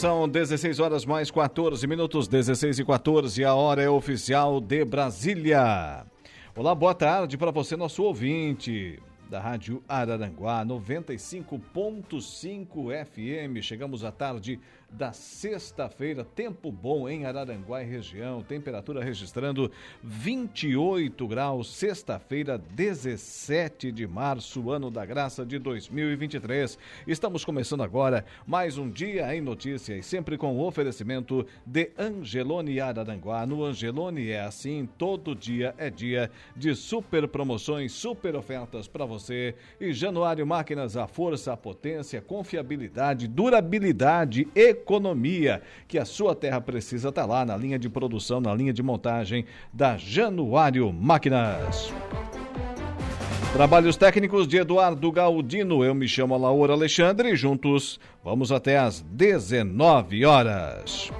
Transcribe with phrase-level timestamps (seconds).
[0.00, 6.06] São 16 horas mais 14 minutos, 16 e 14, a hora é oficial de Brasília.
[6.56, 13.60] Olá, boa tarde para você, nosso ouvinte da Rádio Araranguá 95.5 FM.
[13.60, 14.58] Chegamos à tarde
[14.92, 16.24] da sexta-feira.
[16.24, 18.42] Tempo bom em Araranguá e região.
[18.42, 19.70] Temperatura registrando
[20.02, 21.72] 28 graus.
[21.74, 26.78] Sexta-feira, 17 de março, ano da graça de 2023.
[27.06, 33.46] Estamos começando agora mais um dia em notícias, sempre com o oferecimento de Angelone Araranguá.
[33.46, 39.54] No Angelone é assim, todo dia é dia de super promoções, super ofertas para você.
[39.80, 46.60] E Januário Máquinas, a força, a potência, confiabilidade, durabilidade e economia que a sua terra
[46.60, 51.92] precisa estar tá lá na linha de produção, na linha de montagem da Januário Máquinas.
[53.52, 55.84] Trabalhos técnicos de Eduardo Galdino.
[55.84, 61.10] Eu me chamo Laura Alexandre e juntos vamos até às 19 horas.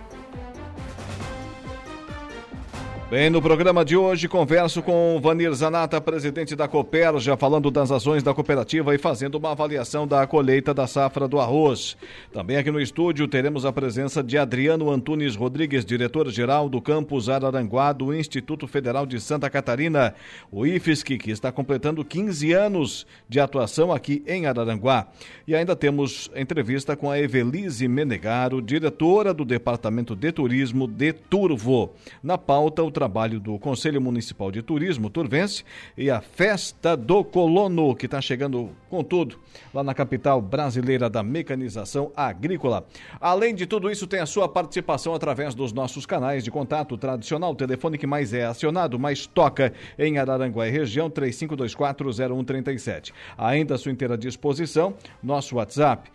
[3.11, 8.23] Bem, no programa de hoje converso com Vanir Zanata, presidente da Coperja, falando das ações
[8.23, 11.97] da cooperativa e fazendo uma avaliação da colheita da safra do arroz.
[12.33, 17.93] Também aqui no estúdio teremos a presença de Adriano Antunes Rodrigues, diretor-geral do campus Araranguá
[17.93, 20.15] do Instituto Federal de Santa Catarina,
[20.49, 25.09] o IFSC, que está completando 15 anos de atuação aqui em Araranguá.
[25.49, 31.91] E ainda temos entrevista com a Evelise Menegaro, diretora do Departamento de Turismo de Turvo.
[32.23, 35.65] Na pauta, o trabalho do Conselho Municipal de Turismo, Turvense,
[35.97, 39.39] e a Festa do Colono, que está chegando com tudo
[39.73, 42.87] lá na capital brasileira da mecanização agrícola.
[43.19, 47.53] Além de tudo isso, tem a sua participação através dos nossos canais de contato tradicional,
[47.53, 53.15] o telefone que mais é acionado, mais toca em Araranguá e região, 35240137.
[53.39, 56.11] Ainda à sua inteira disposição, nosso WhatsApp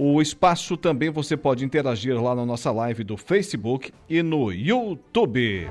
[0.00, 5.66] o espaço também você pode interagir lá na nossa live do Facebook e no YouTube.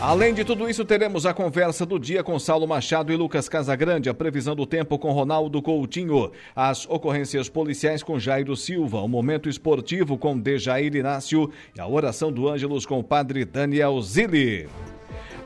[0.00, 4.08] Além de tudo isso, teremos a conversa do dia com Saulo Machado e Lucas Casagrande,
[4.08, 9.48] a previsão do tempo com Ronaldo Coutinho, as ocorrências policiais com Jairo Silva, o momento
[9.48, 14.68] esportivo com Dejair Inácio e a oração do Ângelos com o padre Daniel Zilli.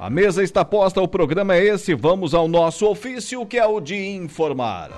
[0.00, 3.80] A mesa está posta, o programa é esse, vamos ao nosso ofício que é o
[3.80, 4.90] de informar.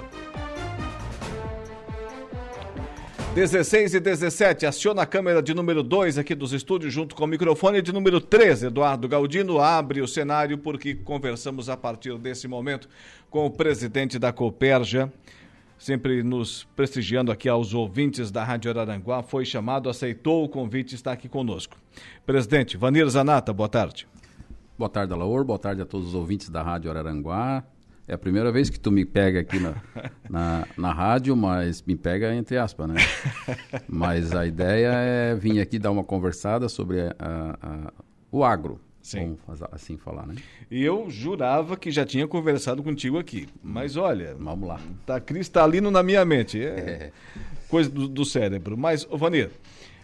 [3.34, 7.28] 16 e 17, aciona a câmera de número 2 aqui dos estúdios, junto com o
[7.28, 8.66] microfone de número 13.
[8.66, 12.88] Eduardo Galdino abre o cenário porque conversamos a partir desse momento
[13.30, 15.12] com o presidente da Coperja,
[15.78, 19.22] sempre nos prestigiando aqui aos ouvintes da Rádio Araranguá.
[19.22, 21.76] Foi chamado, aceitou o convite e está aqui conosco.
[22.26, 24.08] Presidente, Vanir Zanata, boa tarde.
[24.76, 25.44] Boa tarde, Alaor.
[25.44, 27.62] Boa tarde a todos os ouvintes da Rádio Araranguá.
[28.10, 29.76] É a primeira vez que tu me pega aqui na,
[30.28, 32.96] na, na rádio, mas me pega entre aspas, né?
[33.88, 37.92] Mas a ideia é vir aqui dar uma conversada sobre a, a,
[38.32, 38.80] o agro.
[39.00, 39.38] Sim.
[39.46, 40.34] Vamos assim falar, né?
[40.68, 43.46] E eu jurava que já tinha conversado contigo aqui.
[43.62, 44.80] Mas olha, vamos lá.
[45.06, 46.60] Tá cristalino na minha mente.
[46.60, 47.12] É, é.
[47.68, 48.76] coisa do, do, cérebro.
[48.76, 49.52] Mas, Vanir,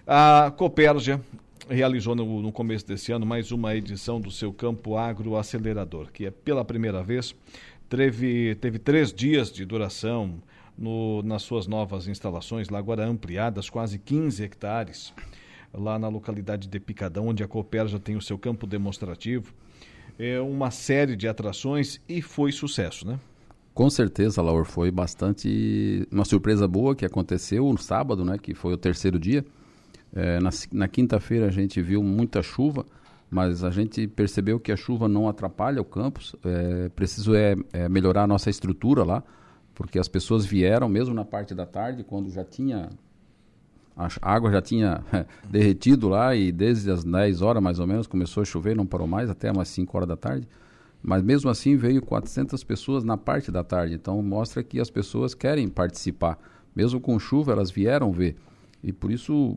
[0.06, 1.21] a Copérgia
[1.69, 6.27] realizou no, no, começo desse ano mais uma edição do seu Campo Agro Acelerador, que
[6.27, 7.34] é pela primeira vez
[7.88, 10.42] teve, teve três dias de duração
[10.76, 15.12] no, nas suas novas instalações, lá agora ampliadas, quase 15 hectares,
[15.72, 19.52] lá na localidade de Picadão, onde a Cooper já tem o seu campo demonstrativo.
[20.19, 23.19] É uma série de atrações e foi sucesso, né?
[23.74, 28.39] Com certeza, Laura, foi bastante uma surpresa boa que aconteceu no sábado, né?
[28.39, 29.44] Que foi o terceiro dia.
[30.15, 32.86] É, na, na quinta-feira a gente viu muita chuva,
[33.31, 36.34] mas a gente percebeu que a chuva não atrapalha o campus.
[36.45, 39.23] É, preciso é, é, melhorar a nossa estrutura lá,
[39.75, 42.91] porque as pessoas vieram mesmo na parte da tarde, quando já tinha
[43.97, 45.03] a água já tinha
[45.49, 49.07] derretido lá e desde as 10 horas mais ou menos começou a chover, não parou
[49.07, 50.47] mais até umas 5 horas da tarde.
[51.03, 55.34] Mas mesmo assim veio 400 pessoas na parte da tarde, então mostra que as pessoas
[55.34, 56.39] querem participar.
[56.75, 58.37] Mesmo com chuva, elas vieram ver.
[58.83, 59.57] E por isso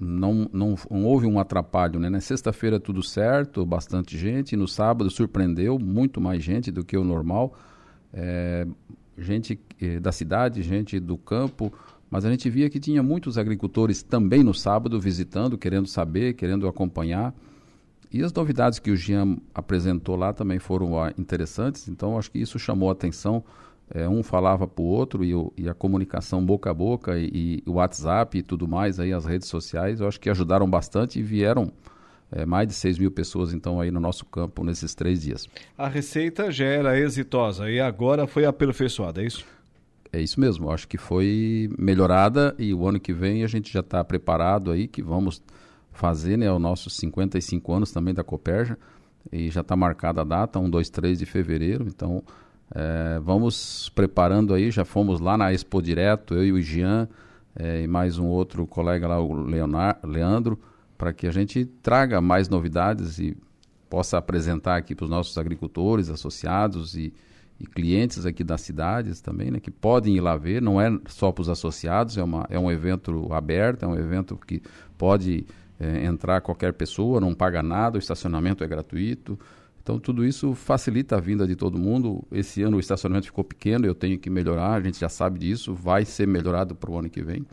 [0.00, 1.98] não, não, não, houve um atrapalho.
[1.98, 2.08] Né?
[2.08, 4.56] Na sexta-feira tudo certo, bastante gente.
[4.56, 7.54] No sábado surpreendeu, muito mais gente do que o normal.
[8.12, 8.66] É,
[9.16, 11.72] gente é, da cidade, gente do campo,
[12.10, 16.66] Mas a gente via que tinha muitos agricultores também no sábado visitando, querendo saber, querendo
[16.66, 17.34] acompanhar.
[18.10, 22.38] E as novidades que o Jean apresentou lá também foram ah, interessantes, então acho que
[22.38, 23.44] isso chamou a atenção.
[23.94, 27.62] É, um falava para o outro e, e, a comunicação boca a boca e, e,
[27.66, 31.22] o WhatsApp e tudo mais, aí as redes sociais, eu acho que ajudaram bastante e
[31.22, 31.72] vieram
[32.30, 35.48] é, mais de 6 mil pessoas então aí no nosso campo nesses três dias.
[35.76, 39.44] A receita já era exitosa e agora foi aperfeiçoada, é isso?
[40.12, 43.80] É isso mesmo, acho que foi melhorada e o ano que vem a gente já
[43.80, 45.42] está preparado aí que vamos
[45.92, 48.78] fazer né, os nossos 55 anos também da Coperja
[49.32, 52.22] e já está marcada a data, 1, 2, 3 de fevereiro, então
[52.74, 57.08] é, vamos preparando aí, já fomos lá na Expo Direto, eu e o Jean
[57.56, 60.58] é, e mais um outro colega lá, o Leonardo, Leandro,
[60.96, 63.36] para que a gente traga mais novidades e
[63.88, 67.12] possa apresentar aqui para os nossos agricultores, associados e,
[67.58, 71.32] e clientes aqui das cidades também, né, que podem ir lá ver, não é só
[71.32, 74.62] para os associados, é, uma, é um evento aberto, é um evento que
[74.98, 75.46] pode
[75.80, 79.38] é, entrar qualquer pessoa, não paga nada, o estacionamento é gratuito.
[79.88, 82.22] Então tudo isso facilita a vinda de todo mundo.
[82.30, 85.72] Esse ano o estacionamento ficou pequeno, eu tenho que melhorar, a gente já sabe disso,
[85.72, 87.46] vai ser melhorado para o ano que vem.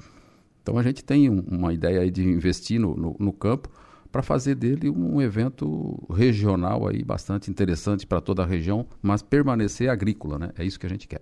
[0.62, 3.70] Então a gente tem um, uma ideia de investir no, no, no campo
[4.16, 9.90] para fazer dele um evento regional aí bastante interessante para toda a região, mas permanecer
[9.90, 10.54] agrícola, né?
[10.58, 11.20] É isso que a gente quer.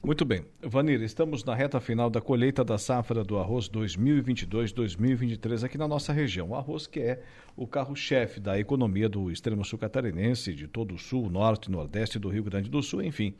[0.00, 0.44] Muito bem.
[0.62, 6.12] Vanir, estamos na reta final da colheita da safra do arroz 2022-2023 aqui na nossa
[6.12, 6.50] região.
[6.50, 7.20] O arroz que é
[7.56, 12.28] o carro-chefe da economia do extremo sul catarinense, de todo o sul, norte, nordeste do
[12.28, 13.34] Rio Grande do Sul, enfim.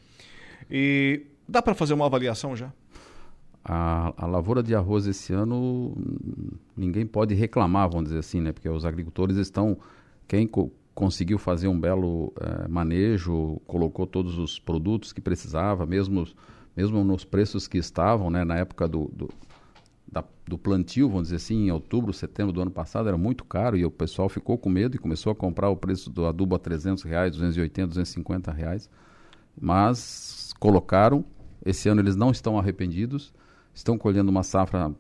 [0.69, 2.73] E dá para fazer uma avaliação já?
[3.69, 5.93] A, a, lavoura de arroz esse ano
[6.77, 8.53] ninguém pode reclamar, vamos dizer assim, né?
[8.53, 9.77] Porque os agricultores estão
[10.29, 16.25] quem co conseguiu fazer um belo eh, manejo, colocou todos os produtos que precisava, mesmo
[16.77, 18.45] mesmo nos preços que estavam, né?
[18.45, 19.29] Na época do, do,
[20.11, 23.77] da, do plantio, vamos dizer assim, em outubro, setembro do ano passado era muito caro
[23.77, 26.59] e o pessoal ficou com medo e começou a comprar o preço do adubo a
[26.59, 28.89] 300 reais, 280, 250 reais,
[29.61, 31.25] mas colocaram.
[31.65, 33.35] Esse ano eles não estão arrependidos
[33.77, 34.91] estão colhendo uma safra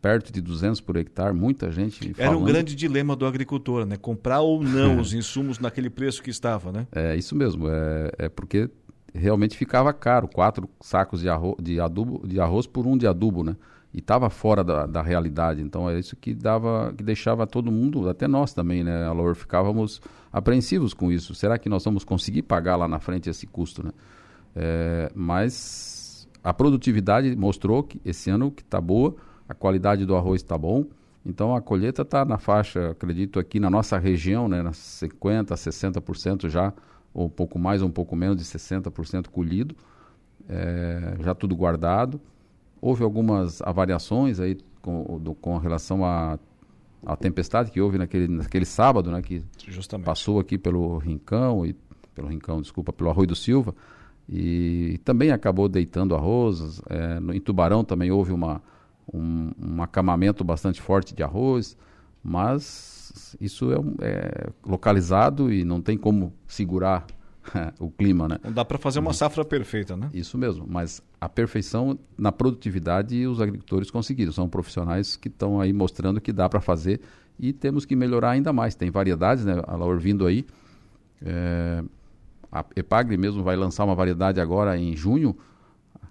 [0.00, 2.42] perto de 200 por hectare, muita gente Era falando...
[2.42, 3.96] um grande dilema do agricultor, né?
[3.96, 6.86] Comprar ou não os insumos naquele preço que estava, né?
[6.92, 8.70] É isso mesmo, é, é porque
[9.12, 13.42] realmente ficava caro, quatro sacos de, arroz, de, adubo, de arroz por um de adubo,
[13.42, 13.56] né?
[13.92, 18.08] E estava fora da, da realidade, então é isso que dava, que deixava todo mundo,
[18.10, 21.34] até nós também, né, Alor, ficávamos apreensivos com isso.
[21.34, 23.92] Será que nós vamos conseguir pagar lá na frente esse custo, né?
[24.54, 25.95] É, mas
[26.46, 29.16] a produtividade mostrou que esse ano que está boa,
[29.48, 30.84] a qualidade do arroz está bom.
[31.24, 36.48] Então a colheita está na faixa, acredito aqui na nossa região, né, nas 50%, 60%
[36.48, 36.72] já,
[37.12, 39.74] ou um pouco mais ou um pouco menos de 60% colhido,
[40.48, 42.20] é, já tudo guardado.
[42.80, 46.38] Houve algumas avariações aí com, do, com relação à
[47.04, 50.06] a, a, tempestade que houve naquele, naquele sábado, né, que Justamente.
[50.06, 51.74] passou aqui pelo Rincão, e,
[52.14, 53.74] pelo Rincão, desculpa, pelo Arroio do Silva,
[54.28, 56.80] e também acabou deitando arroz.
[56.88, 58.62] É, no, em Tubarão também houve uma,
[59.12, 61.76] um, um, acamamento bastante forte de arroz,
[62.22, 63.76] mas isso é,
[64.06, 67.06] é localizado e não tem como segurar
[67.78, 68.38] o clima, né?
[68.42, 70.10] Não dá para fazer uma safra perfeita, né?
[70.12, 74.32] Isso mesmo, mas a perfeição na produtividade os agricultores conseguiram.
[74.32, 77.00] São profissionais que estão aí mostrando que dá para fazer
[77.38, 78.74] e temos que melhorar ainda mais.
[78.74, 79.62] Tem variedades, né?
[79.66, 80.44] A Laura vindo aí.
[81.22, 81.82] É,
[82.56, 85.36] a Epagre mesmo vai lançar uma variedade agora em junho,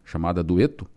[0.03, 0.87] chamada Dueto,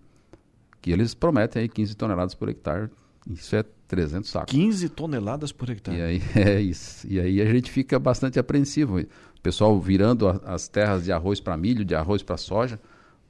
[0.81, 2.90] que eles prometem aí 15 toneladas por hectare.
[3.26, 4.52] Isso é 300 sacos.
[4.52, 5.97] 15 toneladas por hectare.
[5.97, 7.07] E aí, é isso.
[7.09, 9.00] E aí a gente fica bastante apreensivo.
[9.00, 9.07] O
[9.43, 12.78] pessoal virando a, as terras de arroz para milho, de arroz para soja,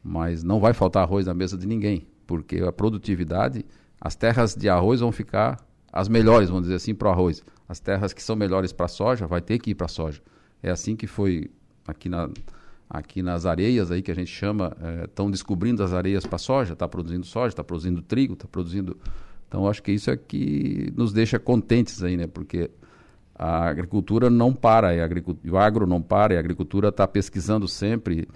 [0.02, 3.64] mas não vai faltar arroz na mesa de ninguém, porque a produtividade,
[4.00, 5.58] as terras de arroz vão ficar
[5.92, 7.42] as melhores, vamos dizer assim, para o arroz.
[7.68, 10.20] As terras que são melhores para soja, vai ter que ir para soja.
[10.62, 11.50] É assim que foi
[11.88, 12.28] aqui, na,
[12.88, 16.74] aqui nas areias aí que a gente chama, estão é, descobrindo as areias para soja,
[16.74, 18.96] está produzindo soja, está produzindo trigo, está produzindo.
[19.48, 22.26] Então acho que isso é que nos deixa contentes aí, né?
[22.26, 22.70] Porque
[23.34, 28.28] a agricultura não para, agricultura, o agro não para, a agricultura está pesquisando sempre.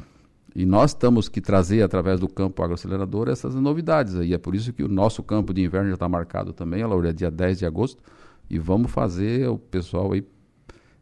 [0.55, 4.35] E nós temos que trazer, através do campo agroacelerador, essas novidades aí.
[4.35, 7.11] É por isso que o nosso campo de inverno já está marcado também, a Laura,
[7.11, 8.03] é dia 10 de agosto.
[8.51, 10.23] E vamos fazer o pessoal aí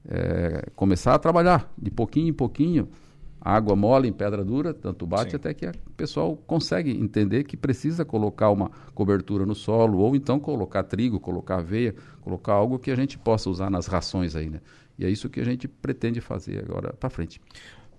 [0.09, 2.88] é, começar a trabalhar de pouquinho em pouquinho,
[3.40, 5.37] água mole em pedra dura, tanto bate Sim.
[5.37, 10.38] até que o pessoal consegue entender que precisa colocar uma cobertura no solo, ou então
[10.38, 14.61] colocar trigo, colocar aveia, colocar algo que a gente possa usar nas rações aí, né?
[14.99, 17.40] E é isso que a gente pretende fazer agora para frente.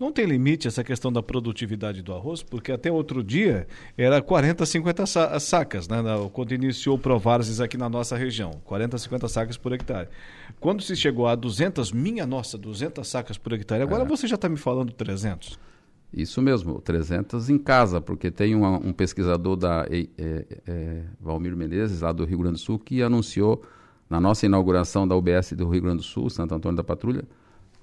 [0.01, 4.65] Não tem limite essa questão da produtividade do arroz, porque até outro dia era 40,
[4.65, 5.05] 50
[5.39, 5.98] sacas, né?
[6.34, 10.10] Quando iniciou o Provarses aqui na nossa região, 40, 50 sacas por hectare.
[10.60, 14.08] Quando se chegou a 200, minha nossa, 200 sacas por hectare, agora é.
[14.08, 15.60] você já está me falando 300.
[16.12, 20.08] Isso mesmo, 300 em casa, porque tem uma, um pesquisador da é,
[20.65, 23.62] é, Valmir Menezes, lá do Rio Grande do Sul, que anunciou
[24.10, 27.24] na nossa inauguração da UBS do Rio Grande do Sul, Santo Antônio da Patrulha,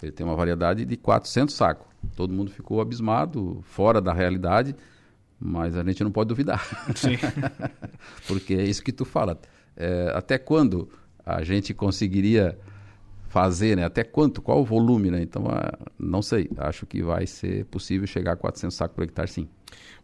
[0.02, 1.87] ele tem uma variedade de 400 sacos.
[2.16, 4.74] Todo mundo ficou abismado, fora da realidade,
[5.38, 6.64] mas a gente não pode duvidar.
[6.96, 7.16] Sim.
[8.26, 9.40] porque é isso que tu fala.
[9.76, 10.88] É, até quando
[11.24, 12.58] a gente conseguiria
[13.28, 13.84] fazer, né?
[13.84, 15.22] Até quanto, qual o volume, né?
[15.22, 16.50] Então, uh, não sei.
[16.56, 19.48] Acho que vai ser possível chegar a 400 sacos por hectare, sim.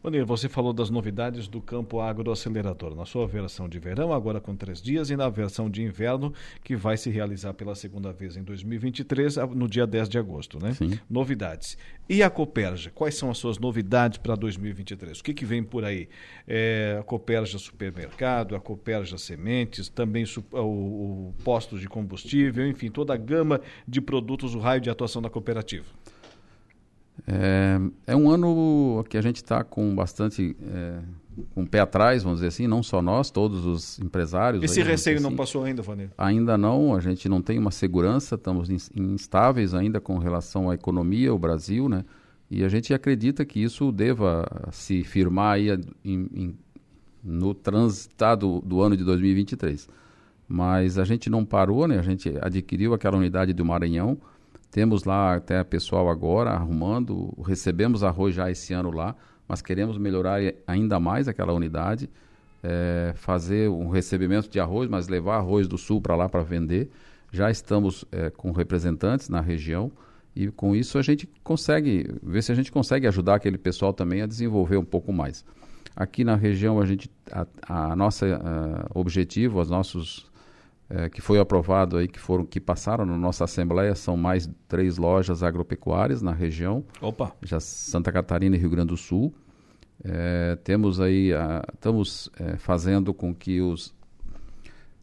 [0.03, 4.55] Maneiro, você falou das novidades do campo agroacelerador, na sua versão de verão, agora com
[4.55, 8.43] três dias, e na versão de inverno, que vai se realizar pela segunda vez em
[8.43, 10.75] 2023, no dia 10 de agosto, né?
[10.75, 10.99] Sim.
[11.09, 11.79] Novidades.
[12.07, 15.21] E a Coperja, quais são as suas novidades para 2023?
[15.21, 16.07] O que, que vem por aí?
[16.47, 23.15] É, a Coperja Supermercado, a Coperja Sementes, também o, o postos de combustível, enfim, toda
[23.15, 25.87] a gama de produtos, o raio de atuação da cooperativa.
[27.27, 30.99] É, é um ano que a gente está com bastante é,
[31.55, 34.63] com o pé atrás, vamos dizer assim, não só nós, todos os empresários.
[34.63, 35.25] Esse aí, receio assim.
[35.25, 36.11] não passou ainda, Vanir?
[36.17, 41.35] Ainda não, a gente não tem uma segurança, estamos instáveis ainda com relação à economia,
[41.35, 42.05] o Brasil, né?
[42.51, 45.71] E a gente acredita que isso deva se firmar aí
[46.05, 46.59] em, em,
[47.23, 49.89] no transitado do ano de 2023.
[50.47, 51.99] Mas a gente não parou, né?
[51.99, 54.19] A gente adquiriu aquela unidade do Maranhão,
[54.75, 59.15] temos lá até pessoal agora arrumando, recebemos arroz já esse ano lá,
[59.47, 62.11] mas queremos melhorar ainda mais aquela unidade,
[62.61, 66.91] é, fazer um recebimento de arroz, mas levar arroz do sul para lá para vender.
[67.31, 69.93] Já estamos é, com representantes na região
[70.35, 74.23] e com isso a gente consegue ver se a gente consegue ajudar aquele pessoal também
[74.23, 75.45] a desenvolver um pouco mais.
[75.95, 80.34] Aqui na região a gente a, a nossa a, objetivo, os nossos
[80.95, 84.97] é, que foi aprovado aí, que foram que passaram na nossa Assembleia, são mais três
[84.97, 86.85] lojas agropecuárias na região.
[87.01, 87.33] Opa!
[87.43, 89.35] Já Santa Catarina e Rio Grande do Sul.
[90.05, 93.93] É, temos aí, a, estamos é, fazendo com que os,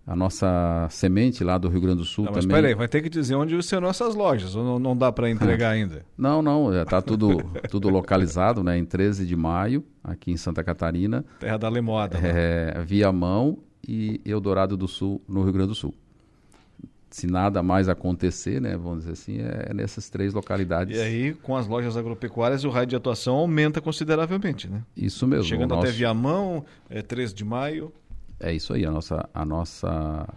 [0.08, 2.56] a nossa semente lá do Rio Grande do Sul não, mas também.
[2.56, 5.30] Mas peraí, vai ter que dizer onde serão essas lojas, ou não, não dá para
[5.30, 6.06] entregar ainda?
[6.18, 7.38] Não, não, já está tudo,
[7.70, 8.78] tudo localizado, né?
[8.78, 11.26] Em 13 de maio, aqui em Santa Catarina.
[11.40, 12.18] Terra da Lemoda.
[12.18, 12.86] É, né?
[12.86, 13.58] via mão
[13.88, 15.94] e Eldorado do Sul, no Rio Grande do Sul.
[17.10, 20.98] Se nada mais acontecer, né, vamos dizer assim, é nessas três localidades.
[20.98, 24.82] E aí, com as lojas agropecuárias, o raio de atuação aumenta consideravelmente, né?
[24.96, 25.44] Isso mesmo.
[25.44, 25.88] Chegando nosso...
[25.88, 27.92] até Viamão, é 3 de maio.
[28.40, 30.28] É isso aí, a nossa, a nossa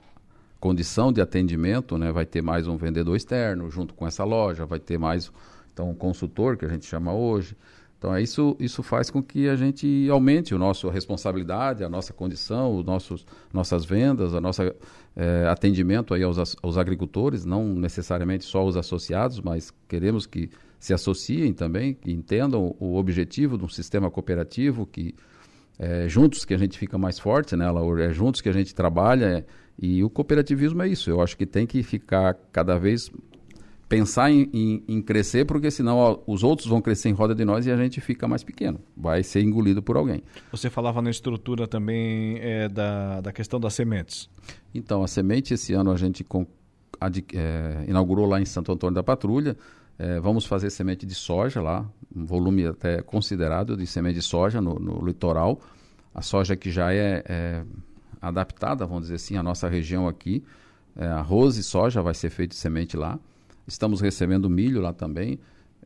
[0.58, 4.80] condição de atendimento, né, vai ter mais um vendedor externo junto com essa loja, vai
[4.80, 5.30] ter mais
[5.72, 7.56] então um consultor que a gente chama hoje,
[8.04, 12.12] então, é isso, isso faz com que a gente aumente a nossa responsabilidade, a nossa
[12.12, 14.76] condição, os nossos, nossas vendas, a nossa
[15.16, 20.92] é, atendimento aí aos, aos agricultores, não necessariamente só os associados, mas queremos que se
[20.92, 25.14] associem também, que entendam o objetivo de um sistema cooperativo, que
[25.78, 28.04] é juntos que a gente fica mais forte, né, Laura?
[28.04, 29.44] É juntos que a gente trabalha, é,
[29.78, 31.08] e o cooperativismo é isso.
[31.08, 33.11] Eu acho que tem que ficar cada vez
[33.94, 37.44] pensar em, em, em, crescer, porque senão ó, os outros vão crescer em roda de
[37.44, 40.22] nós e a gente fica mais pequeno, vai ser engolido por alguém.
[40.50, 44.28] Você falava na estrutura também é, da, da questão das sementes.
[44.74, 46.44] Então, a semente esse ano a gente com,
[47.34, 49.56] é, inaugurou lá em Santo Antônio da Patrulha.
[49.96, 54.60] É, vamos fazer semente de soja lá, um volume até considerado de semente de soja
[54.60, 55.60] no, no litoral.
[56.12, 57.64] A soja que já é, é,
[58.20, 60.42] adaptada, vamos dizer assim, à nossa região aqui.
[60.96, 63.20] É, arroz e soja vai ser feito de semente lá.
[63.66, 65.38] Estamos recebendo milho lá também,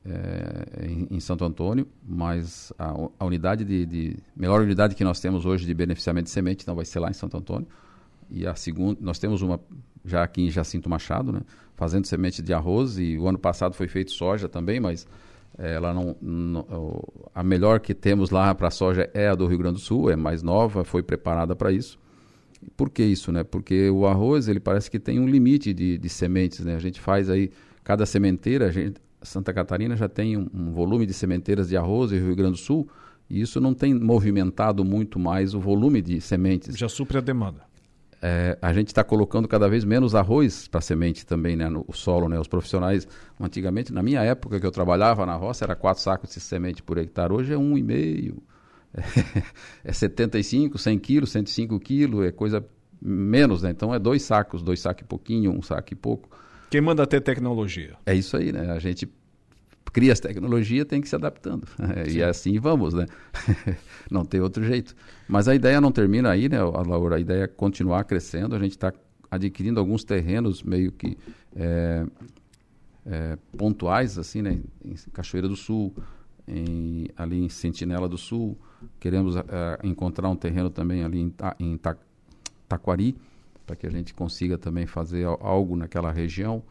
[0.04, 5.20] é, em, em, Santo Antônio, mas a, a unidade de, de, melhor unidade que nós
[5.20, 7.66] temos hoje de beneficiamento de semente então vai ser lá em Santo Antônio.
[8.30, 9.60] E a segunda, nós temos uma
[10.04, 11.40] já aqui em Jacinto Machado, né,
[11.74, 15.06] fazendo semente de arroz e o ano passado foi feito soja também, mas
[15.58, 17.02] é, ela não, não
[17.34, 20.16] a melhor que temos lá para soja é a do Rio Grande do Sul, é
[20.16, 21.98] mais nova, foi preparada para isso.
[22.76, 23.44] Por que isso, né?
[23.44, 26.74] Porque o arroz ele parece que tem um limite de, de sementes, né?
[26.74, 27.50] A gente faz aí
[27.88, 32.18] Cada sementeira, gente, Santa Catarina já tem um, um, volume de sementeiras de arroz e
[32.18, 32.86] Rio Grande do Sul,
[33.30, 36.76] e isso não tem movimentado muito mais o volume de sementes.
[36.76, 37.62] Já supre a demanda.
[38.20, 42.28] É, a gente está colocando cada vez menos arroz para semente também, né, no solo,
[42.28, 43.08] né, os profissionais,
[43.40, 46.98] antigamente, na minha época que eu trabalhava na roça, era quatro sacos de semente por
[46.98, 48.42] hectare, hoje é um e meio,
[48.92, 49.42] é,
[49.82, 52.62] é 75, 100 quilos, 105 quilos, é coisa
[53.00, 56.28] menos, né, então é dois sacos, dois sacos e pouquinho, um saco e pouco,
[56.70, 57.94] quem manda ter tecnologia.
[58.04, 58.70] É isso aí, né?
[58.70, 59.08] A gente
[59.92, 61.66] cria as tecnologias, tem que se adaptando.
[62.10, 63.06] e assim vamos, né?
[64.10, 64.94] não tem outro jeito.
[65.26, 67.16] Mas a ideia não termina aí, né, Laura?
[67.16, 68.54] A ideia é continuar crescendo.
[68.54, 68.92] A gente está
[69.30, 71.16] adquirindo alguns terrenos meio que
[71.54, 72.06] é,
[73.06, 74.60] é, pontuais, assim, né?
[74.84, 75.94] Em Cachoeira do Sul,
[76.46, 78.58] em, ali em Sentinela do Sul.
[79.00, 79.42] Queremos é,
[79.82, 81.96] encontrar um terreno também ali em, em Ta,
[82.68, 83.16] Taquari,
[83.68, 86.62] para que a gente consiga também fazer algo naquela região.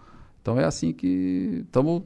[0.42, 2.02] Então é assim que estamos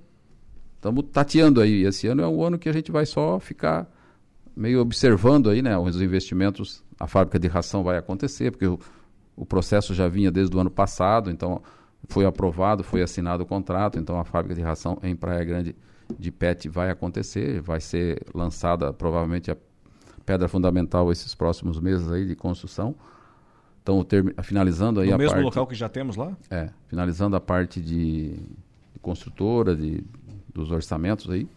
[1.13, 1.85] tateando aí.
[1.85, 3.89] Esse ano é um ano que a gente vai só ficar
[4.53, 6.83] meio observando aí, né, os investimentos.
[6.99, 8.77] A fábrica de ração vai acontecer, porque o,
[9.33, 11.63] o processo já vinha desde o ano passado, então
[12.09, 15.73] foi aprovado, foi assinado o contrato, então a fábrica de ração em Praia Grande
[16.19, 19.57] de PET vai acontecer, vai ser lançada provavelmente a
[20.25, 22.93] pedra fundamental esses próximos meses aí de construção.
[23.83, 24.05] Então,
[24.43, 25.43] finalizando aí no a mesmo parte...
[25.43, 26.37] local que já temos lá?
[26.49, 30.03] É, finalizando a parte de, de construtora, de,
[30.53, 31.47] dos orçamentos aí,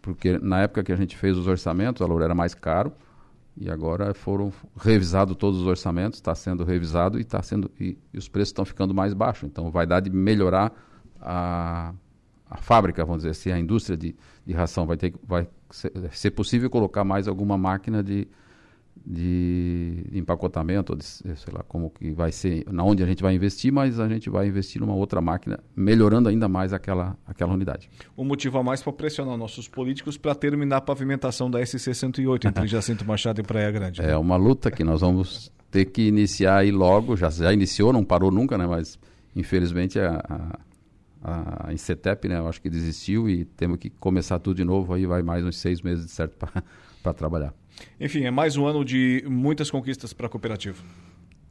[0.00, 2.92] porque na época que a gente fez os orçamentos, a Loura era mais caro,
[3.60, 8.18] e agora foram revisados todos os orçamentos, está sendo revisado e, tá sendo, e, e
[8.18, 9.44] os preços estão ficando mais baixos.
[9.44, 10.72] Então, vai dar de melhorar
[11.20, 11.92] a,
[12.48, 14.14] a fábrica, vamos dizer assim, a indústria de,
[14.46, 14.86] de ração.
[14.86, 18.28] Vai, ter, vai ser, ser possível colocar mais alguma máquina de,
[19.06, 23.72] de empacotamento, de, sei lá como que vai ser, na onde a gente vai investir,
[23.72, 27.90] mas a gente vai investir numa outra máquina, melhorando ainda mais aquela, aquela unidade.
[28.16, 32.66] Um motivo a mais para pressionar nossos políticos para terminar a pavimentação da SC-108 entre
[32.66, 34.02] Jacinto Machado e Praia Grande.
[34.02, 38.04] É uma luta que nós vamos ter que iniciar aí logo, já, já iniciou, não
[38.04, 38.66] parou nunca, né?
[38.66, 38.98] Mas
[39.34, 40.58] infelizmente a,
[41.22, 42.38] a, a Incetep, né?
[42.38, 45.58] Eu acho que desistiu e temos que começar tudo de novo, aí vai mais uns
[45.58, 46.36] seis meses de certo
[47.02, 47.54] para trabalhar.
[48.00, 50.82] Enfim, é mais um ano de muitas conquistas para a cooperativa.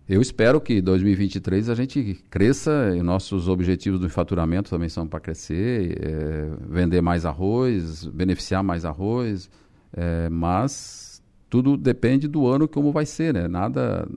[0.07, 5.19] Eu espero que 2023 a gente cresça e nossos objetivos do faturamento também são para
[5.19, 9.49] crescer, é, vender mais arroz, beneficiar mais arroz,
[9.91, 13.49] é, mas tudo depende do ano como vai ser, né?
[13.49, 14.07] Nada,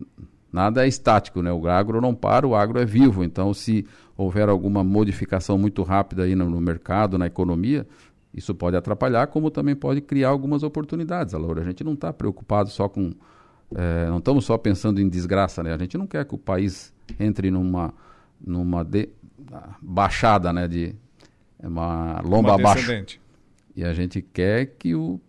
[0.52, 1.52] nada é estático, né?
[1.52, 3.24] O agro não para, o agro é vivo.
[3.24, 3.84] Então, se
[4.16, 7.84] houver alguma modificação muito rápida aí no, no mercado, na economia,
[8.32, 11.62] isso pode atrapalhar, como também pode criar algumas oportunidades, Laura.
[11.62, 13.12] A gente não está preocupado só com.
[13.74, 15.72] É, não estamos só pensando em desgraça, né?
[15.72, 17.92] A gente não quer que o país entre numa,
[18.40, 19.08] numa de,
[19.80, 20.68] baixada, né?
[20.68, 20.94] De
[21.62, 22.90] uma lomba uma abaixo.
[23.74, 25.20] E a gente quer que o,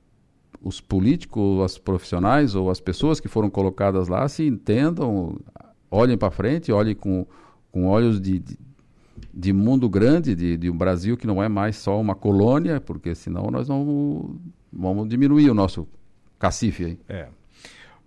[0.61, 5.39] os políticos, os profissionais ou as pessoas que foram colocadas lá se entendam,
[5.89, 7.25] olhem para frente, olhem com,
[7.71, 8.57] com olhos de, de
[9.33, 13.13] de mundo grande, de, de um Brasil que não é mais só uma colônia, porque
[13.15, 14.35] senão nós vamos,
[14.71, 15.87] vamos diminuir o nosso
[16.39, 16.99] cacife aí.
[17.07, 17.27] É.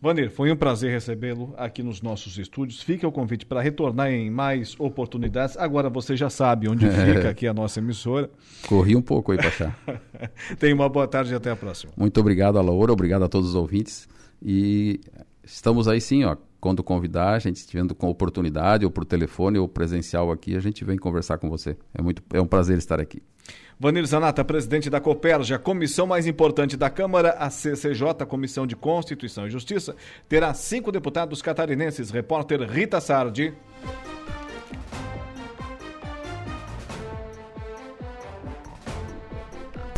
[0.04, 2.82] Vanir, foi um prazer recebê-lo aqui nos nossos estúdios.
[2.82, 5.56] Fica o convite para retornar em mais oportunidades.
[5.56, 8.28] Agora você já sabe onde fica aqui a nossa emissora.
[8.68, 9.74] Corri um pouco aí, Pachá.
[10.60, 11.90] Tenha uma boa tarde e até a próxima.
[11.96, 12.92] Muito obrigado, Laura.
[12.92, 14.06] Obrigado a todos os ouvintes.
[14.42, 15.00] E
[15.42, 19.68] estamos aí sim, ó, quando convidar, a gente estiver com oportunidade, ou por telefone, ou
[19.68, 21.76] presencial aqui, a gente vem conversar com você.
[21.92, 23.22] É, muito, é um prazer estar aqui.
[23.78, 29.46] Vanir Zanata, presidente da Coperja, comissão mais importante da Câmara, a CCJ, Comissão de Constituição
[29.46, 29.94] e Justiça,
[30.26, 32.10] terá cinco deputados catarinenses.
[32.10, 33.52] Repórter Rita Sardi.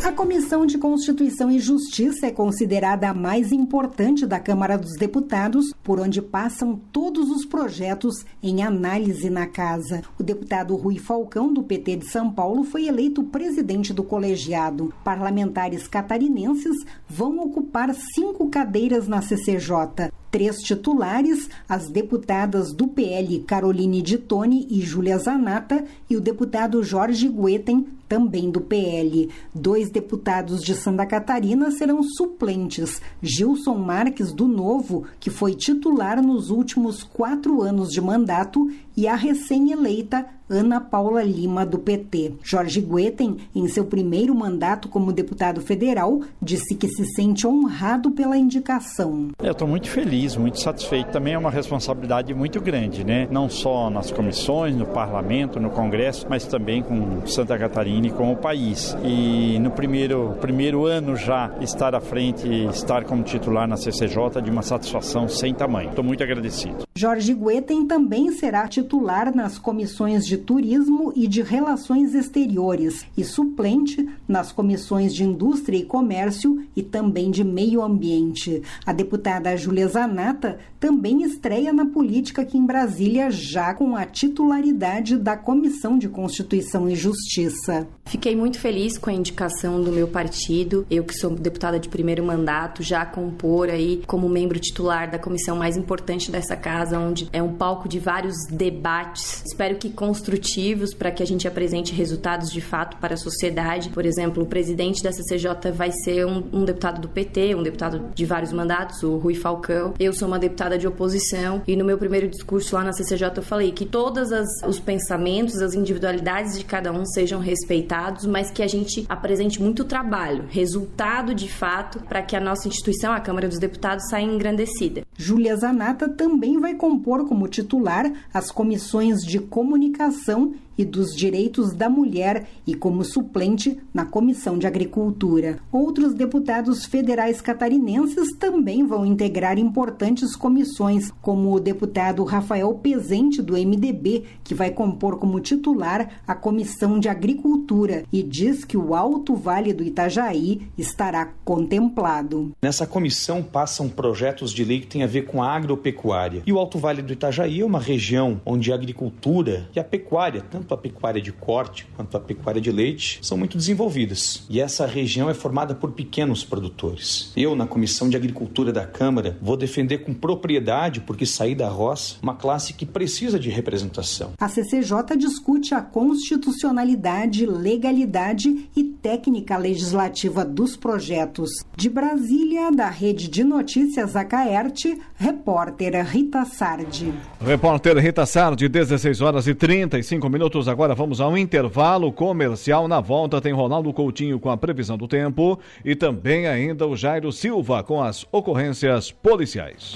[0.03, 5.73] A Comissão de Constituição e Justiça é considerada a mais importante da Câmara dos Deputados,
[5.83, 10.03] por onde passam todos os projetos em análise na casa.
[10.17, 14.93] O deputado Rui Falcão, do PT de São Paulo, foi eleito presidente do colegiado.
[15.03, 16.77] Parlamentares catarinenses
[17.09, 24.81] vão ocupar cinco cadeiras na CCJ três titulares, as deputadas do PL Caroline Ditone e
[24.81, 29.29] Júlia Zanata e o deputado Jorge Gueten, também do PL.
[29.53, 33.01] Dois deputados de Santa Catarina serão suplentes.
[33.21, 39.15] Gilson Marques, do Novo, que foi titular nos últimos quatro anos de mandato, e a
[39.15, 42.35] recém-eleita Ana Paula Lima, do PT.
[42.41, 48.37] Jorge Gueten, em seu primeiro mandato como deputado federal, disse que se sente honrado pela
[48.37, 49.27] indicação.
[49.43, 51.11] Eu estou muito feliz, muito satisfeito.
[51.11, 53.27] Também é uma responsabilidade muito grande, né?
[53.29, 58.31] Não só nas comissões, no parlamento, no Congresso, mas também com Santa Catarina e com
[58.31, 58.95] o país.
[59.03, 64.49] E no primeiro, primeiro ano já estar à frente, estar como titular na CCJ, de
[64.49, 65.89] uma satisfação sem tamanho.
[65.89, 66.87] Estou muito agradecido.
[66.95, 68.86] Jorge Gueten também será titular
[69.35, 75.83] nas comissões de Turismo e de Relações Exteriores e suplente nas comissões de Indústria e
[75.83, 78.61] Comércio e também de Meio Ambiente.
[78.85, 85.17] A deputada Júlia Zanata também estreia na política aqui em Brasília, já com a titularidade
[85.17, 87.87] da Comissão de Constituição e Justiça.
[88.05, 92.23] Fiquei muito feliz com a indicação do meu partido, eu que sou deputada de primeiro
[92.23, 97.43] mandato, já compor aí como membro titular da comissão mais importante dessa casa, onde é
[97.43, 102.61] um palco de vários debates, espero que construtivos, para que a gente apresente resultados de
[102.61, 103.89] fato para a sociedade.
[103.89, 108.09] Por exemplo, o presidente da CCJ vai ser um, um deputado do PT, um deputado
[108.13, 109.93] de vários mandatos, o Rui Falcão.
[109.99, 113.43] Eu sou uma deputada de oposição e no meu primeiro discurso lá na CCJ eu
[113.43, 114.29] falei que todos
[114.65, 119.85] os pensamentos, as individualidades de cada um sejam respeitados, mas que a gente apresente muito
[119.85, 125.03] trabalho, resultado de fato, para que a nossa instituição, a Câmara dos Deputados, saia engrandecida.
[125.15, 131.89] Júlia Zanata também vai compor como titular as comissões de comunicação e dos Direitos da
[131.89, 135.59] Mulher e como suplente na Comissão de Agricultura.
[135.71, 143.53] Outros deputados federais catarinenses também vão integrar importantes comissões, como o deputado Rafael Pezente, do
[143.53, 149.35] MDB, que vai compor como titular a Comissão de Agricultura e diz que o Alto
[149.35, 152.51] Vale do Itajaí estará contemplado.
[152.61, 156.43] Nessa comissão passam projetos de lei que têm a ver com a agropecuária.
[156.45, 160.43] E o Alto Vale do Itajaí é uma região onde a agricultura e a pecuária,
[160.49, 164.43] tanto tanto a pecuária de corte quanto a pecuária de leite, são muito desenvolvidas.
[164.49, 167.31] E essa região é formada por pequenos produtores.
[167.37, 172.17] Eu, na Comissão de Agricultura da Câmara, vou defender com propriedade, porque saí da roça,
[172.21, 174.33] uma classe que precisa de representação.
[174.37, 181.49] A CCJ discute a constitucionalidade, legalidade e técnica legislativa dos projetos.
[181.75, 187.13] De Brasília, da Rede de Notícias Acaerte, repórter Rita Sardi.
[187.39, 190.67] Repórter Rita Sardi, 16 horas e 35 minutos minutos.
[190.67, 192.87] Agora vamos a um intervalo comercial.
[192.87, 197.31] Na volta tem Ronaldo Coutinho com a previsão do tempo e também ainda o Jairo
[197.31, 199.95] Silva com as ocorrências policiais.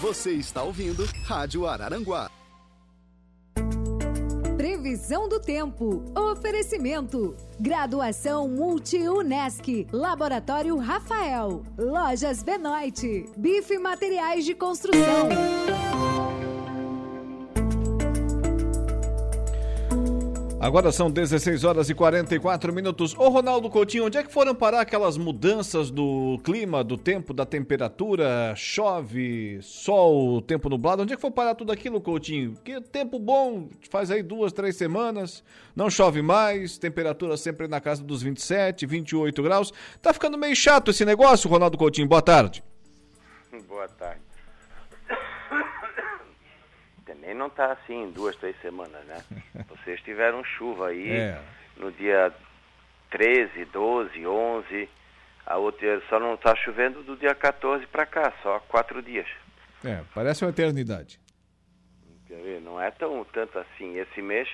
[0.00, 2.30] Você está ouvindo Rádio Araranguá.
[4.56, 6.04] Previsão do tempo.
[6.16, 7.34] Oferecimento.
[7.58, 9.86] Graduação Multi-UNESC.
[9.92, 11.62] Laboratório Rafael.
[11.78, 13.26] Lojas Benoit.
[13.36, 15.28] Bife Materiais de Construção.
[20.58, 23.14] Agora são 16 horas e 44 minutos.
[23.14, 27.44] Ô Ronaldo Coutinho, onde é que foram parar aquelas mudanças do clima, do tempo, da
[27.44, 28.54] temperatura?
[28.56, 31.02] Chove, sol, tempo nublado.
[31.02, 32.54] Onde é que foi parar tudo aquilo, Coutinho?
[32.64, 38.02] Que tempo bom, faz aí duas, três semanas, não chove mais, temperatura sempre na casa
[38.02, 39.74] dos 27, 28 graus.
[40.00, 42.08] Tá ficando meio chato esse negócio, Ronaldo Coutinho.
[42.08, 42.64] Boa tarde.
[43.68, 44.25] Boa tarde
[47.36, 49.22] não está assim duas, três semanas, né?
[49.68, 51.40] Vocês tiveram chuva aí é.
[51.76, 52.32] no dia
[53.10, 54.88] 13, 12, 11.
[55.46, 59.26] A outra só não está chovendo do dia 14 para cá, só quatro dias.
[59.84, 61.20] É, parece uma eternidade.
[62.62, 63.96] Não é tão tanto assim.
[63.98, 64.48] Esse mês,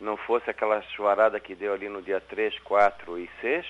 [0.00, 3.66] não fosse aquela chuvarada que deu ali no dia 3, 4 e 6,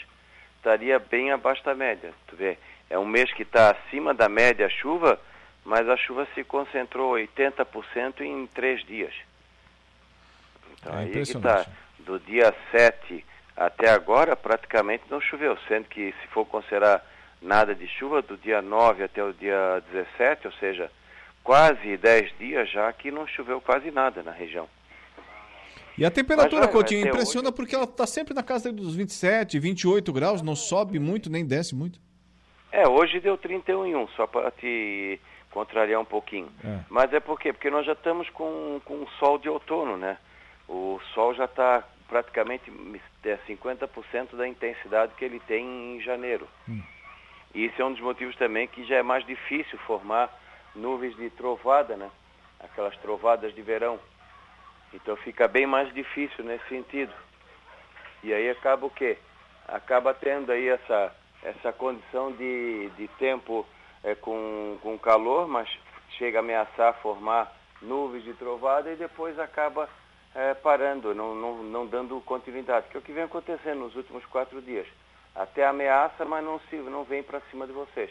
[0.57, 2.12] estaria bem abaixo da média.
[2.27, 5.21] Tu vê, é um mês que está acima da média a chuva,
[5.64, 9.14] mas a chuva se concentrou 80% em três dias.
[10.72, 11.66] Então é aí que está.
[11.98, 13.24] Do dia 7
[13.57, 17.05] até agora praticamente não choveu, sendo que se for considerar
[17.40, 20.90] nada de chuva, do dia 9 até o dia 17, ou seja,
[21.42, 24.68] quase 10 dias já que não choveu quase nada na região.
[25.96, 27.57] E a temperatura, Coutinho, impressiona hoje...
[27.57, 31.74] porque ela está sempre na casa dos 27, 28 graus, não sobe muito nem desce
[31.74, 32.00] muito.
[32.72, 35.20] É, hoje deu 31,1, só para te
[35.55, 36.51] contrariar um pouquinho.
[36.64, 36.81] É.
[36.90, 37.53] Mas é por quê?
[37.53, 40.19] Porque nós já estamos com, com o sol de outono, né?
[40.69, 42.71] O sol já está praticamente
[43.25, 46.47] é 50% da intensidade que ele tem em janeiro.
[46.69, 46.83] Hum.
[47.55, 50.29] E isso é um dos motivos também que já é mais difícil formar
[50.75, 52.11] nuvens de trovada, né?
[52.59, 53.99] Aquelas trovadas de verão.
[54.93, 57.12] Então fica bem mais difícil nesse sentido.
[58.25, 59.17] E aí acaba o quê?
[59.69, 63.64] Acaba tendo aí essa, essa condição de, de tempo
[64.05, 65.69] é, com, com calor, mas
[66.19, 69.88] chega a ameaçar formar nuvens de trovada e depois acaba
[70.35, 74.25] é, parando, não, não, não dando continuidade, que é o que vem acontecendo nos últimos
[74.27, 74.87] quatro dias.
[75.35, 78.11] Até ameaça, mas não, se, não vem para cima de vocês.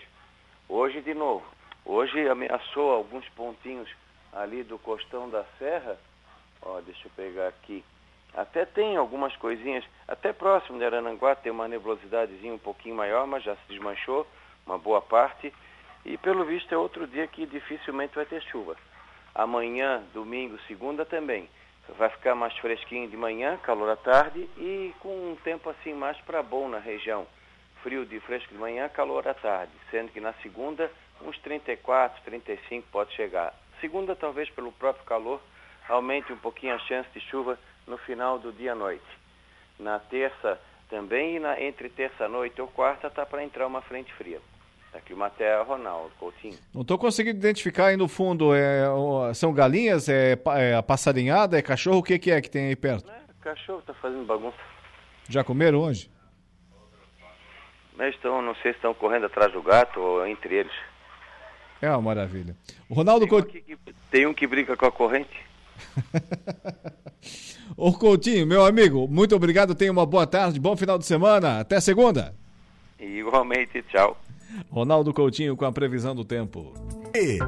[0.67, 1.45] Hoje, de novo,
[1.85, 3.89] hoje ameaçou alguns pontinhos
[4.33, 5.97] ali do costão da serra,
[6.61, 7.83] ó, deixa eu pegar aqui,
[8.33, 13.43] até tem algumas coisinhas, até próximo de Arananguá tem uma nebulosidade um pouquinho maior, mas
[13.43, 14.25] já se desmanchou
[14.65, 15.53] uma boa parte.
[16.05, 18.75] E pelo visto é outro dia que dificilmente vai ter chuva.
[19.33, 21.49] Amanhã, domingo, segunda também.
[21.97, 26.17] Vai ficar mais fresquinho de manhã, calor à tarde e com um tempo assim mais
[26.21, 27.25] para bom na região.
[27.81, 29.71] Frio de fresco de manhã, calor à tarde.
[29.91, 33.53] Sendo que na segunda uns 34, 35 pode chegar.
[33.81, 35.41] Segunda, talvez pelo próprio calor,
[35.89, 39.03] aumente um pouquinho a chance de chuva no final do dia à noite.
[39.79, 44.39] Na terça também, e na, entre terça-noite ou quarta, está para entrar uma frente fria.
[44.93, 46.57] Aqui uma terra, Ronaldo Coutinho.
[46.73, 48.53] Não estou conseguindo identificar aí no fundo.
[48.53, 48.83] É,
[49.33, 50.07] são galinhas?
[50.07, 51.57] É, é a passarinhada?
[51.57, 51.97] É cachorro?
[51.97, 53.09] O que, que é que tem aí perto?
[53.09, 54.57] É, cachorro está fazendo bagunça.
[55.27, 56.11] Já comeram hoje?
[57.95, 60.73] Mas estão, não sei se estão correndo atrás do gato ou entre eles.
[61.81, 62.55] É uma maravilha.
[62.87, 63.77] O Ronaldo tem, um que,
[64.09, 65.43] tem um que brinca com a corrente.
[67.75, 69.75] Ô Coutinho, meu amigo, muito obrigado.
[69.75, 71.59] Tenha uma boa tarde, bom final de semana.
[71.59, 72.33] Até segunda.
[72.99, 74.17] Igualmente, tchau.
[74.69, 76.73] Ronaldo Coutinho com a previsão do tempo.
[77.15, 77.39] E...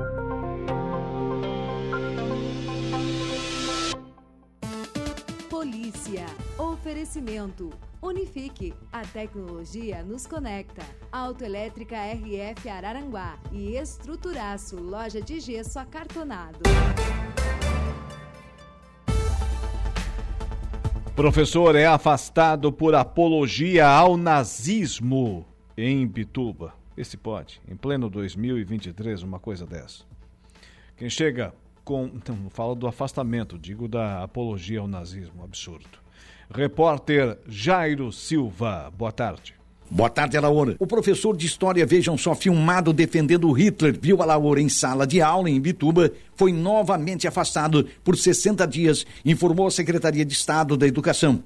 [5.50, 6.26] Polícia.
[6.58, 7.72] Oferecimento.
[8.02, 8.74] Unifique.
[8.92, 10.84] A tecnologia nos conecta.
[11.12, 14.76] Autoelétrica RF Araranguá e Estruturaço.
[14.76, 16.60] Loja de gesso acartonado.
[21.16, 25.46] Professor é afastado por apologia ao nazismo
[25.78, 26.74] em Bituba.
[26.98, 30.04] Esse pode, em pleno 2023, uma coisa dessa.
[30.98, 31.54] Quem chega
[31.84, 32.10] com.
[32.14, 36.00] Então, não falo do afastamento, digo da apologia ao nazismo, absurdo.
[36.50, 39.56] Repórter Jairo Silva, boa tarde.
[39.90, 40.76] Boa tarde, Alaor.
[40.80, 45.50] O professor de História, vejam só, filmado defendendo Hitler, viu Alaor em sala de aula
[45.50, 51.44] em Bituba, foi novamente afastado por 60 dias, informou a Secretaria de Estado da Educação.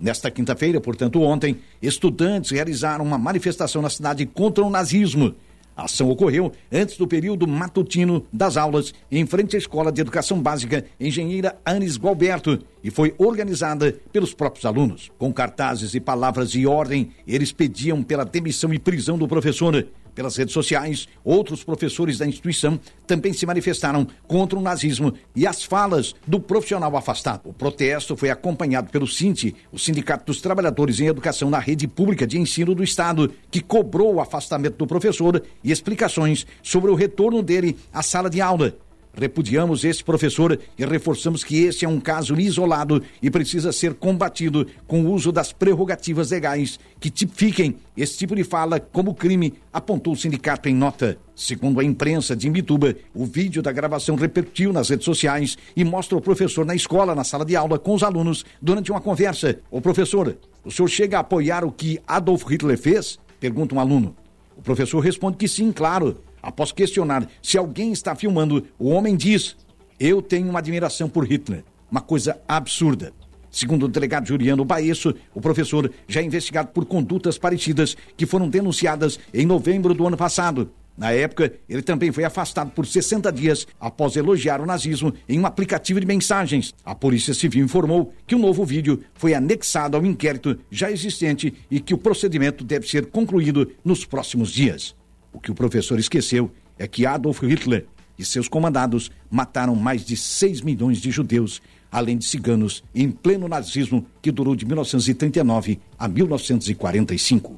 [0.00, 5.34] Nesta quinta-feira, portanto ontem, estudantes realizaram uma manifestação na cidade contra o nazismo.
[5.76, 10.40] A ação ocorreu antes do período matutino das aulas em frente à Escola de Educação
[10.40, 15.10] Básica Engenheira Anis Gualberto e foi organizada pelos próprios alunos.
[15.16, 19.86] Com cartazes e palavras de ordem, eles pediam pela demissão e prisão do professor.
[20.18, 25.62] Pelas redes sociais, outros professores da instituição também se manifestaram contra o nazismo e as
[25.62, 27.42] falas do profissional afastado.
[27.44, 32.26] O protesto foi acompanhado pelo SINTE, o Sindicato dos Trabalhadores em Educação na Rede Pública
[32.26, 37.40] de Ensino do Estado, que cobrou o afastamento do professor e explicações sobre o retorno
[37.40, 38.76] dele à sala de aula.
[39.18, 44.64] Repudiamos esse professor e reforçamos que esse é um caso isolado e precisa ser combatido
[44.86, 50.12] com o uso das prerrogativas legais que tipifiquem esse tipo de fala como crime, apontou
[50.12, 51.18] o sindicato em nota.
[51.34, 56.16] Segundo a imprensa de Imbituba, o vídeo da gravação repercutiu nas redes sociais e mostra
[56.16, 59.58] o professor na escola, na sala de aula, com os alunos, durante uma conversa.
[59.68, 63.18] O professor, o senhor chega a apoiar o que Adolf Hitler fez?
[63.40, 64.14] Pergunta um aluno.
[64.56, 66.18] O professor responde que sim, claro.
[66.42, 69.56] Após questionar se alguém está filmando, o homem diz:
[69.98, 71.64] Eu tenho uma admiração por Hitler.
[71.90, 73.12] Uma coisa absurda.
[73.50, 78.48] Segundo o delegado Juliano Baesso, o professor já é investigado por condutas parecidas que foram
[78.48, 80.70] denunciadas em novembro do ano passado.
[80.98, 85.46] Na época, ele também foi afastado por 60 dias após elogiar o nazismo em um
[85.46, 86.74] aplicativo de mensagens.
[86.84, 91.78] A Polícia Civil informou que o novo vídeo foi anexado ao inquérito já existente e
[91.78, 94.97] que o procedimento deve ser concluído nos próximos dias.
[95.38, 97.86] O que o professor esqueceu é que Adolf Hitler
[98.18, 103.46] e seus comandados mataram mais de 6 milhões de judeus, além de ciganos, em pleno
[103.46, 107.56] nazismo que durou de 1939 a 1945.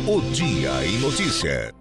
[0.08, 1.81] O Dia em Notícia.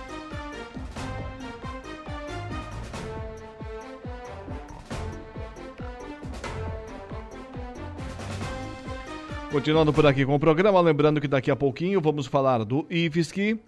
[9.51, 13.59] Continuando por aqui com o programa, lembrando que daqui a pouquinho vamos falar do IFSC,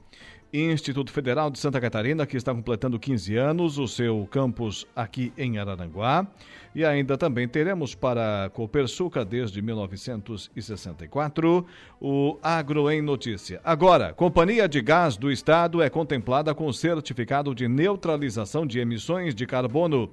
[0.54, 5.58] Instituto Federal de Santa Catarina, que está completando 15 anos, o seu campus aqui em
[5.58, 6.26] Araranguá.
[6.74, 11.66] E ainda também teremos para Copersuca, desde 1964,
[12.00, 13.60] o Agro em Notícia.
[13.62, 19.46] Agora, Companhia de Gás do Estado é contemplada com certificado de neutralização de emissões de
[19.46, 20.10] carbono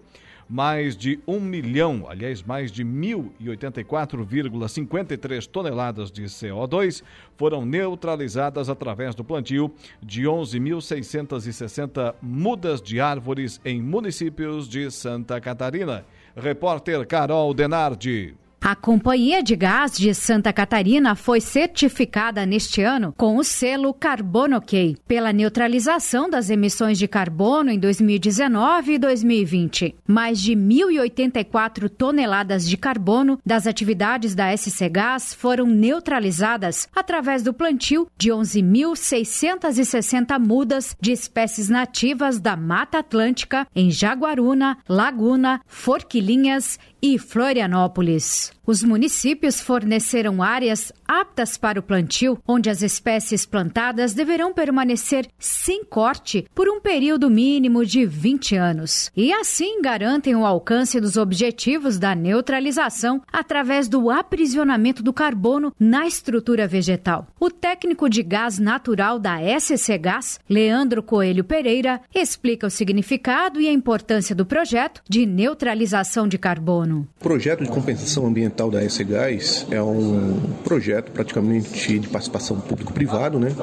[0.50, 7.04] mais de um milhão, aliás, mais de 1.084,53 toneladas de CO2
[7.36, 16.04] foram neutralizadas através do plantio de 11.660 mudas de árvores em municípios de Santa Catarina.
[16.36, 18.34] Repórter Carol Denardi.
[18.62, 24.58] A Companhia de Gás de Santa Catarina foi certificada neste ano com o selo Carbono
[24.58, 29.96] OK pela neutralização das emissões de carbono em 2019 e 2020.
[30.06, 37.54] Mais de 1.084 toneladas de carbono das atividades da SC Gás foram neutralizadas através do
[37.54, 47.18] plantio de 11.660 mudas de espécies nativas da Mata Atlântica em Jaguaruna, Laguna, Forquilinhas e
[47.18, 48.52] Florianópolis.
[48.70, 55.84] Os municípios forneceram áreas aptas para o plantio, onde as espécies plantadas deverão permanecer sem
[55.84, 59.10] corte por um período mínimo de 20 anos.
[59.16, 66.06] E assim garantem o alcance dos objetivos da neutralização através do aprisionamento do carbono na
[66.06, 67.26] estrutura vegetal.
[67.40, 73.68] O técnico de gás natural da SC Gás, Leandro Coelho Pereira, explica o significado e
[73.68, 76.89] a importância do projeto de neutralização de carbono.
[76.90, 82.60] O projeto de compensação ambiental ambiental da S Gás é um projeto praticamente de participação
[82.60, 83.54] público-privado, né,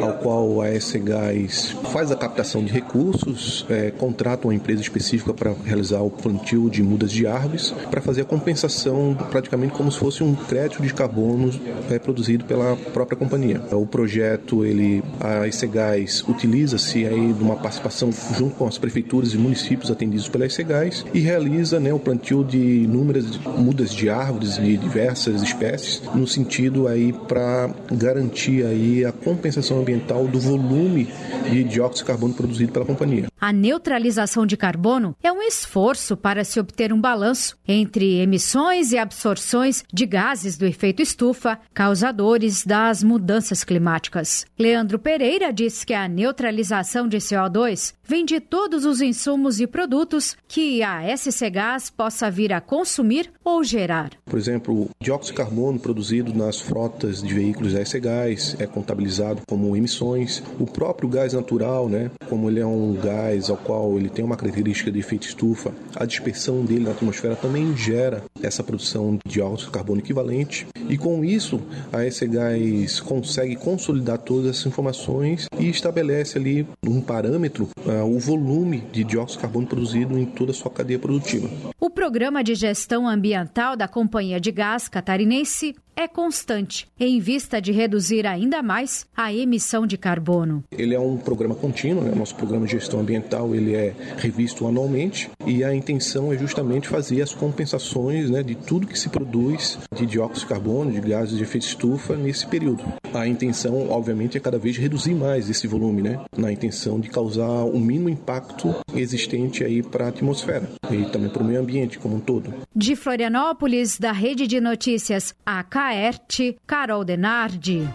[0.00, 5.34] ao qual a S Gás faz a captação de recursos, é, contrata uma empresa específica
[5.34, 9.98] para realizar o plantio de mudas de árvores, para fazer a compensação praticamente como se
[9.98, 11.50] fosse um crédito de carbono
[11.90, 13.60] é, produzido pela própria companhia.
[13.72, 19.34] O projeto, ele, a S Gás utiliza-se aí de uma participação junto com as prefeituras
[19.34, 24.08] e municípios atendidos pela S Gás e realiza né, o plantio de inúmeras mudas de
[24.08, 31.08] árvores de diversas espécies, no sentido aí para garantir aí a compensação ambiental do volume
[31.50, 33.26] de dióxido de carbono produzido pela companhia.
[33.40, 38.98] A neutralização de carbono é um esforço para se obter um balanço entre emissões e
[38.98, 44.44] absorções de gases do efeito estufa, causadores das mudanças climáticas.
[44.58, 50.34] Leandro Pereira diz que a neutralização de CO2 vem de todos os insumos e produtos
[50.48, 54.12] que a SC Gás possa vir a consumir ou gerar.
[54.24, 59.42] Por exemplo, o dióxido de carbono produzido nas frotas de veículos a gás é contabilizado
[59.46, 60.42] como emissões.
[60.58, 64.36] O próprio gás natural, né, como ele é um gás ao qual ele tem uma
[64.36, 69.66] característica de efeito estufa, a dispersão dele na atmosfera também gera essa produção de dióxido
[69.66, 70.66] de carbono equivalente.
[70.88, 71.60] E com isso,
[71.92, 77.68] a gás consegue consolidar todas essas informações e estabelece ali um parâmetro,
[78.04, 81.48] o volume de dióxido de carbono produzido em toda a sua cadeia produtiva.
[81.80, 87.72] O programa de gestão ambiental da Companhia de Gás Catarinense é constante, em vista de
[87.72, 90.62] reduzir ainda mais a emissão de carbono.
[90.70, 92.12] Ele é um programa contínuo, né?
[92.14, 97.20] nosso programa de gestão ambiental ele é revisto anualmente e a intenção é justamente fazer
[97.20, 101.42] as compensações né, de tudo que se produz de dióxido de carbono, de gases de
[101.42, 102.84] efeito estufa nesse período.
[103.12, 107.64] A intenção, obviamente, é cada vez reduzir mais esse volume, né, na intenção de causar
[107.64, 112.14] o mínimo impacto existente aí para a atmosfera e também para o meio ambiente como
[112.14, 112.54] um todo.
[112.72, 117.88] De Florianópolis, da Rede de Notícias AK Laerte, Carol Denardi.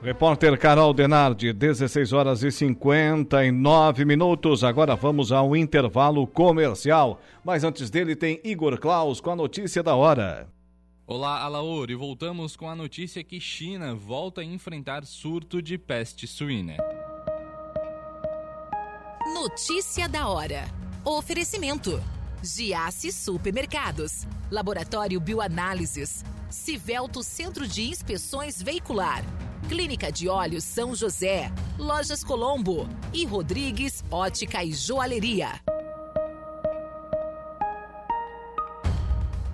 [0.00, 4.62] Repórter Carol Denardi, 16 horas e 59 minutos.
[4.62, 7.20] Agora vamos ao intervalo comercial.
[7.44, 10.48] Mas antes dele tem Igor Klaus com a notícia da hora.
[11.08, 16.28] Olá, Alaor, e voltamos com a notícia que China volta a enfrentar surto de peste
[16.28, 16.76] suína.
[19.34, 20.68] Notícia da hora.
[21.04, 22.00] Oferecimento:
[22.42, 29.24] Giasse Supermercados, Laboratório Bioanálises, Civelto Centro de Inspeções Veicular,
[29.68, 32.88] Clínica de Olhos São José, Lojas Colombo.
[33.12, 35.60] E Rodrigues Ótica e Joalheria.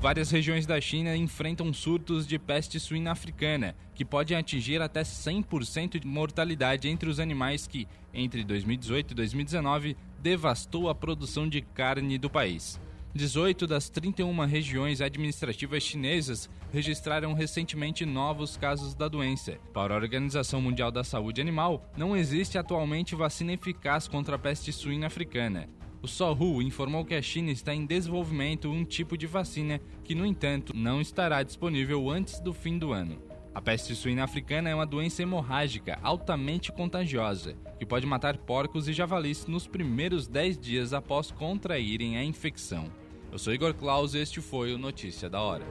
[0.05, 5.99] Várias regiões da China enfrentam surtos de peste suína africana, que pode atingir até 100%
[5.99, 12.16] de mortalidade entre os animais que, entre 2018 e 2019, devastou a produção de carne
[12.16, 12.81] do país.
[13.14, 19.59] 18 das 31 regiões administrativas chinesas registraram recentemente novos casos da doença.
[19.75, 24.72] Para a Organização Mundial da Saúde Animal, não existe atualmente vacina eficaz contra a peste
[24.72, 25.68] suína africana.
[26.01, 30.25] O Sohu informou que a China está em desenvolvimento um tipo de vacina que, no
[30.25, 33.18] entanto, não estará disponível antes do fim do ano.
[33.55, 38.93] A peste suína africana é uma doença hemorrágica altamente contagiosa, que pode matar porcos e
[38.93, 42.91] javalis nos primeiros 10 dias após contraírem a infecção.
[43.31, 45.65] Eu sou Igor Claus e este foi o Notícia da Hora.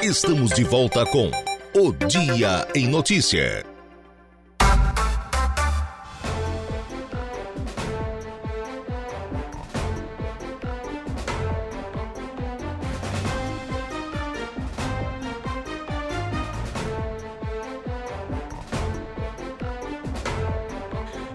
[0.00, 1.30] Estamos de volta com
[1.74, 3.73] o Dia em Notícia.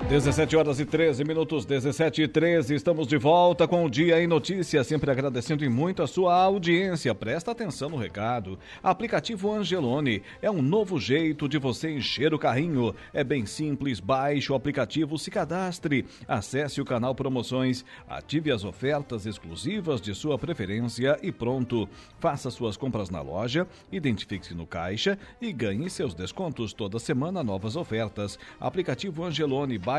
[0.10, 2.74] 17 horas e 13 minutos, 17 e 13.
[2.74, 7.14] Estamos de volta com o Dia em Notícias, sempre agradecendo e muito a sua audiência.
[7.14, 8.57] Presta atenção no recado.
[8.82, 12.95] Aplicativo Angelone é um novo jeito de você encher o carrinho.
[13.14, 19.28] É bem simples, baixe o aplicativo, se cadastre, acesse o canal Promoções, ative as ofertas
[19.28, 21.88] exclusivas de sua preferência e pronto.
[22.20, 27.76] Faça suas compras na loja, identifique-se no caixa e ganhe seus descontos toda semana novas
[27.76, 28.39] ofertas.
[28.60, 29.99] Aplicativo Angelone, baixe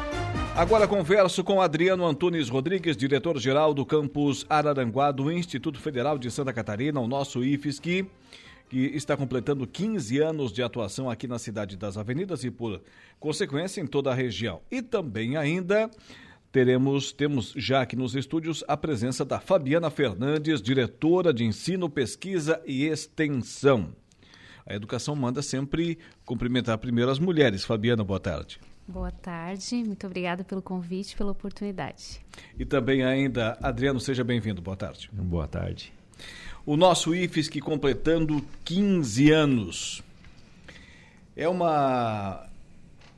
[0.55, 6.51] Agora converso com Adriano Antunes Rodrigues, diretor-geral do campus Araranguá do Instituto Federal de Santa
[6.51, 8.05] Catarina, o nosso IFSC,
[8.69, 12.81] que está completando 15 anos de atuação aqui na cidade das Avenidas e, por
[13.17, 14.61] consequência, em toda a região.
[14.69, 15.89] E também ainda
[16.51, 22.61] teremos, temos já aqui nos estúdios a presença da Fabiana Fernandes, diretora de Ensino, Pesquisa
[22.67, 23.95] e Extensão.
[24.65, 27.63] A educação manda sempre cumprimentar primeiro as mulheres.
[27.63, 28.59] Fabiana, boa tarde.
[28.91, 32.19] Boa tarde, muito obrigada pelo convite, pela oportunidade.
[32.59, 35.09] E também ainda, Adriano, seja bem-vindo, boa tarde.
[35.13, 35.93] Boa tarde.
[36.65, 40.03] O nosso IFSC completando 15 anos.
[41.37, 42.45] É uma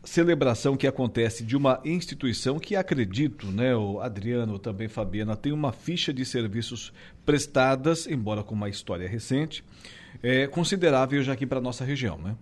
[0.04, 5.72] celebração que acontece de uma instituição que acredito, né, o Adriano, também Fabiana, tem uma
[5.72, 6.94] ficha de serviços
[7.26, 9.64] prestadas, embora com uma história recente,
[10.22, 12.36] é, considerável já aqui para a nossa região, né?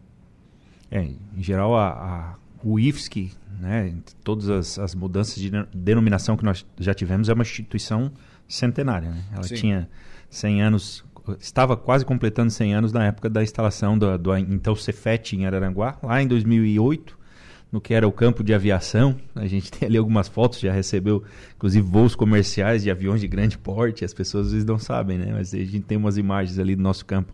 [0.91, 3.93] É, em geral, a, a o IFSC, né,
[4.23, 8.11] todas as, as, mudanças de denominação que nós já tivemos, é uma instituição
[8.47, 9.09] centenária.
[9.09, 9.23] Né?
[9.33, 9.55] Ela Sim.
[9.55, 9.89] tinha
[10.29, 11.05] 100 anos,
[11.39, 15.97] estava quase completando 100 anos na época da instalação do, do então Cefet em Araranguá,
[16.01, 17.17] lá em 2008,
[17.71, 19.15] no que era o campo de aviação.
[19.35, 21.23] A gente tem ali algumas fotos, já recebeu
[21.55, 25.31] inclusive voos comerciais de aviões de grande porte, as pessoas às vezes não sabem, né?
[25.33, 27.33] mas a gente tem umas imagens ali do nosso campo.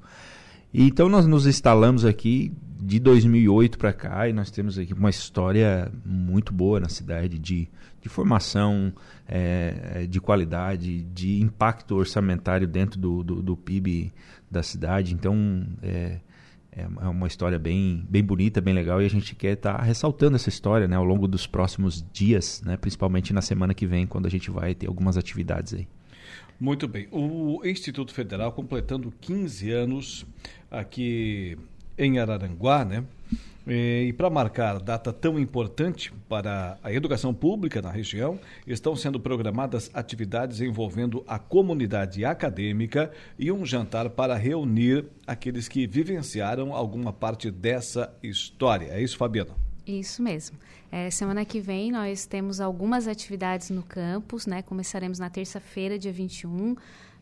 [0.73, 5.09] E, então nós nos instalamos aqui de 2008 para cá e nós temos aqui uma
[5.09, 7.67] história muito boa na cidade de,
[8.01, 8.93] de formação,
[9.27, 14.13] é, de qualidade, de impacto orçamentário dentro do, do, do PIB
[14.49, 15.13] da cidade.
[15.13, 16.19] Então é,
[16.71, 20.35] é uma história bem, bem bonita, bem legal e a gente quer estar tá ressaltando
[20.35, 24.27] essa história né, ao longo dos próximos dias, né, principalmente na semana que vem, quando
[24.27, 25.87] a gente vai ter algumas atividades aí.
[26.59, 27.07] Muito bem.
[27.11, 30.25] O Instituto Federal completando 15 anos
[30.71, 31.57] aqui
[31.97, 33.03] em Araranguá, né?
[33.69, 39.91] E para marcar data tão importante para a educação pública na região, estão sendo programadas
[39.93, 47.51] atividades envolvendo a comunidade acadêmica e um jantar para reunir aqueles que vivenciaram alguma parte
[47.51, 48.87] dessa história.
[48.87, 49.66] É isso, Fabiano?
[49.87, 50.57] Isso mesmo.
[50.91, 54.61] É, semana que vem nós temos algumas atividades no campus, né?
[54.61, 56.75] Começaremos na terça-feira, dia 21.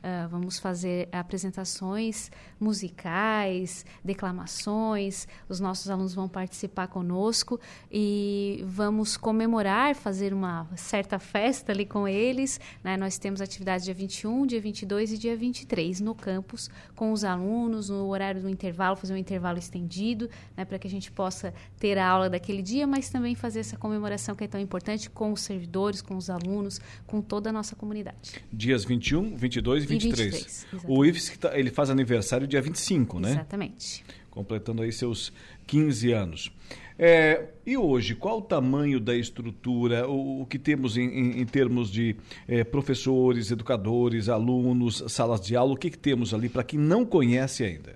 [0.05, 2.29] Uh, vamos fazer apresentações
[2.59, 5.27] musicais, declamações.
[5.49, 7.59] Os nossos alunos vão participar conosco
[7.91, 12.59] e vamos comemorar, fazer uma certa festa ali com eles.
[12.83, 12.95] Né?
[12.95, 17.89] Nós temos atividades dia 21, dia 22 e dia 23 no campus com os alunos,
[17.89, 20.65] no horário do intervalo, fazer um intervalo estendido, né?
[20.65, 24.35] para que a gente possa ter a aula daquele dia, mas também fazer essa comemoração
[24.35, 28.35] que é tão importante com os servidores, com os alunos, com toda a nossa comunidade.
[28.53, 29.94] Dias 21, 22 e 23.
[29.99, 33.31] 23 o IFSC tá, ele faz aniversário dia 25, né?
[33.31, 34.03] Exatamente.
[34.29, 35.31] Completando aí seus
[35.65, 36.51] 15 anos.
[36.97, 41.45] É, e hoje, qual o tamanho da estrutura, o, o que temos em, em, em
[41.45, 42.15] termos de
[42.47, 47.05] é, professores, educadores, alunos, salas de aula, o que, que temos ali para quem não
[47.05, 47.95] conhece ainda?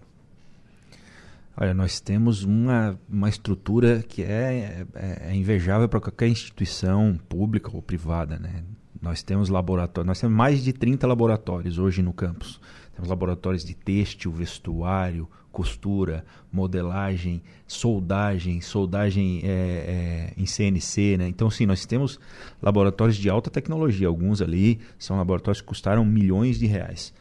[1.56, 7.70] Olha, nós temos uma, uma estrutura que é, é, é invejável para qualquer instituição pública
[7.74, 8.64] ou privada, né?
[9.02, 12.60] Nós temos laboratórios, nós temos mais de 30 laboratórios hoje no campus.
[12.94, 21.28] Temos laboratórios de têxtil, vestuário, costura, modelagem, soldagem, soldagem é, é, em CNC, né?
[21.28, 22.20] Então, sim, nós temos
[22.62, 24.08] laboratórios de alta tecnologia.
[24.08, 27.14] Alguns ali são laboratórios que custaram milhões de reais.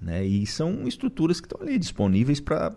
[0.00, 0.24] Né?
[0.24, 2.74] E são estruturas que estão ali disponíveis para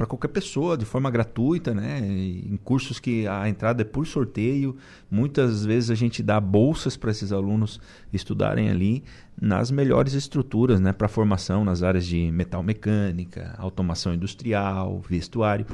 [0.00, 2.00] para qualquer pessoa de forma gratuita, né?
[2.00, 4.74] Em cursos que a entrada é por sorteio,
[5.10, 7.78] muitas vezes a gente dá bolsas para esses alunos
[8.10, 9.04] estudarem ali
[9.38, 15.66] nas melhores estruturas, né, para formação nas áreas de metal mecânica, automação industrial, vestuário.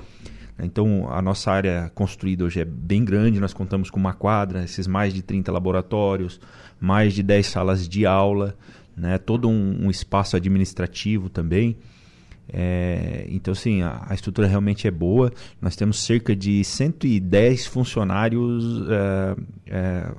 [0.58, 4.88] Então, a nossa área construída hoje é bem grande, nós contamos com uma quadra, esses
[4.88, 6.40] mais de 30 laboratórios,
[6.80, 8.56] mais de 10 salas de aula,
[8.96, 11.78] né, todo um, um espaço administrativo também.
[12.52, 15.32] É, então, assim, a, a, estrutura realmente é boa.
[15.60, 19.36] Nós temos cerca de 110 funcionários é,
[19.66, 20.12] é,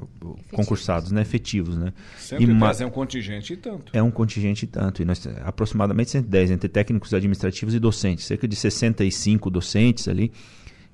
[0.51, 1.77] concursados, né, efetivos.
[1.77, 1.93] Né?
[2.17, 3.91] 110 e, é um contingente e tanto.
[3.93, 5.01] É um contingente e tanto.
[5.01, 8.25] E nós, aproximadamente 110 entre técnicos administrativos e docentes.
[8.25, 10.31] Cerca de 65 docentes ali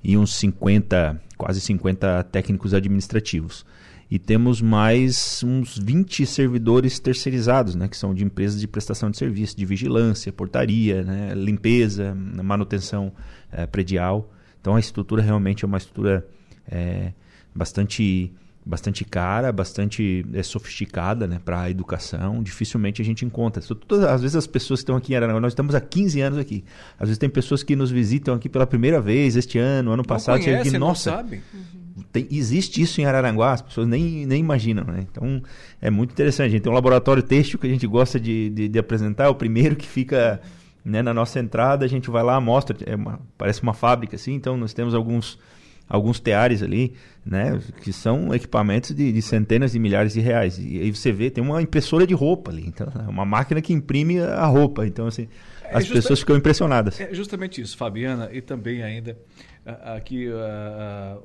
[0.02, 3.64] e uns 50, quase 50 técnicos administrativos
[4.10, 9.16] e temos mais uns 20 servidores terceirizados, né, que são de empresas de prestação de
[9.16, 13.12] serviço, de vigilância, portaria, né, limpeza, manutenção
[13.50, 14.30] é, predial.
[14.60, 16.26] Então a estrutura realmente é uma estrutura
[16.68, 17.12] é,
[17.54, 18.32] bastante
[18.66, 22.42] bastante cara, bastante é, sofisticada né, para a educação.
[22.42, 23.62] Dificilmente a gente encontra.
[23.62, 26.38] Todas, às vezes as pessoas que estão aqui em Aranaguá, nós estamos há 15 anos
[26.38, 26.64] aqui.
[26.98, 30.38] Às vezes tem pessoas que nos visitam aqui pela primeira vez este ano, ano passado.
[30.38, 31.42] Não conhece, aqui, nossa, não sabe.
[31.52, 35.06] Uhum tem, existe isso em Araranguá, as pessoas nem, nem imaginam, né?
[35.10, 35.42] Então
[35.80, 36.46] é muito interessante.
[36.46, 39.28] A gente tem um laboratório têxtil que a gente gosta de, de, de apresentar, é
[39.28, 40.40] o primeiro que fica
[40.84, 44.34] né, na nossa entrada, a gente vai lá, mostra, é uma, parece uma fábrica assim,
[44.34, 45.38] então nós temos alguns
[45.86, 50.58] alguns teares ali, né, que são equipamentos de, de, centenas de milhares de reais.
[50.58, 53.72] E aí você vê, tem uma impressora de roupa ali, então é uma máquina que
[53.72, 54.86] imprime a roupa.
[54.86, 55.28] Então assim,
[55.62, 56.98] é as pessoas ficam impressionadas.
[57.00, 59.16] É justamente isso, Fabiana, e também ainda
[59.64, 60.28] aqui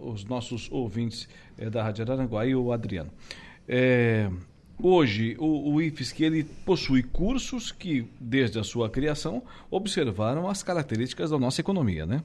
[0.01, 1.27] os nossos ouvintes
[1.57, 3.11] é, da Rádio Araranguá e o Adriano.
[3.67, 4.29] É,
[4.81, 11.29] hoje, o, o IFSC ele possui cursos que, desde a sua criação, observaram as características
[11.29, 12.23] da nossa economia, né?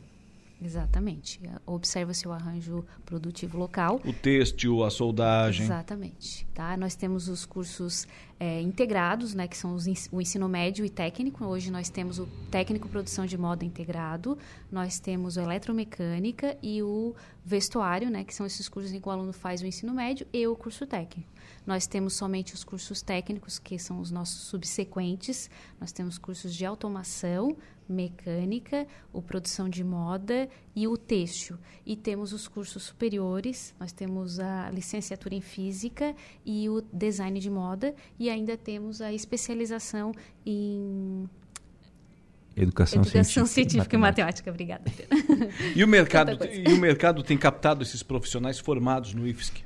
[0.64, 1.40] Exatamente.
[1.66, 4.00] Observa-se o arranjo produtivo local.
[4.02, 5.66] O têxtil, a soldagem.
[5.66, 6.46] Exatamente.
[6.54, 6.74] Tá?
[6.76, 8.08] Nós temos os cursos
[8.40, 11.44] é, integrados, né, que são os, o ensino médio e técnico.
[11.44, 14.38] Hoje nós temos o técnico produção de moda integrado,
[14.72, 19.12] nós temos o eletromecânica e o vestuário, né, que são esses cursos em que o
[19.12, 21.33] aluno faz o ensino médio e o curso técnico.
[21.66, 25.48] Nós temos somente os cursos técnicos, que são os nossos subsequentes.
[25.80, 27.56] Nós temos cursos de automação,
[27.88, 31.58] mecânica, o produção de moda e o têxtil.
[31.84, 37.50] E temos os cursos superiores, nós temos a licenciatura em física e o design de
[37.50, 40.12] moda e ainda temos a especialização
[40.44, 41.28] em
[42.56, 44.50] Educação, Educação científica, científica, e matemática.
[44.50, 44.84] Obrigada.
[45.74, 49.63] e o mercado e o mercado tem captado esses profissionais formados no IFSC?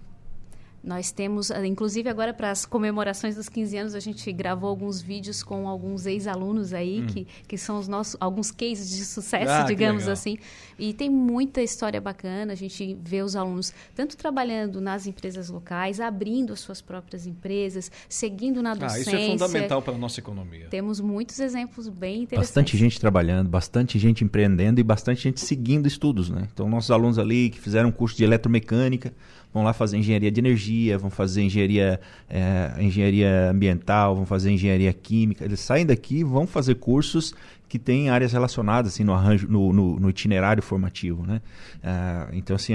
[0.83, 5.01] Nós temos, ah, inclusive agora para as comemorações dos 15 anos, a gente gravou alguns
[5.01, 7.07] vídeos com alguns ex-alunos aí, hum.
[7.07, 10.39] que, que são os nossos, alguns cases de sucesso, ah, digamos assim.
[10.79, 16.01] E tem muita história bacana, a gente vê os alunos tanto trabalhando nas empresas locais,
[16.01, 19.13] abrindo as suas próprias empresas, seguindo na docência.
[19.13, 20.69] Ah, isso é fundamental para a nossa economia.
[20.71, 22.51] Temos muitos exemplos bem interessantes.
[22.51, 26.49] Bastante gente trabalhando, bastante gente empreendendo e bastante gente seguindo estudos, né?
[26.53, 29.13] Então, nossos alunos ali que fizeram um curso de eletromecânica,
[29.53, 34.93] vão lá fazer engenharia de energia, vão fazer engenharia, é, engenharia ambiental, vão fazer engenharia
[34.93, 35.45] química.
[35.45, 37.35] Eles saem daqui vão fazer cursos
[37.69, 41.27] que tem áreas relacionadas assim, no, arranjo, no, no, no itinerário formativo.
[41.27, 41.41] Né?
[41.77, 42.73] Uh, então, assim,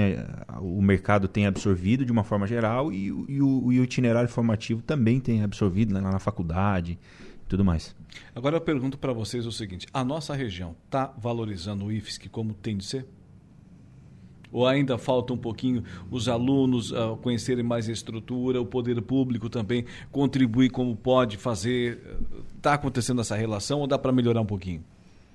[0.60, 4.80] o mercado tem absorvido de uma forma geral e, e, o, e o, itinerário formativo
[4.82, 7.94] também tem absorvido né, na faculdade e tudo mais.
[8.34, 12.54] Agora eu pergunto para vocês o seguinte: a nossa região está valorizando o IFSC como
[12.54, 13.06] tem de ser?
[14.54, 19.50] Ou ainda falta um pouquinho os alunos uh, conhecerem mais a estrutura, o poder público
[19.50, 22.00] também contribuir como pode fazer?
[22.56, 24.84] Está acontecendo essa relação ou dá para melhorar um pouquinho?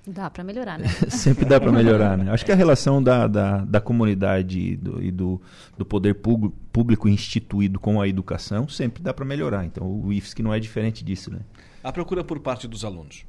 [0.06, 0.88] Dá para melhorar, né?
[1.10, 2.32] Sempre dá para melhorar, né?
[2.32, 5.38] Acho que a relação da, da, da comunidade e do, e do,
[5.76, 9.66] do poder público instituído com a educação sempre dá para melhorar.
[9.66, 11.40] Então o IFSC não é diferente disso, né?
[11.84, 13.26] A procura por parte dos alunos?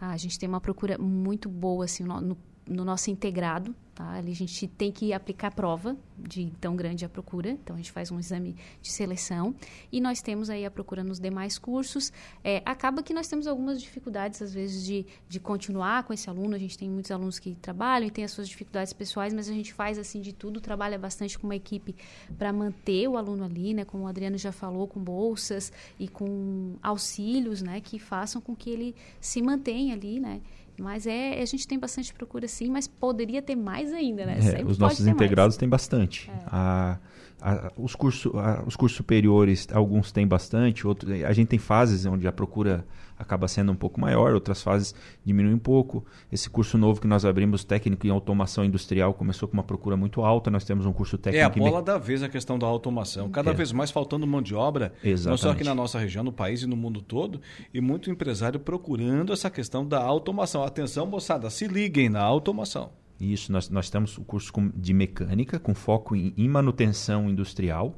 [0.00, 2.36] Ah, a gente tem uma procura muito boa assim, no, no
[2.68, 4.12] no nosso integrado, tá?
[4.12, 7.90] Ali a gente tem que aplicar prova de tão grande a procura, então a gente
[7.90, 9.52] faz um exame de seleção
[9.90, 12.12] e nós temos aí a procura nos demais cursos.
[12.44, 16.54] É, acaba que nós temos algumas dificuldades, às vezes, de, de continuar com esse aluno.
[16.54, 19.52] A gente tem muitos alunos que trabalham e tem as suas dificuldades pessoais, mas a
[19.52, 21.96] gente faz assim de tudo, trabalha bastante com uma equipe
[22.38, 23.84] para manter o aluno ali, né?
[23.84, 27.80] Como o Adriano já falou, com bolsas e com auxílios, né?
[27.80, 30.40] Que façam com que ele se mantenha ali, né?
[30.78, 34.38] Mas é, a gente tem bastante procura sim, mas poderia ter mais ainda, né?
[34.60, 36.30] É, os nossos integrados têm bastante.
[36.30, 36.44] É.
[36.46, 36.98] A,
[37.40, 42.06] a, os, curso, a, os cursos superiores, alguns têm bastante, outros, a gente tem fases
[42.06, 42.86] onde a procura
[43.18, 44.94] acaba sendo um pouco maior, outras fases
[45.24, 46.04] diminuem um pouco.
[46.30, 50.22] Esse curso novo que nós abrimos, técnico em automação industrial, começou com uma procura muito
[50.22, 50.50] alta.
[50.50, 51.58] Nós temos um curso técnico.
[51.58, 53.28] É a bola da vez a questão da automação.
[53.30, 53.54] Cada é.
[53.54, 55.28] vez mais faltando mão de obra, Exatamente.
[55.28, 57.40] não só aqui na nossa região, no país e no mundo todo,
[57.74, 60.62] e muito empresário procurando essa questão da automação.
[60.62, 62.90] Atenção, moçada, se liguem na automação.
[63.20, 67.96] Isso, nós, nós temos o curso de mecânica com foco em, em manutenção industrial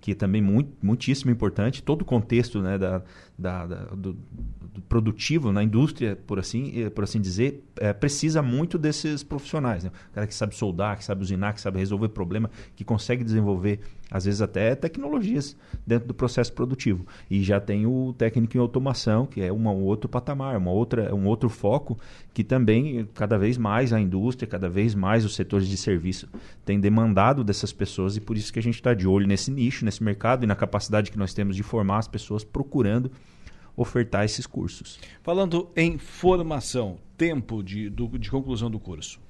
[0.00, 3.02] que é também muito, muitíssimo importante, todo o contexto né, da,
[3.38, 4.16] da, da do,
[4.88, 9.84] produtivo na indústria, por assim, eh, por assim dizer, é, precisa muito desses profissionais.
[9.84, 9.90] Né?
[10.10, 13.80] O cara que sabe soldar, que sabe usinar, que sabe resolver problema, que consegue desenvolver,
[14.10, 17.06] às vezes, até tecnologias dentro do processo produtivo.
[17.30, 21.14] E já tem o técnico em automação, que é uma, um outro patamar, uma outra,
[21.14, 21.98] um outro foco,
[22.32, 26.28] que também, cada vez mais a indústria, cada vez mais os setores de serviço
[26.64, 29.84] têm demandado dessas pessoas e por isso que a gente está de olho nesse nicho,
[29.84, 33.10] nesse mercado e na capacidade que nós temos de formar as pessoas procurando
[33.78, 34.98] ofertar esses cursos.
[35.22, 39.20] Falando em formação, tempo de, do, de conclusão do curso.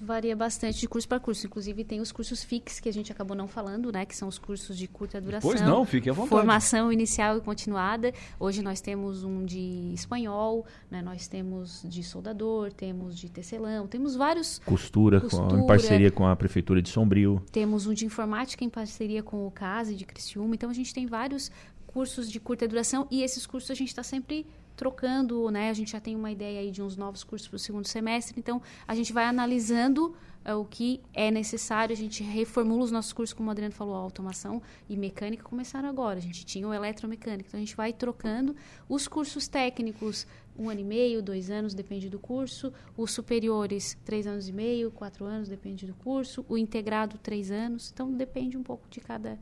[0.00, 1.46] Isso varia bastante de curso para curso.
[1.46, 4.06] Inclusive, tem os cursos FIX, que a gente acabou não falando, né?
[4.06, 5.50] Que são os cursos de curta duração.
[5.50, 6.30] Pois não, fique à vontade.
[6.30, 8.12] Formação inicial e continuada.
[8.38, 11.02] Hoje nós temos um de espanhol, né?
[11.02, 14.58] nós temos de soldador, temos de tecelão, temos vários...
[14.64, 17.42] Costura, costura com, em parceria com a Prefeitura de Sombrio.
[17.52, 20.54] Temos um de informática em parceria com o CASE de Criciúma.
[20.54, 21.50] Então, a gente tem vários
[21.92, 25.68] cursos de curta duração e esses cursos a gente está sempre trocando, né?
[25.68, 28.38] A gente já tem uma ideia aí de uns novos cursos para o segundo semestre,
[28.38, 30.14] então a gente vai analisando
[30.46, 33.94] uh, o que é necessário, a gente reformula os nossos cursos, como o Adriano falou,
[33.94, 38.54] automação e mecânica começaram agora, a gente tinha o eletromecânica, então a gente vai trocando
[38.88, 40.26] os cursos técnicos,
[40.56, 44.90] um ano e meio, dois anos, depende do curso, os superiores, três anos e meio,
[44.90, 49.38] quatro anos, depende do curso, o integrado, três anos, então depende um pouco de cada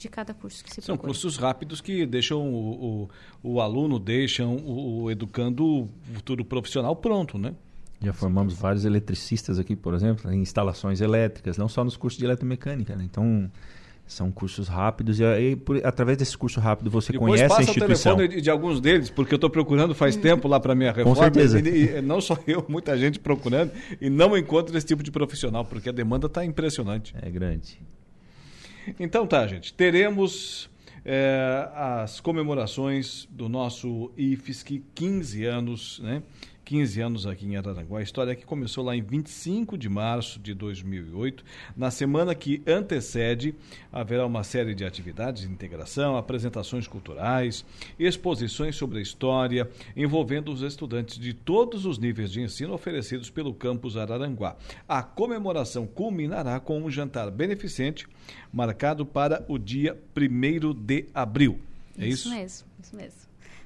[0.00, 1.12] de cada curso que se São procura.
[1.12, 3.08] cursos rápidos que deixam o,
[3.42, 7.54] o, o aluno, deixam o, o educando o futuro profissional pronto, né?
[8.02, 12.24] Já formamos vários eletricistas aqui, por exemplo, em instalações elétricas, não só nos cursos de
[12.24, 12.96] eletromecânica.
[12.96, 13.04] Né?
[13.04, 13.50] Então,
[14.06, 18.14] são cursos rápidos e, e por, através desse curso rápido você Depois conhece a instituição.
[18.14, 20.92] o telefone de, de, alguns deles, porque eu estou procurando faz tempo lá para minha
[20.92, 21.14] reforma.
[21.14, 21.60] Com certeza.
[21.60, 23.70] E, e, não só eu, muita gente procurando
[24.00, 27.14] e não encontro esse tipo de profissional, porque a demanda está impressionante.
[27.20, 27.78] É grande.
[28.98, 29.72] Então tá, gente.
[29.72, 30.70] Teremos
[31.04, 36.22] é, as comemorações do nosso IFSC 15 anos, né?
[36.70, 37.98] 15 anos aqui em Araranguá.
[37.98, 41.44] A história que começou lá em 25 de março de 2008.
[41.76, 43.56] Na semana que antecede,
[43.92, 47.64] haverá uma série de atividades de integração, apresentações culturais,
[47.98, 53.52] exposições sobre a história, envolvendo os estudantes de todos os níveis de ensino oferecidos pelo
[53.52, 54.56] campus Araranguá.
[54.88, 58.06] A comemoração culminará com um jantar beneficente
[58.52, 61.58] marcado para o dia 1 de abril.
[61.98, 62.28] É isso?
[62.28, 63.19] Isso mesmo, isso mesmo.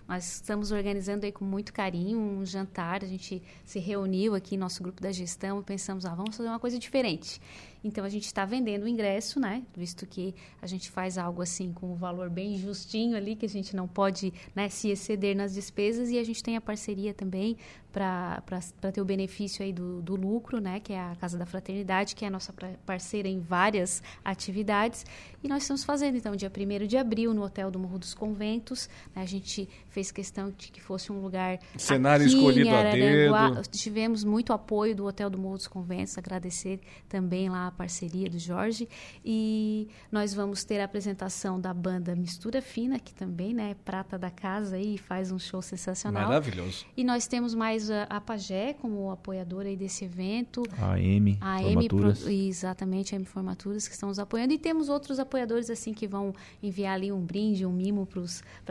[0.07, 3.03] Nós estamos organizando aí com muito carinho um jantar.
[3.03, 6.61] A gente se reuniu aqui, nosso grupo da gestão, e pensamos, ah, vamos fazer uma
[6.61, 7.41] coisa diferente.
[7.85, 9.62] Então a gente está vendendo o ingresso, né?
[9.76, 13.49] Visto que a gente faz algo assim com um valor bem justinho ali, que a
[13.49, 17.59] gente não pode né, se exceder nas despesas e a gente tem a parceria também
[17.95, 20.80] para ter o benefício aí do, do lucro, né?
[20.80, 22.53] Que é a Casa da Fraternidade, que é a nossa
[22.85, 25.07] parceira em várias atividades.
[25.43, 28.89] E nós estamos fazendo, então, dia 1 de abril, no Hotel do Morro dos Conventos.
[29.14, 29.22] Né?
[29.22, 31.61] A gente fez questão de que fosse um lugar.
[31.76, 33.62] Cenário escolhido a dedo.
[33.70, 38.39] Tivemos muito apoio do Hotel do Morro dos Conventos, agradecer também lá a parceria do
[38.39, 38.89] Jorge.
[39.25, 44.18] E nós vamos ter a apresentação da banda Mistura Fina, que também né, é prata
[44.18, 46.29] da casa e faz um show sensacional.
[46.29, 46.87] Maravilhoso.
[46.97, 50.62] E nós temos mais a, a Pagé como apoiadora aí desse evento.
[50.79, 52.22] A M, a Formaturas.
[52.22, 54.55] Pro, exatamente, a M Formaturas, que estão nos apoiando.
[54.55, 58.22] E temos outros apoiadores assim que vão enviar ali um brinde, um mimo para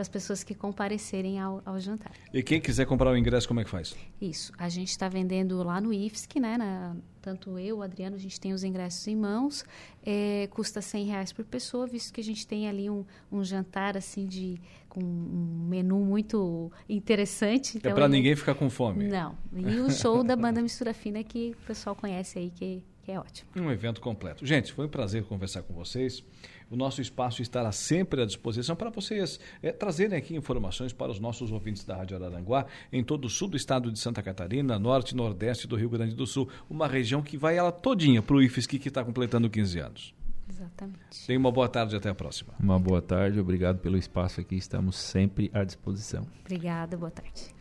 [0.02, 2.12] as pessoas que comparecerem ao, ao, jantar.
[2.32, 3.94] E quem quiser comprar o ingresso, como é que faz?
[4.20, 4.52] Isso.
[4.58, 6.56] A gente está vendendo lá no IFSC, né?
[6.56, 9.64] Na, tanto eu, o Adriano, a gente tem os ingressos em mãos.
[10.04, 13.02] É, custa 100 reais por pessoa, visto que a gente tem ali um,
[13.32, 14.60] um jantar assim de
[14.90, 17.76] com um menu muito interessante.
[17.76, 19.08] É então, é para ninguém ficar com fome.
[19.08, 19.34] Não.
[19.56, 23.18] E o show da banda Mistura Fina que o pessoal conhece aí, que, que é
[23.18, 23.48] ótimo.
[23.56, 24.44] Um evento completo.
[24.44, 26.22] Gente, foi um prazer conversar com vocês.
[26.70, 31.20] O nosso espaço estará sempre à disposição para vocês é, trazerem aqui informações para os
[31.20, 35.10] nossos ouvintes da Rádio Araranguá, em todo o sul do estado de Santa Catarina, norte
[35.10, 38.42] e nordeste do Rio Grande do Sul, uma região que vai ela todinha para o
[38.42, 40.14] IFSC que está completando 15 anos.
[40.48, 41.26] Exatamente.
[41.26, 42.54] Tenha uma boa tarde até a próxima.
[42.60, 46.26] Uma boa tarde, obrigado pelo espaço aqui, estamos sempre à disposição.
[46.44, 47.54] Obrigada, boa tarde.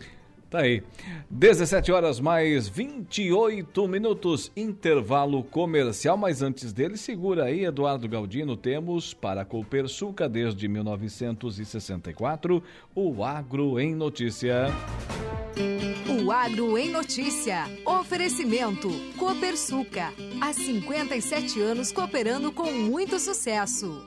[0.54, 0.84] Tá aí.
[1.32, 6.16] 17 horas mais 28 minutos, intervalo comercial.
[6.16, 8.56] Mas antes dele, segura aí, Eduardo Galdino.
[8.56, 12.62] Temos para Copersuca desde 1964
[12.94, 14.68] o Agro em Notícia.
[16.22, 17.64] O Agro em Notícia.
[17.84, 18.92] Oferecimento.
[19.18, 20.14] Copersuca.
[20.40, 24.06] Há 57 anos cooperando com muito sucesso.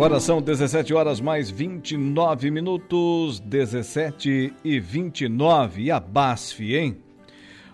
[0.00, 5.82] Agora são 17 horas mais 29 minutos, 17 e 29.
[5.82, 6.96] E a BASF, hein?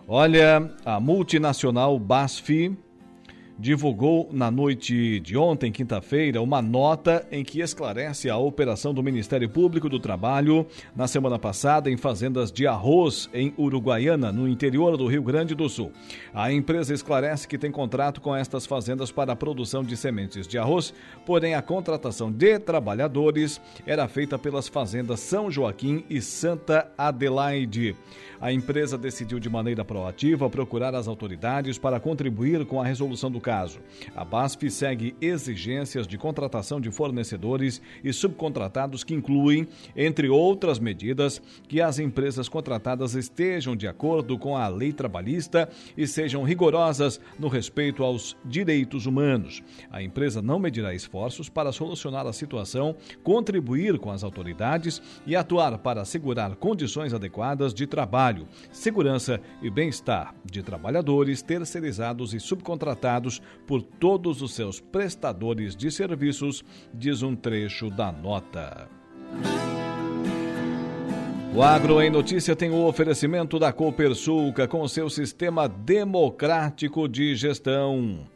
[0.08, 2.76] Olha, a multinacional BASF
[3.58, 9.48] divulgou na noite de ontem, quinta-feira, uma nota em que esclarece a operação do Ministério
[9.48, 15.06] Público do Trabalho na semana passada em fazendas de arroz em Uruguaiana, no interior do
[15.06, 15.90] Rio Grande do Sul.
[16.34, 20.58] A empresa esclarece que tem contrato com estas fazendas para a produção de sementes de
[20.58, 20.92] arroz,
[21.24, 27.96] porém a contratação de trabalhadores era feita pelas fazendas São Joaquim e Santa Adelaide
[28.40, 33.40] a empresa decidiu de maneira proativa procurar as autoridades para contribuir com a resolução do
[33.40, 33.80] caso.
[34.14, 39.66] A BASF segue exigências de contratação de fornecedores e subcontratados que incluem,
[39.96, 46.06] entre outras medidas, que as empresas contratadas estejam de acordo com a lei trabalhista e
[46.06, 49.62] sejam rigorosas no respeito aos direitos humanos.
[49.90, 55.78] A empresa não medirá esforços para solucionar a situação, contribuir com as autoridades e atuar
[55.78, 63.40] para assegurar condições adequadas de trabalho trabalho, segurança e bem-estar de trabalhadores terceirizados e subcontratados
[63.66, 68.88] por todos os seus prestadores de serviços, diz um trecho da nota.
[71.54, 78.35] O Agro em Notícia tem o oferecimento da Copersulca com seu sistema democrático de gestão.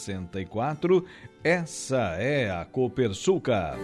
[0.00, 1.04] 64.
[1.42, 3.76] Essa é a Copersuca.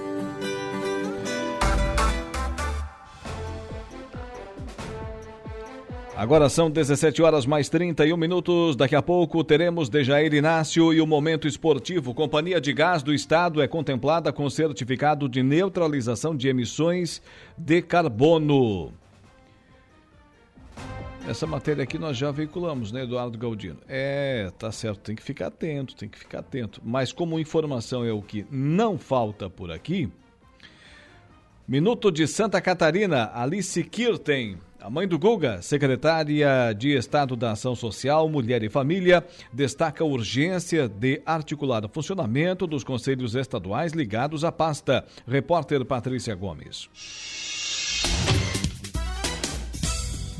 [6.16, 8.74] Agora são 17 horas mais 31 minutos.
[8.74, 12.14] Daqui a pouco teremos Dejair Inácio e o Momento Esportivo.
[12.14, 17.20] Companhia de Gás do Estado é contemplada com certificado de neutralização de emissões
[17.58, 18.94] de carbono.
[21.28, 23.78] Essa matéria aqui nós já veiculamos, né, Eduardo Galdino?
[23.88, 26.80] É, tá certo, tem que ficar atento, tem que ficar atento.
[26.84, 30.10] Mas como informação é o que não falta por aqui,
[31.68, 34.56] Minuto de Santa Catarina, Alice Kirten.
[34.80, 40.06] A mãe do Guga, secretária de Estado da Ação Social, Mulher e Família, destaca a
[40.06, 45.04] urgência de articular o funcionamento dos conselhos estaduais ligados à pasta.
[45.26, 46.88] Repórter Patrícia Gomes.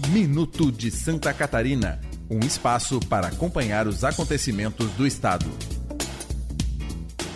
[0.09, 5.47] Minuto de Santa Catarina um espaço para acompanhar os acontecimentos do Estado.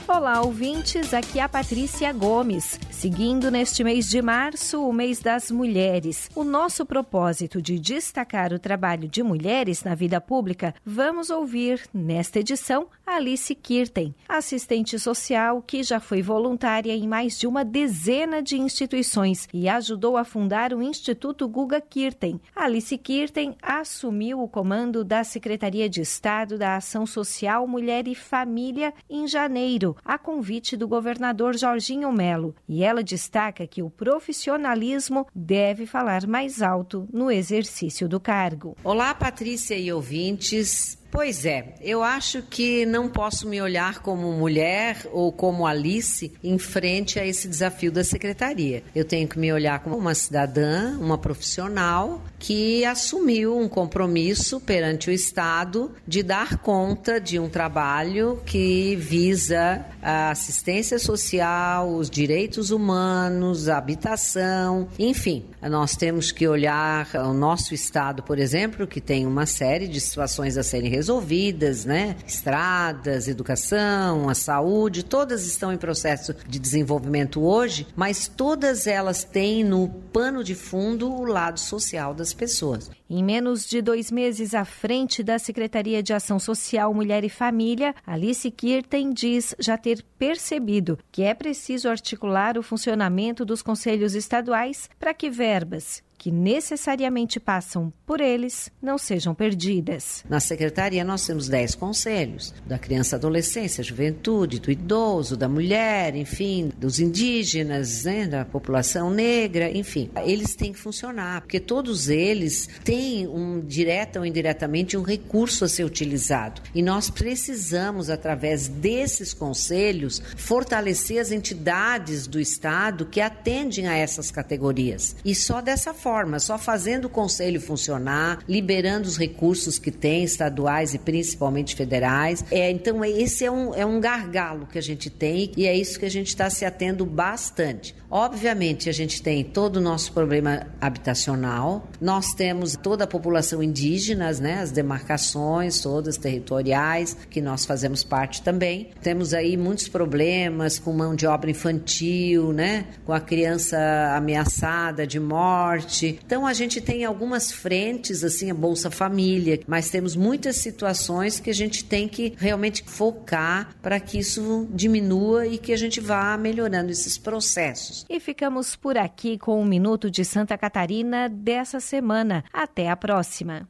[0.07, 1.15] Olá, ouvintes.
[1.15, 2.79] Aqui é a Patrícia Gomes.
[3.01, 8.59] Seguindo neste mês de março, o mês das mulheres, o nosso propósito de destacar o
[8.59, 15.83] trabalho de mulheres na vida pública, vamos ouvir nesta edição Alice Kirten, assistente social que
[15.83, 20.83] já foi voluntária em mais de uma dezena de instituições e ajudou a fundar o
[20.83, 22.39] Instituto Guga Kirten.
[22.55, 28.93] Alice Kirten assumiu o comando da Secretaria de Estado da Ação Social, Mulher e Família
[29.09, 35.87] em janeiro, a convite do governador Jorginho Melo, e ela destaca que o profissionalismo deve
[35.87, 38.77] falar mais alto no exercício do cargo.
[38.85, 41.00] Olá, Patrícia e ouvintes.
[41.11, 46.57] Pois é, eu acho que não posso me olhar como mulher ou como Alice em
[46.57, 48.85] frente a esse desafio da secretaria.
[48.95, 55.11] Eu tenho que me olhar como uma cidadã, uma profissional que assumiu um compromisso perante
[55.11, 62.71] o Estado de dar conta de um trabalho que visa a assistência social, os direitos
[62.71, 65.45] humanos, a habitação, enfim.
[65.63, 70.57] Nós temos que olhar o nosso Estado, por exemplo, que tem uma série de situações
[70.57, 72.15] a serem resolvidas, né?
[72.27, 79.65] Estradas, educação, a saúde, todas estão em processo de desenvolvimento hoje, mas todas elas têm
[79.65, 82.91] no pano de fundo o lado social das pessoas.
[83.09, 87.95] Em menos de dois meses à frente da Secretaria de Ação Social, Mulher e Família,
[88.07, 94.91] Alice Kirten diz já ter percebido que é preciso articular o funcionamento dos conselhos estaduais
[94.99, 100.23] para que verbas que necessariamente passam por eles não sejam perdidas.
[100.29, 106.71] Na secretaria nós temos 10 conselhos, da criança, adolescência, juventude, do idoso, da mulher, enfim,
[106.77, 110.11] dos indígenas, né, da população negra, enfim.
[110.27, 115.69] Eles têm que funcionar, porque todos eles têm um direta ou indiretamente um recurso a
[115.71, 116.61] ser utilizado.
[116.75, 124.31] E nós precisamos através desses conselhos fortalecer as entidades do estado que atendem a essas
[124.31, 125.17] categorias.
[125.25, 130.25] E só dessa forma forma, só fazendo o conselho funcionar, liberando os recursos que tem,
[130.25, 132.45] estaduais e principalmente federais.
[132.51, 136.01] É, então, esse é um, é um gargalo que a gente tem e é isso
[136.01, 137.95] que a gente está se atendo bastante.
[138.11, 144.33] Obviamente, a gente tem todo o nosso problema habitacional, nós temos toda a população indígena,
[144.33, 148.91] né, as demarcações todas territoriais, que nós fazemos parte também.
[149.01, 153.79] Temos aí muitos problemas com mão de obra infantil, né, com a criança
[154.17, 156.00] ameaçada de morte.
[156.09, 161.51] Então, a gente tem algumas frentes, assim, a Bolsa Família, mas temos muitas situações que
[161.51, 166.37] a gente tem que realmente focar para que isso diminua e que a gente vá
[166.37, 168.05] melhorando esses processos.
[168.09, 172.45] E ficamos por aqui com o Minuto de Santa Catarina dessa semana.
[172.53, 173.69] Até a próxima.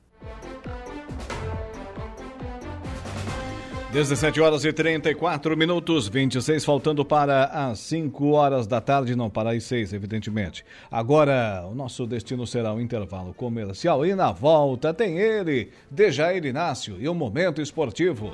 [3.93, 9.51] 17 horas e 34 minutos, 26, faltando para as 5 horas da tarde, não para
[9.51, 10.65] as 6, evidentemente.
[10.89, 16.99] Agora, o nosso destino será o intervalo comercial e na volta tem ele, Dejair Inácio
[17.01, 18.33] e o Momento Esportivo.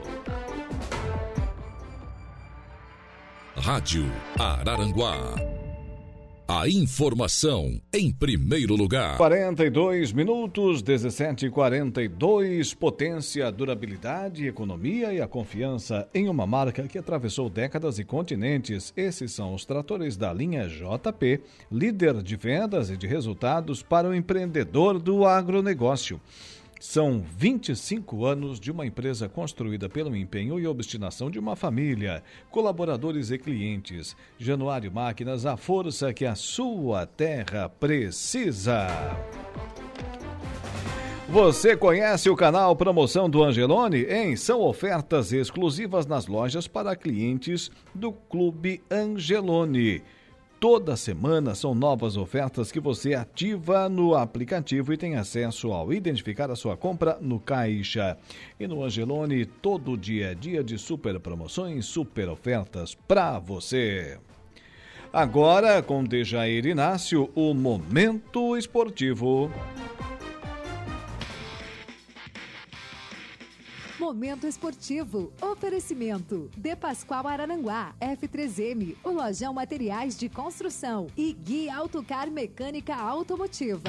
[3.57, 5.56] Rádio Araranguá.
[6.49, 9.16] A informação em primeiro lugar.
[9.16, 17.51] 42 minutos, 17 42 Potência, durabilidade, economia e a confiança em uma marca que atravessou
[17.51, 18.92] décadas e continentes.
[18.97, 24.14] Esses são os tratores da linha JP, líder de vendas e de resultados para o
[24.14, 26.20] empreendedor do agronegócio.
[26.79, 33.31] São 25 anos de uma empresa construída pelo empenho e obstinação de uma família, colaboradores
[33.31, 34.14] e clientes.
[34.39, 38.89] Januário Máquinas, a força que a sua terra precisa.
[41.29, 44.05] Você conhece o canal Promoção do Angelone?
[44.05, 50.03] Em são ofertas exclusivas nas lojas para clientes do Clube Angelone.
[50.59, 56.51] Toda semana são novas ofertas que você ativa no aplicativo e tem acesso ao identificar
[56.51, 58.17] a sua compra no caixa.
[58.59, 64.19] E no Angelone, todo dia é dia de super promoções, super ofertas para você.
[65.13, 69.51] Agora, com Dejair Inácio, o Momento Esportivo.
[73.99, 75.32] Momento esportivo.
[75.40, 76.51] Oferecimento.
[76.55, 77.94] De Pascoal Arananguá.
[77.99, 78.94] F3M.
[79.03, 81.07] O Lojão Materiais de Construção.
[81.16, 83.88] E Gui Autocar Mecânica Automotiva.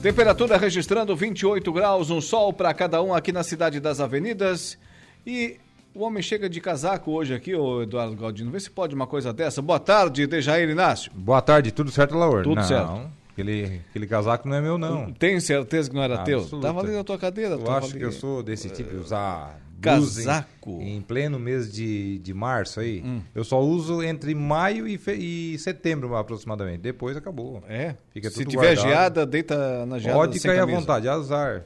[0.00, 4.78] Temperatura registrando 28 graus, um sol para cada um aqui na cidade das avenidas.
[5.26, 5.58] E
[5.94, 8.50] o homem chega de casaco hoje aqui, o Eduardo Galdino.
[8.50, 9.60] Vê se pode uma coisa dessa.
[9.60, 11.12] Boa tarde, Dejair Inácio.
[11.14, 12.42] Boa tarde, tudo certo, Laura?
[12.42, 13.19] Tudo não, certo.
[13.40, 15.12] Aquele, aquele casaco não é meu, não.
[15.12, 16.50] Tem certeza que não era Absoluta.
[16.50, 16.60] teu?
[16.60, 17.54] Tava ali na tua cadeira.
[17.54, 17.98] Eu acho ali.
[17.98, 20.72] que eu sou desse tipo de usar Casaco?
[20.82, 23.02] Em, em pleno mês de, de março aí.
[23.04, 23.22] Hum.
[23.34, 26.80] Eu só uso entre maio e, fe- e setembro aproximadamente.
[26.80, 27.62] Depois acabou.
[27.68, 27.94] É?
[28.12, 28.88] Fica Se tiver guardado.
[28.88, 31.64] geada, deita na geada Pode cair à vontade, azar.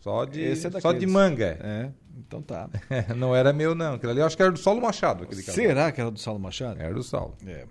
[0.00, 1.58] Só de, Esse é só de manga.
[1.60, 2.70] É, então tá.
[3.16, 3.94] não era meu, não.
[3.94, 5.24] Aquilo ali eu acho que era do Saulo Machado.
[5.24, 5.60] Aquele casaco.
[5.60, 6.80] Será que era do Saulo Machado?
[6.80, 7.34] Era do Saulo.
[7.44, 7.64] É.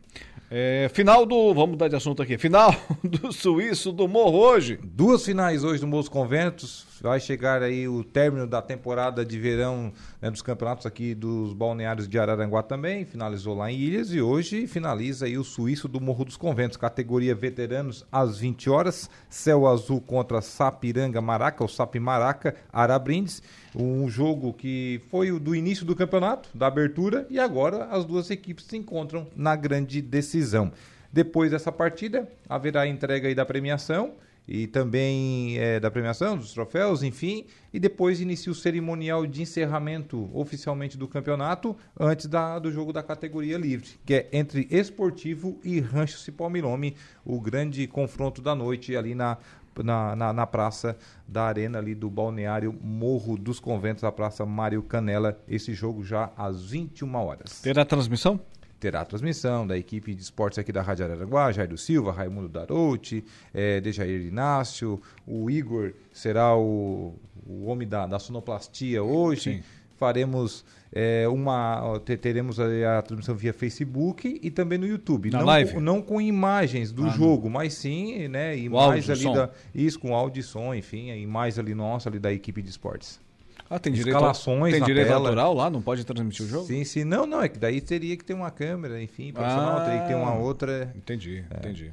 [0.49, 1.53] É, final do.
[1.53, 2.37] Vamos mudar de assunto aqui.
[2.37, 2.73] Final
[3.03, 4.79] do Suíço do Morro hoje.
[4.81, 6.86] Duas finais hoje do Moços Conventos.
[7.01, 12.07] Vai chegar aí o término da temporada de verão né, dos campeonatos aqui dos balneários
[12.07, 13.05] de Araranguá também.
[13.05, 16.77] Finalizou lá em Ilhas e hoje finaliza aí o Suíço do Morro dos Conventos.
[16.77, 19.09] Categoria veteranos às 20 horas.
[19.29, 23.43] Céu Azul contra Sapiranga Maraca, ou Sap Maraca, Arabrindes.
[23.75, 28.31] Um jogo que foi o do início do campeonato, da abertura, e agora as duas
[28.31, 30.71] equipes se encontram na grande decisão.
[31.11, 34.13] Depois dessa partida, haverá entrega aí da premiação
[34.47, 40.29] e também eh, da premiação, dos troféus, enfim, e depois inicia o cerimonial de encerramento
[40.33, 45.79] oficialmente do campeonato antes da, do jogo da categoria livre, que é entre Esportivo e
[45.79, 46.95] Rancho Cipó Milome,
[47.25, 49.37] o grande confronto da noite ali na,
[49.83, 54.81] na, na, na praça da arena ali do balneário Morro dos Conventos, a praça Mário
[54.81, 57.61] Canela, esse jogo já às 21 horas.
[57.61, 58.39] Terá transmissão?
[58.79, 62.47] Terá a transmissão da equipe de esportes aqui da Rádio Araranguá, Jair do Silva, Raimundo
[62.47, 63.23] Darouti,
[63.53, 67.15] eh, Dejair Inácio, o Igor será o,
[67.45, 69.55] o homem da, da sonoplastia hoje.
[69.57, 69.63] Sim.
[69.97, 70.63] Faremos
[70.93, 71.99] eh, uma.
[72.05, 75.31] te- Teremos a, a transmissão via Facebook e também no YouTube.
[75.31, 75.73] Na não, live?
[75.73, 78.55] Com, não com imagens do Ah, jogo, mas sim, né?
[78.55, 79.33] Imagens áudio, ali som.
[79.33, 79.49] da.
[79.73, 83.19] Isso, com áudio e som, enfim, a imagem ali nossa, ali da equipe de esportes.
[83.69, 85.19] Ah, tem direito, Escalações tem direito tela.
[85.19, 85.69] autoral lá?
[85.69, 86.65] Não pode transmitir o jogo?
[86.65, 87.03] Sim, sim.
[87.03, 90.07] Não, não, é que daí teria que ter uma câmera, enfim, profissional, Ah, teria que
[90.07, 90.93] ter uma outra.
[90.95, 91.91] Entendi, entendi.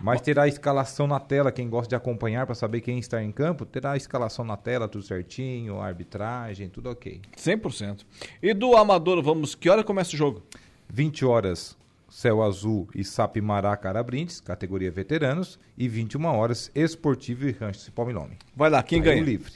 [0.00, 3.30] Mas terá a escalação na tela, quem gosta de acompanhar para saber quem está em
[3.30, 7.20] campo, terá a escalação na tela, tudo certinho, arbitragem, tudo ok.
[7.36, 8.04] 100%.
[8.42, 9.54] E do Amador, vamos.
[9.54, 10.42] Que hora começa o jogo?
[10.88, 11.76] 20 horas,
[12.08, 18.38] Céu Azul e Sapimará Carabrindes, categoria veteranos, e 21 horas, Esportivo e Rancho Cipó Milome.
[18.56, 19.22] Vai lá, quem Aí ganha?
[19.22, 19.52] o livre.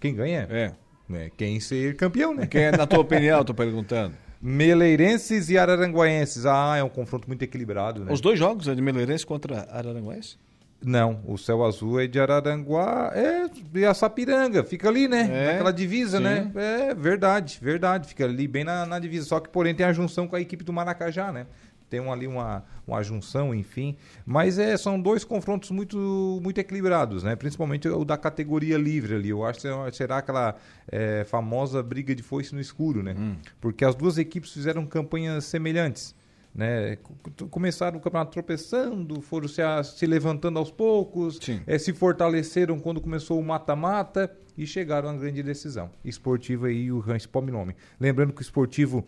[0.00, 0.46] Quem ganha?
[0.50, 0.72] É.
[1.14, 2.46] É Quem ser campeão, né?
[2.46, 4.14] Quem é, na tua opinião, eu tô perguntando.
[4.40, 6.46] Meleirenses e Araranguaenses.
[6.46, 8.12] Ah, é um confronto muito equilibrado, né?
[8.12, 10.36] Os dois jogos é de Meleirense contra Araranguense?
[10.84, 15.30] Não, o Céu Azul é de Araranguá, é e a Sapiranga, fica ali, né?
[15.32, 16.24] É, Naquela divisa, sim.
[16.24, 16.50] né?
[16.56, 19.26] É verdade, verdade, fica ali bem na, na divisa.
[19.26, 21.46] Só que, porém, tem a junção com a equipe do Maracajá, né?
[21.92, 23.94] Tem um, ali uma, uma junção, enfim.
[24.24, 27.36] Mas é, são dois confrontos muito, muito equilibrados, né?
[27.36, 29.28] Principalmente o da categoria livre ali.
[29.28, 30.56] Eu acho que será aquela
[30.90, 33.14] é, famosa briga de foice no escuro, né?
[33.60, 36.14] Porque as duas equipes fizeram campanhas semelhantes
[36.54, 36.98] né?
[37.50, 43.00] Começaram o campeonato tropeçando, foram se, a- se levantando aos poucos, eh, se fortaleceram quando
[43.00, 45.90] começou o mata-mata e chegaram à grande decisão.
[46.04, 47.74] Esportivo e o Rancho Pominome.
[47.98, 49.02] Lembrando que o Esportivo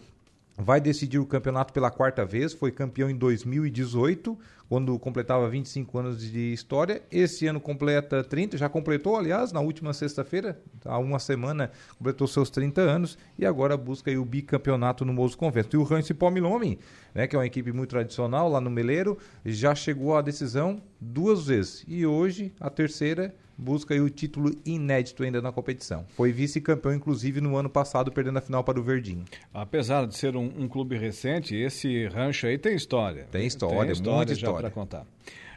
[0.57, 4.39] vai decidir o campeonato pela quarta vez, foi campeão em 2018,
[4.69, 7.03] quando completava 25 anos de história.
[7.11, 12.51] Esse ano completa 30, já completou, aliás, na última sexta-feira, há uma semana, completou seus
[12.51, 15.77] 30 anos e agora busca o bicampeonato no Moço Convento.
[15.77, 16.79] E o Rancho Pomilome,
[17.15, 21.47] né, que é uma equipe muito tradicional lá no Meleiro, já chegou à decisão duas
[21.47, 21.85] vezes.
[21.87, 26.05] E hoje, a terceira, busca aí o título inédito ainda na competição.
[26.17, 29.25] Foi vice-campeão, inclusive, no ano passado, perdendo a final para o Verdinho.
[29.53, 33.27] Apesar de ser um, um clube recente, esse rancho aí tem história.
[33.31, 34.61] Tem história, muita já história.
[34.61, 35.07] para contar.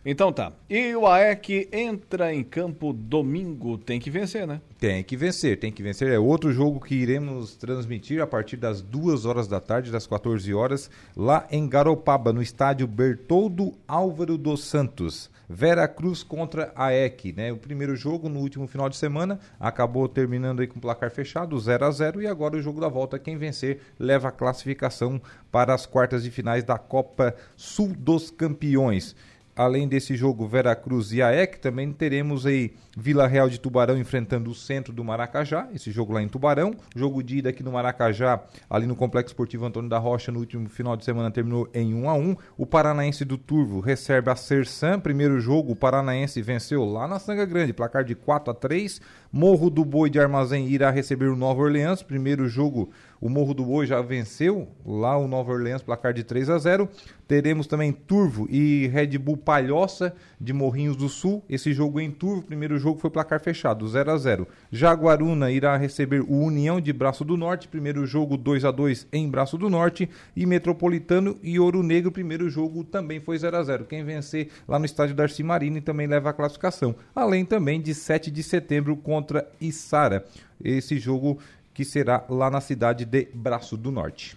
[0.09, 0.53] Então tá.
[0.69, 4.61] E o AEC entra em campo domingo, tem que vencer, né?
[4.79, 6.09] Tem que vencer, tem que vencer.
[6.13, 10.53] É outro jogo que iremos transmitir a partir das 2 horas da tarde, das 14
[10.53, 15.29] horas, lá em Garopaba, no estádio Bertoldo Álvaro dos Santos.
[15.49, 17.51] Vera Cruz contra a EC, né?
[17.51, 21.85] O primeiro jogo no último final de semana acabou terminando aí com placar fechado, 0
[21.85, 25.85] a 0 e agora o jogo da volta, quem vencer leva a classificação para as
[25.85, 29.15] quartas de finais da Copa Sul dos Campeões.
[29.57, 34.55] Além desse jogo Veracruz e AEC, também teremos aí Vila Real de Tubarão enfrentando o
[34.55, 36.75] centro do Maracajá, esse jogo lá em Tubarão.
[36.95, 38.39] Jogo de ida aqui no Maracajá,
[38.69, 42.09] ali no Complexo Esportivo Antônio da Rocha, no último final de semana terminou em 1
[42.09, 47.07] a 1 O Paranaense do Turvo recebe a Sersan, primeiro jogo, o Paranaense venceu lá
[47.07, 49.01] na Sanga Grande, placar de 4 a 3
[49.31, 52.89] Morro do Boi de Armazém irá receber o Nova Orleans, primeiro jogo
[53.19, 56.89] o Morro do Boi já venceu lá o Nova Orleans, placar de 3 a 0.
[57.27, 61.43] Teremos também Turvo e Red Bull Palhoça de Morrinhos do Sul.
[61.49, 64.47] Esse jogo em Turvo, primeiro jogo foi placar fechado, 0 a 0.
[64.71, 69.29] Jaguaruna irá receber o União de Braço do Norte, primeiro jogo 2 a 2 em
[69.29, 70.09] Braço do Norte.
[70.35, 73.85] E Metropolitano e Ouro Negro, primeiro jogo também foi 0 a 0.
[73.85, 76.95] Quem vencer lá no estádio Darcy Marini também leva a classificação.
[77.13, 80.25] Além também de 7 de setembro contra Isara.
[80.63, 81.37] Esse jogo
[81.77, 84.35] que será lá na cidade de Braço do Norte.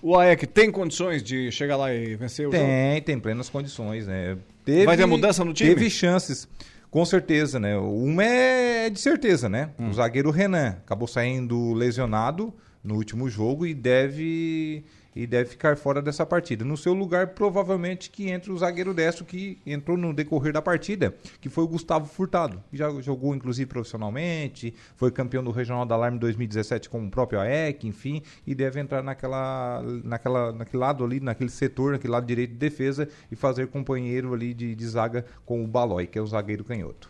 [0.00, 2.72] O AEC tem condições de chegar lá e vencer o tem, jogo?
[2.72, 4.38] Tem, tem plenas condições, né?
[4.64, 5.74] Teve, Vai ter mudança no time?
[5.74, 6.46] Teve chances,
[6.88, 7.76] com certeza, né?
[7.76, 9.70] Uma é de certeza, né?
[9.76, 9.90] Hum.
[9.90, 14.84] O zagueiro Renan acabou saindo lesionado no último jogo e deve
[15.16, 16.62] e deve ficar fora dessa partida.
[16.62, 21.14] No seu lugar, provavelmente que entra o zagueiro destro que entrou no decorrer da partida,
[21.40, 25.94] que foi o Gustavo Furtado, que já jogou inclusive profissionalmente, foi campeão do Regional da
[25.94, 31.18] Alarme 2017 com o próprio AEC, enfim, e deve entrar naquela, naquela, naquele lado ali,
[31.18, 35.64] naquele setor, naquele lado direito de defesa e fazer companheiro ali de, de zaga com
[35.64, 37.08] o Balói, que é o zagueiro canhoto.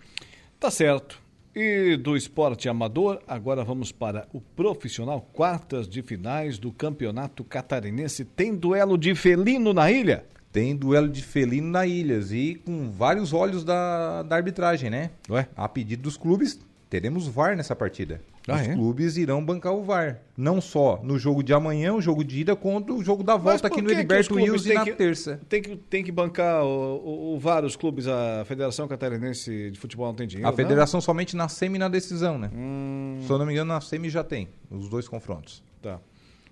[0.61, 1.26] Tá certo.
[1.59, 5.27] E do esporte amador, agora vamos para o profissional.
[5.33, 8.27] Quartas de finais do Campeonato Catarinense.
[8.27, 10.27] Tem duelo de felino na ilha?
[10.53, 15.13] Tem duelo de felino na ilha e com vários olhos da, da arbitragem, né?
[15.31, 15.49] Ué?
[15.57, 18.21] A pedido dos clubes, teremos VAR nessa partida.
[18.49, 18.75] Ah, Os é?
[18.75, 20.21] clubes irão bancar o VAR.
[20.37, 23.67] Não só no jogo de amanhã, o jogo de ida, quanto o jogo da volta
[23.67, 25.41] aqui no Heriberto Wilson têm na que- terça.
[25.49, 29.79] Tem que, tem que bancar o, o, o VAR, os clubes, a Federação Catarinense de
[29.79, 30.47] Futebol não tem dinheiro?
[30.49, 30.57] A não?
[30.57, 32.51] federação somente na semi e na decisão, né?
[32.55, 33.19] Hum.
[33.27, 35.63] Se eu não me engano, na semi já tem os dois confrontos.
[35.83, 35.99] Tá.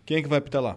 [0.05, 0.77] Quem é que vai apitar lá?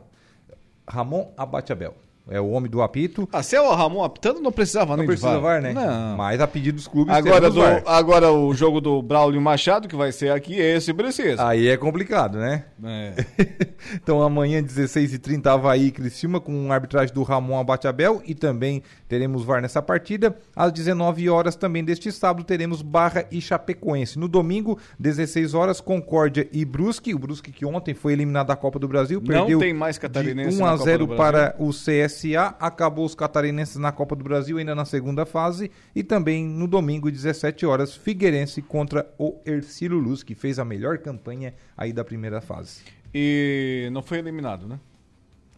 [0.87, 1.95] Ramon Abateabel.
[2.29, 3.27] É o homem do apito.
[3.31, 5.61] Ah, se é o Ramon apitando, não precisava Não nem precisa de VAR.
[5.61, 5.73] Né?
[5.73, 6.17] Não.
[6.17, 10.11] Mas a pedido dos clubes Agora, do, agora o jogo do Braulio Machado, que vai
[10.11, 11.47] ser aqui, esse precisa.
[11.47, 12.65] Aí é complicado, né?
[12.83, 13.13] É.
[13.95, 19.61] então amanhã, 16h30, Havaí e Criciúma, com arbitragem do Ramon Abateabel e também teremos VAR
[19.61, 20.37] nessa partida.
[20.55, 24.19] Às 19 horas também deste sábado teremos Barra e Chapecoense.
[24.19, 27.13] No domingo, 16 horas, Concórdia e Brusque.
[27.13, 30.57] O Brusque que ontem foi eliminado da Copa do Brasil, Não perdeu tem mais catarinense
[30.57, 31.71] de 1 na a Copa 0 do para o
[32.17, 32.55] CSA.
[32.59, 37.11] Acabou os catarinenses na Copa do Brasil ainda na segunda fase e também no domingo,
[37.11, 42.41] 17 horas, Figueirense contra o Ercílio Luz, que fez a melhor campanha aí da primeira
[42.41, 42.81] fase.
[43.13, 44.79] E não foi eliminado, né?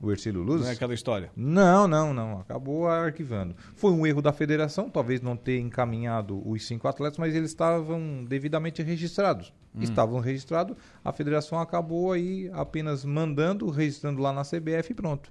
[0.02, 0.62] O Ercílio Luz?
[0.62, 1.30] Não é aquela história.
[1.36, 2.40] Não, não, não.
[2.40, 3.54] Acabou arquivando.
[3.76, 8.24] Foi um erro da federação, talvez não ter encaminhado os cinco atletas, mas eles estavam
[8.24, 9.54] devidamente registrados.
[9.76, 9.82] Hum.
[9.82, 15.30] Estavam registrados, a federação acabou aí apenas mandando, registrando lá na CBF e pronto.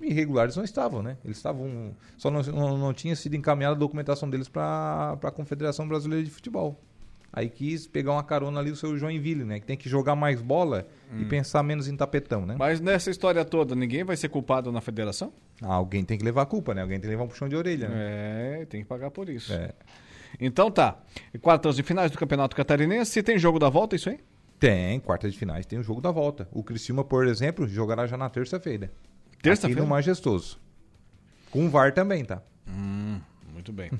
[0.00, 1.16] Irregulares não estavam, né?
[1.24, 1.94] Eles estavam.
[2.16, 6.30] Só não, não, não tinha sido encaminhada a documentação deles para a Confederação Brasileira de
[6.30, 6.80] Futebol.
[7.32, 9.60] Aí quis pegar uma carona ali o seu Joinville, né?
[9.60, 10.86] Que tem que jogar mais bola
[11.16, 11.28] e Hum.
[11.28, 12.56] pensar menos em tapetão, né?
[12.58, 15.32] Mas nessa história toda, ninguém vai ser culpado na federação?
[15.62, 16.82] Ah, alguém tem que levar a culpa, né?
[16.82, 18.62] Alguém tem que levar um puxão de orelha, né?
[18.62, 19.52] É, tem que pagar por isso.
[19.52, 19.70] É.
[20.40, 20.98] Então tá.
[21.40, 23.12] Quartas de finais do Campeonato Catarinense.
[23.12, 24.18] Se tem jogo da volta, isso aí?
[24.58, 26.48] Tem, quarta de finais, tem o jogo da volta.
[26.52, 28.90] O Criciúma, por exemplo, jogará já na terça-feira.
[29.42, 29.80] Terça-feira?
[29.82, 30.58] No Majestoso.
[31.50, 32.42] Com o VAR também, tá?
[32.68, 33.18] Hum,
[33.52, 33.90] muito bem.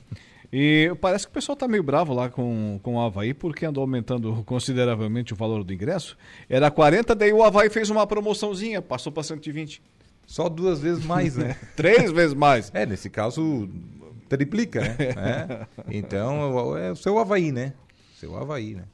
[0.53, 3.83] E parece que o pessoal tá meio bravo lá com, com o Havaí, porque andou
[3.83, 6.17] aumentando consideravelmente o valor do ingresso.
[6.49, 9.83] Era 40, daí o Havaí fez uma promoçãozinha, passou para 120.
[10.27, 11.57] Só duas vezes mais, né?
[11.77, 12.71] Três vezes mais.
[12.75, 13.69] É, nesse caso,
[14.29, 14.97] triplica, né?
[15.17, 15.67] É.
[15.91, 17.73] Então, é o seu Havaí, né?
[18.17, 18.85] Seu Havaí, né?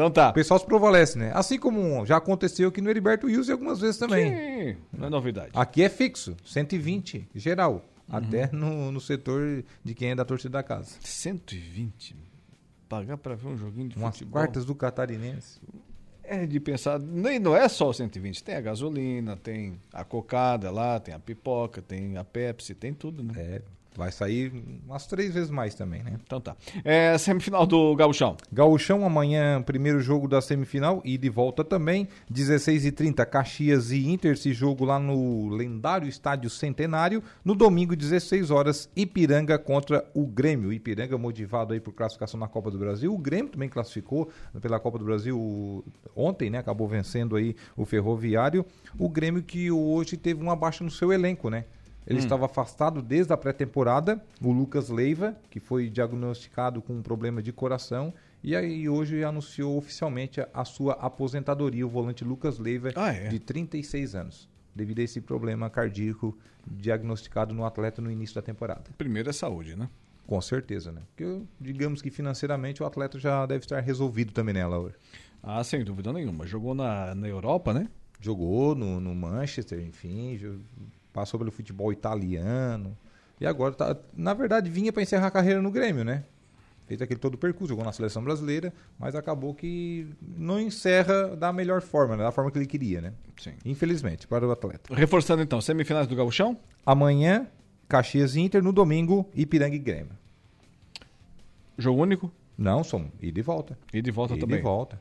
[0.00, 0.30] Então tá.
[0.30, 1.30] O pessoal se prevalece, né?
[1.34, 4.32] Assim como já aconteceu aqui no Heriberto Wilson algumas vezes também.
[4.32, 5.50] Sim, não é novidade.
[5.54, 7.84] Aqui é fixo, 120, geral.
[8.08, 8.16] Uhum.
[8.16, 10.96] Até no, no setor de quem é da torcida da casa.
[11.00, 12.16] 120?
[12.88, 14.32] Pagar para ver um joguinho de Umas futebol?
[14.32, 15.60] quartas do catarinense.
[16.24, 20.70] É de pensar, nem não é só o 120, tem a gasolina, tem a cocada
[20.70, 23.34] lá, tem a pipoca, tem a Pepsi, tem tudo, né?
[23.36, 23.62] É,
[23.96, 24.52] vai sair
[24.86, 26.12] umas três vezes mais também, né?
[26.24, 26.56] Então tá.
[26.84, 28.36] É, semifinal do Gauchão.
[28.52, 34.52] Gauchão amanhã, primeiro jogo da semifinal e de volta também, 16h30, Caxias e Inter, esse
[34.52, 37.22] jogo lá no lendário Estádio Centenário.
[37.44, 40.72] No domingo, 16 horas, Ipiranga contra o Grêmio.
[40.72, 43.12] Ipiranga motivado aí por classificação na Copa do Brasil.
[43.12, 45.84] O Grêmio também classificou pela Copa do Brasil
[46.14, 46.58] ontem, né?
[46.58, 48.64] Acabou vencendo aí o Ferroviário.
[48.98, 51.64] O Grêmio que hoje teve uma baixa no seu elenco, né?
[52.10, 52.22] Ele Hum.
[52.22, 54.20] estava afastado desde a pré-temporada.
[54.42, 58.12] O Lucas Leiva, que foi diagnosticado com um problema de coração.
[58.42, 63.28] E aí hoje anunciou oficialmente a, sua aposentadoria, o volante Lucas Leiva, Ah, é?
[63.28, 68.84] de 36 anos, devido a esse problema cardíaco diagnosticado no atleta no início da temporada.
[68.98, 69.88] Primeiro é saúde, né?
[70.26, 71.02] Com certeza, né?
[71.14, 74.94] Porque digamos que financeiramente o atleta já deve estar resolvido também, né, Laura?
[75.42, 76.44] Ah, sem dúvida nenhuma.
[76.46, 77.88] Jogou na, na Europa, né?
[78.20, 80.36] Jogou no, no Manchester, enfim,
[81.20, 82.96] passou pelo futebol italiano.
[83.38, 86.24] E agora, tá, na verdade, vinha para encerrar a carreira no Grêmio, né?
[86.86, 91.52] Fez aquele todo o percurso, jogou na seleção brasileira, mas acabou que não encerra da
[91.52, 92.24] melhor forma, né?
[92.24, 93.12] da forma que ele queria, né?
[93.38, 93.52] Sim.
[93.64, 94.92] Infelizmente, para o atleta.
[94.94, 96.58] Reforçando então, semifinais do Gauchão?
[96.84, 97.46] Amanhã,
[97.88, 100.18] Caxias e Inter, no domingo, Ipiranga e Grêmio.
[101.78, 102.32] Jogo único?
[102.58, 103.78] Não, são ida e volta.
[103.92, 104.58] E de volta Ida também.
[104.58, 105.00] e volta.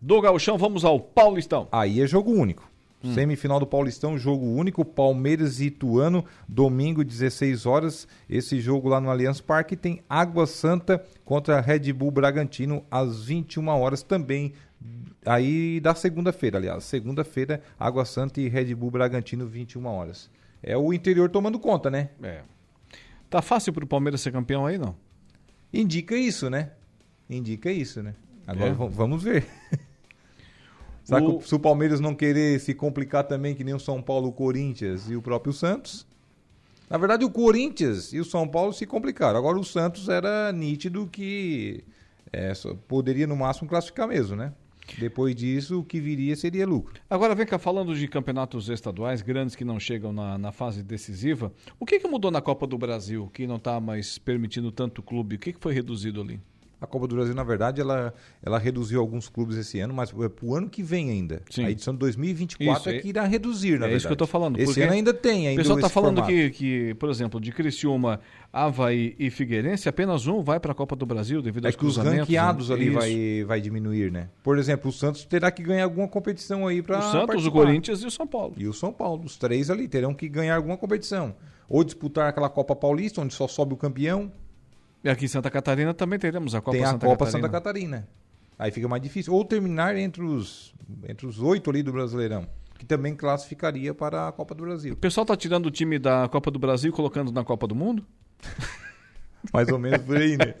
[0.00, 1.68] Do Gauchão, vamos ao Paulistão.
[1.70, 2.69] Aí é jogo único.
[3.02, 3.14] Hum.
[3.14, 8.06] Semifinal do Paulistão, jogo único, Palmeiras e Ituano, domingo, 16 horas.
[8.28, 13.68] Esse jogo lá no Allianz Parque tem Água Santa contra Red Bull Bragantino às 21
[13.68, 14.52] horas também.
[15.24, 16.84] Aí da segunda-feira, aliás.
[16.84, 20.30] Segunda-feira, Água Santa e Red Bull Bragantino, 21 horas.
[20.62, 22.10] É o interior tomando conta, né?
[22.22, 22.42] É.
[23.30, 24.94] Tá fácil pro Palmeiras ser campeão aí, não?
[25.72, 26.70] Indica isso, né?
[27.28, 28.14] Indica isso, né?
[28.46, 28.74] Agora É.
[28.74, 29.46] va- vamos ver.
[31.10, 34.00] Será O- que se o Palmeiras não querer se complicar também, que nem o São
[34.00, 36.06] Paulo, o Corinthians e o próprio Santos?
[36.88, 39.38] Na verdade, o Corinthians e o São Paulo se complicaram.
[39.38, 41.84] Agora, o Santos era nítido que
[42.32, 42.52] é,
[42.88, 44.52] poderia, no máximo, classificar mesmo, né?
[44.98, 47.00] Depois disso, o que viria seria lucro.
[47.08, 51.52] Agora vem cá, falando de campeonatos estaduais grandes que não chegam na, na fase decisiva,
[51.78, 55.36] o que, que mudou na Copa do Brasil, que não está mais permitindo tanto clube?
[55.36, 56.40] O que, que foi reduzido ali?
[56.80, 60.28] A Copa do Brasil, na verdade, ela, ela reduziu alguns clubes esse ano, mas é
[60.30, 61.42] pro ano que vem ainda.
[61.50, 61.64] Sim.
[61.66, 63.96] A edição de 2024 Isso, é é- que irá reduzir, na é verdade.
[63.98, 64.58] isso que eu estou falando.
[64.58, 66.32] Esse ano ainda tem ainda O pessoal está falando formato.
[66.32, 68.18] que, que, por exemplo, de Criciúma,
[68.50, 71.84] Havaí e Figueirense, apenas um vai para a Copa do Brasil devido É aos que
[71.84, 72.20] os cruzamentos.
[72.20, 72.74] ranqueados né?
[72.74, 72.98] ali Isso.
[72.98, 74.30] vai, vai diminuir, né?
[74.42, 77.52] Por exemplo, o Santos terá que ganhar alguma competição aí para O Santos, o participar.
[77.52, 78.54] Corinthians e o São Paulo.
[78.56, 79.22] E o São Paulo.
[79.24, 81.34] Os três ali terão que ganhar alguma competição.
[81.68, 84.32] Ou disputar aquela Copa Paulista, onde só sobe o campeão.
[85.02, 87.48] E aqui em Santa Catarina também teremos a Copa tem a Santa Copa Catarina.
[87.48, 88.08] Santa Catarina.
[88.58, 89.32] Aí fica mais difícil.
[89.32, 90.74] Ou terminar entre os,
[91.08, 92.46] entre os oito ali do Brasileirão.
[92.78, 94.92] Que também classificaria para a Copa do Brasil.
[94.92, 97.74] O pessoal está tirando o time da Copa do Brasil e colocando na Copa do
[97.74, 98.04] Mundo?
[99.52, 100.54] Mais ou menos por aí, né?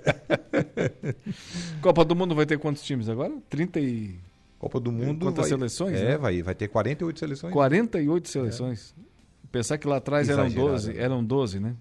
[1.82, 3.34] Copa do Mundo vai ter quantos times agora?
[3.50, 4.18] 30 e...
[4.58, 5.26] Copa do Mundo.
[5.26, 5.98] Quantas vai- seleções?
[5.98, 6.18] É, né?
[6.18, 7.52] vai, vai ter 48 seleções.
[7.52, 8.94] 48 seleções.
[9.52, 11.02] Pensar que lá atrás eram Exagerado, 12, né?
[11.02, 11.76] eram 12, né?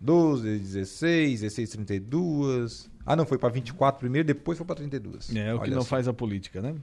[0.00, 2.90] 12, 16, 16, 32.
[3.04, 5.34] Ah, não, foi para 24 primeiro, depois foi para 32.
[5.34, 5.88] É, o que Olha não só.
[5.88, 6.74] faz a política, né?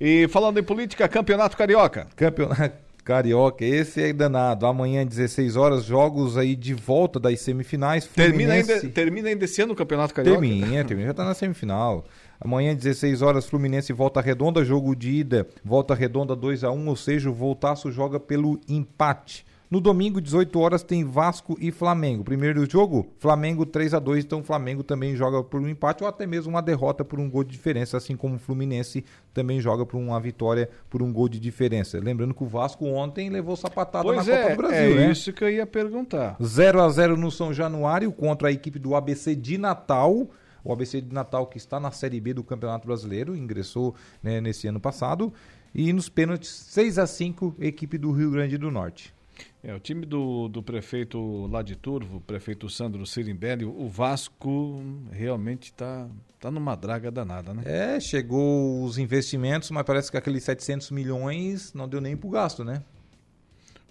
[0.00, 2.06] E falando em política, Campeonato Carioca.
[2.14, 4.66] Campeonato Carioca, esse é danado.
[4.66, 8.06] Amanhã, 16 horas, jogos aí de volta das semifinais.
[8.06, 10.40] Termina ainda, termina ainda esse ano o Campeonato Carioca?
[10.40, 12.04] Termina, termina, já tá na semifinal.
[12.40, 16.96] Amanhã, 16 horas, Fluminense Volta Redonda, jogo de ida, Volta Redonda 2 a 1 ou
[16.96, 19.44] seja, o Voltaço joga pelo empate.
[19.70, 22.24] No domingo, 18 horas, tem Vasco e Flamengo.
[22.24, 26.08] Primeiro jogo, Flamengo 3 a 2 então o Flamengo também joga por um empate ou
[26.08, 29.04] até mesmo uma derrota por um gol de diferença, assim como o Fluminense
[29.34, 32.00] também joga por uma vitória por um gol de diferença.
[32.00, 35.10] Lembrando que o Vasco ontem levou sapatada Pois na é, Copa do Brasil, é né?
[35.12, 36.38] isso que eu ia perguntar.
[36.42, 40.30] 0 a 0 no São Januário contra a equipe do ABC de Natal.
[40.64, 44.66] O ABC de Natal que está na Série B do Campeonato Brasileiro, ingressou né, nesse
[44.66, 45.30] ano passado.
[45.74, 49.17] E nos pênaltis, 6 a 5 equipe do Rio Grande do Norte.
[49.62, 54.80] É, o time do, do prefeito lá de Turvo, o prefeito Sandro Sirimbelli, o Vasco
[55.10, 56.06] realmente está
[56.38, 57.62] tá numa draga danada, né?
[57.64, 62.64] É, chegou os investimentos, mas parece que aqueles 700 milhões não deu nem pro gasto,
[62.64, 62.82] né?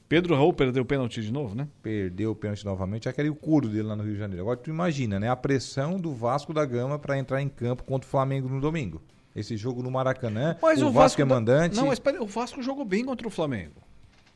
[0.07, 1.67] Pedro Raul perdeu o pênalti de novo, né?
[1.83, 4.43] Perdeu o pênalti novamente, aquele o curo dele lá no Rio de Janeiro.
[4.43, 5.29] Agora tu imagina, né?
[5.29, 9.01] A pressão do Vasco da Gama para entrar em campo contra o Flamengo no domingo.
[9.35, 11.75] Esse jogo no Maracanã, Mas o, o, Vasco, é da- mandante.
[11.75, 13.81] Não, mas peraí, o Vasco jogou bem contra o Flamengo.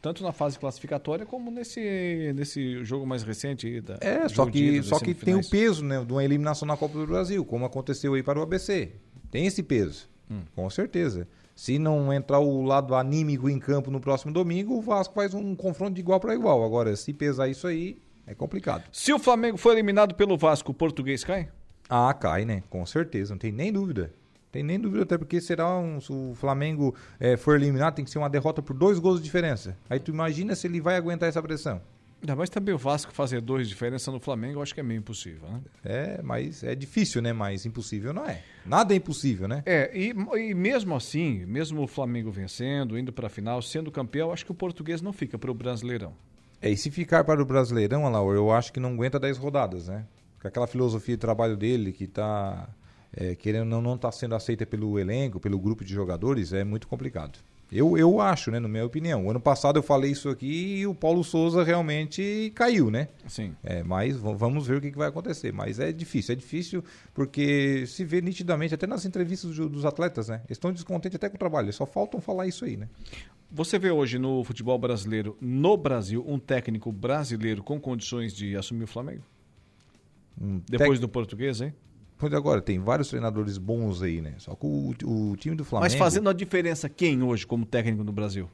[0.01, 4.81] Tanto na fase classificatória como nesse, nesse jogo mais recente aí da É, só que,
[4.81, 8.15] só que tem o peso né, de uma eliminação na Copa do Brasil, como aconteceu
[8.15, 8.93] aí para o ABC.
[9.29, 10.41] Tem esse peso, Hum.
[10.55, 11.27] com certeza.
[11.55, 15.55] Se não entrar o lado anímico em campo no próximo domingo, o Vasco faz um
[15.55, 16.63] confronto de igual para igual.
[16.63, 18.83] Agora, se pesar isso aí, é complicado.
[18.91, 21.49] Se o Flamengo for eliminado pelo Vasco, o português cai?
[21.87, 22.63] Ah, cai, né?
[22.69, 24.11] Com certeza, não tem nem dúvida.
[24.51, 28.11] Tem nem dúvida, até porque será um, se o Flamengo eh, for eliminado, tem que
[28.11, 29.77] ser uma derrota por dois gols de diferença.
[29.89, 31.81] Aí tu imagina se ele vai aguentar essa pressão.
[32.21, 34.83] Ainda mais também o Vasco fazer dois de diferença no Flamengo, eu acho que é
[34.83, 35.61] meio impossível, né?
[35.83, 37.33] É, mas é difícil, né?
[37.33, 38.43] Mas impossível não é.
[38.63, 39.63] Nada é impossível, né?
[39.65, 44.31] É, e, e mesmo assim, mesmo o Flamengo vencendo, indo para a final, sendo campeão,
[44.31, 46.13] acho que o português não fica para o Brasileirão.
[46.61, 49.87] É, e se ficar para o Brasileirão, Alaor, eu acho que não aguenta 10 rodadas,
[49.87, 50.05] né?
[50.39, 52.69] Com aquela filosofia de trabalho dele que está
[53.13, 56.87] é, querendo não não está sendo aceita pelo elenco, pelo grupo de jogadores, é muito
[56.87, 57.39] complicado.
[57.71, 59.25] Eu, eu acho, né, na minha opinião.
[59.25, 63.07] O ano passado eu falei isso aqui e o Paulo Souza realmente caiu, né?
[63.25, 63.55] Sim.
[63.63, 65.53] É, mas vamos ver o que, que vai acontecer.
[65.53, 66.83] Mas é difícil, é difícil
[67.13, 70.41] porque se vê nitidamente, até nas entrevistas dos atletas, né?
[70.47, 72.89] Eles estão descontentes até com o trabalho, só faltam falar isso aí, né?
[73.49, 78.83] Você vê hoje no futebol brasileiro, no Brasil, um técnico brasileiro com condições de assumir
[78.83, 79.23] o Flamengo?
[80.39, 81.01] Um Depois tec...
[81.01, 81.73] do português, hein?
[82.21, 84.35] Pois agora, tem vários treinadores bons aí, né?
[84.37, 85.91] Só que o, o time do Flamengo.
[85.91, 88.47] Mas fazendo a diferença, quem hoje como técnico no Brasil?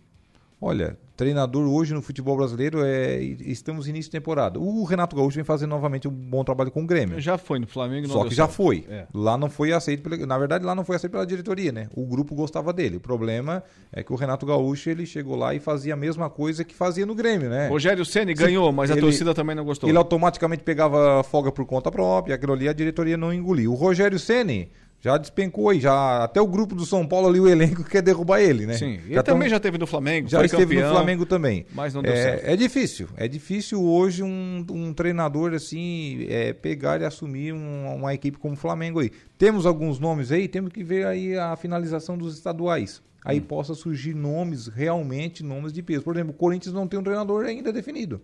[0.59, 4.59] Olha, treinador hoje no futebol brasileiro é estamos início de temporada.
[4.59, 7.19] O Renato Gaúcho vem fazendo novamente um bom trabalho com o Grêmio.
[7.21, 8.83] Já foi no Flamengo, Só que já foi.
[8.89, 9.05] É.
[9.13, 11.87] Lá não foi aceito, pela, na verdade lá não foi aceito pela diretoria, né?
[11.95, 12.97] O grupo gostava dele.
[12.97, 13.63] O problema
[13.93, 17.05] é que o Renato Gaúcho ele chegou lá e fazia a mesma coisa que fazia
[17.05, 17.67] no Grêmio, né?
[17.67, 19.87] Rogério Ceni ganhou, mas ele, a torcida também não gostou.
[19.87, 23.73] Ele automaticamente pegava folga por conta própria, aquilo ali a diretoria não engoliu.
[23.73, 27.47] O Rogério Ceni já despencou aí, já até o grupo do São Paulo ali, o
[27.47, 28.73] elenco quer derrubar ele, né?
[28.73, 29.49] Sim, ele também tão...
[29.49, 31.65] já teve no Flamengo, já esteve campeão, no Flamengo também.
[31.73, 32.45] Mas não deu é, certo.
[32.45, 38.13] É difícil, é difícil hoje um, um treinador assim é, pegar e assumir um, uma
[38.13, 39.11] equipe como o Flamengo aí.
[39.37, 43.01] Temos alguns nomes aí, temos que ver aí a finalização dos estaduais.
[43.23, 43.43] Aí hum.
[43.43, 46.03] possa surgir nomes, realmente nomes de peso.
[46.03, 48.21] Por exemplo, o Corinthians não tem um treinador ainda definido.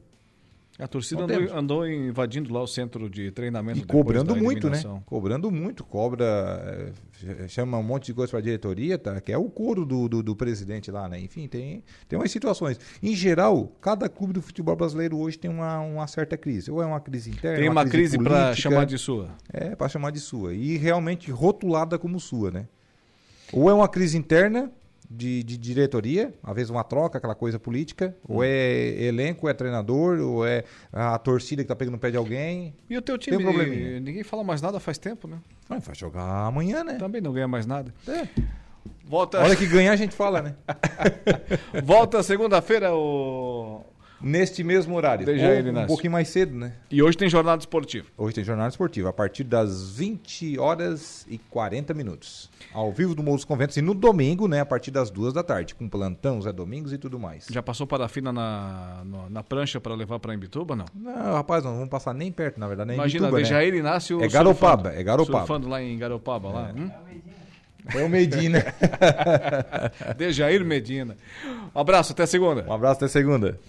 [0.79, 3.79] A torcida andou, andou, invadindo lá o centro de treinamento.
[3.79, 4.81] E cobrando muito, né?
[5.05, 5.83] Cobrando muito.
[5.83, 6.91] Cobra,
[7.23, 9.21] é, chama um monte de coisa para a diretoria, tá?
[9.21, 11.19] que é o couro do, do, do, presidente lá, né?
[11.19, 12.79] Enfim, tem, tem umas situações.
[13.03, 16.71] Em geral, cada clube do futebol brasileiro hoje tem uma, uma certa crise.
[16.71, 19.29] Ou é uma crise interna, Tem uma, uma crise, crise para chamar de sua.
[19.53, 20.55] É, para chamar de sua.
[20.55, 22.67] E realmente rotulada como sua, né?
[23.51, 24.71] Ou é uma crise interna,
[25.15, 28.35] de, de, diretoria, às vezes uma troca, aquela coisa política, hum.
[28.35, 32.11] ou é elenco, ou é treinador, ou é a torcida que tá pegando o pé
[32.11, 32.73] de alguém.
[32.90, 33.99] E o teu time, Tem um probleminha.
[33.99, 35.38] ninguém fala mais nada faz tempo, né?
[35.69, 36.95] Ah, vai jogar amanhã, né?
[36.95, 37.94] Também não ganha mais nada.
[38.07, 38.27] É.
[39.06, 39.40] Volta...
[39.40, 40.56] Hora que ganhar a gente fala, né?
[41.84, 43.81] Volta segunda-feira o
[44.23, 45.27] neste mesmo horário.
[45.27, 46.73] Ou ele, um pouquinho mais cedo, né?
[46.89, 48.07] E hoje tem jornada esportiva.
[48.17, 52.49] Hoje tem jornada esportiva, a partir das 20 horas e 40 minutos.
[52.73, 55.43] Ao vivo do Morro dos Conventos e no domingo, né, a partir das duas da
[55.43, 57.47] tarde, com plantão, Zé Domingos e tudo mais.
[57.51, 60.85] Já passou parafina na, na, na prancha para levar para Imbituba, não?
[60.95, 63.67] Não, rapaz, não vamos passar nem perto, na verdade, nem Imagina, Imbituba, deixa né?
[63.67, 65.37] ele Inácio É Garopaba, surfando, é Garopaba.
[65.39, 66.69] Surfando lá em Garopaba, lá.
[66.69, 66.79] É.
[66.79, 66.91] Hum?
[67.93, 68.63] É o Medina.
[70.17, 71.17] Dejair Medina.
[71.75, 72.65] Um abraço, até segunda.
[72.67, 73.59] Um abraço, até segunda.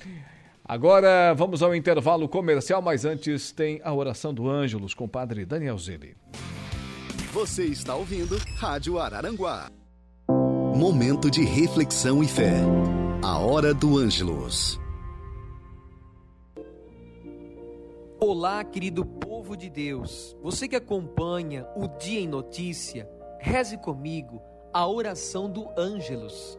[0.66, 5.44] Agora vamos ao intervalo comercial, mas antes tem a oração do Ângelos com o padre
[5.44, 6.16] Daniel Zilli.
[7.34, 9.70] Você está ouvindo Rádio Araranguá.
[10.74, 12.62] Momento de reflexão e fé.
[13.22, 14.80] A hora do Ângelos.
[18.18, 20.34] Olá, querido povo de Deus.
[20.42, 23.06] Você que acompanha o Dia em Notícia,
[23.38, 24.40] reze comigo
[24.72, 26.58] a oração do Ângelos.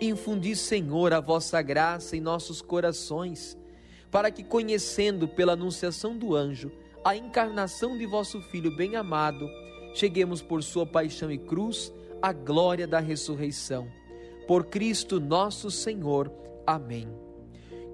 [0.00, 3.58] Infundi, Senhor, a vossa graça em nossos corações,
[4.10, 6.72] para que, conhecendo pela anunciação do anjo
[7.04, 9.48] a encarnação de vosso Filho bem-amado,
[9.94, 13.88] cheguemos por sua paixão e cruz à glória da ressurreição.
[14.46, 16.30] Por Cristo nosso Senhor.
[16.66, 17.08] Amém.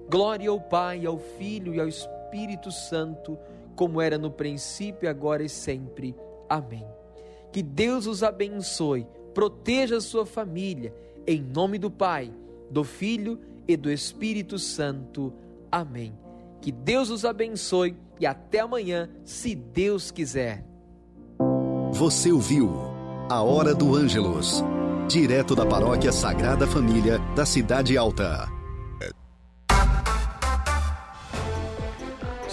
[0.09, 3.37] Glória ao Pai, ao Filho e ao Espírito Santo
[3.77, 6.15] como era no princípio, agora e sempre.
[6.49, 6.85] Amém.
[7.53, 10.93] Que Deus os abençoe, proteja a sua família,
[11.27, 12.31] em nome do Pai,
[12.71, 15.33] do Filho e do Espírito Santo.
[15.71, 16.17] Amém.
[16.61, 20.65] Que Deus os abençoe e até amanhã, se Deus quiser.
[21.91, 22.71] Você ouviu
[23.29, 24.63] A Hora do Ângelos,
[25.07, 28.56] direto da Paróquia Sagrada Família da Cidade Alta.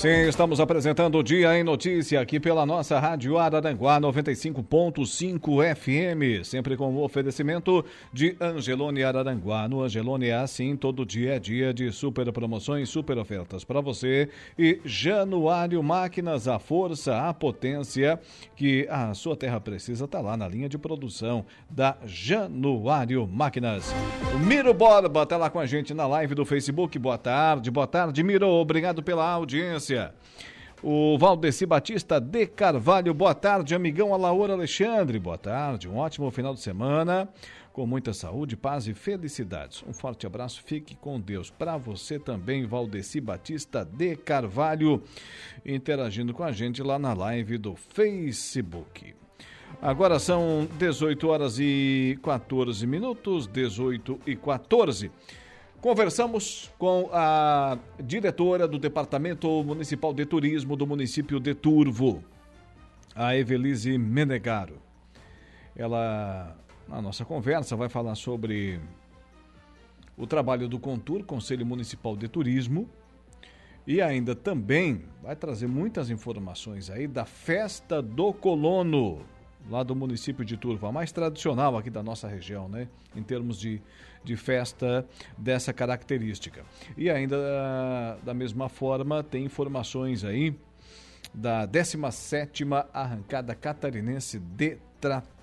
[0.04, 6.76] Sim, estamos apresentando o Dia em Notícia aqui pela nossa Rádio Araranguá 95.5 FM, sempre
[6.76, 7.82] com o oferecimento
[8.12, 9.66] de Angelone Araranguá.
[9.66, 14.28] No Angelone é assim, todo dia é dia de super promoções, super ofertas para você.
[14.58, 18.20] E Januário Máquinas, a força, a potência
[18.54, 23.90] que a sua terra precisa está lá na linha de produção da Januário Máquinas.
[24.34, 26.98] O Miro Borba está lá com a gente na live do Facebook.
[26.98, 28.46] Boa tarde, boa tarde, Miro.
[28.48, 29.93] Obrigado pela audiência.
[30.82, 36.52] O Valdeci Batista de Carvalho, boa tarde, amigão Alaor Alexandre, boa tarde, um ótimo final
[36.52, 37.26] de semana,
[37.72, 39.82] com muita saúde, paz e felicidades.
[39.88, 41.50] Um forte abraço, fique com Deus.
[41.50, 45.02] Para você também, Valdeci Batista de Carvalho,
[45.64, 49.14] interagindo com a gente lá na live do Facebook.
[49.80, 55.10] Agora são 18 horas e 14 minutos, 18 e 14.
[55.84, 62.24] Conversamos com a diretora do Departamento Municipal de Turismo do município de Turvo,
[63.14, 64.80] a Evelise Menegaro.
[65.76, 66.56] Ela,
[66.88, 68.80] na nossa conversa, vai falar sobre
[70.16, 72.88] o trabalho do Contur, Conselho Municipal de Turismo,
[73.86, 79.20] e ainda também vai trazer muitas informações aí da Festa do Colono,
[79.70, 82.88] lá do município de Turvo, a mais tradicional aqui da nossa região, né?
[83.14, 83.80] Em termos de
[84.24, 86.64] de festa dessa característica.
[86.96, 90.56] E ainda da mesma forma, tem informações aí
[91.32, 94.78] da 17ª Arrancada Catarinense de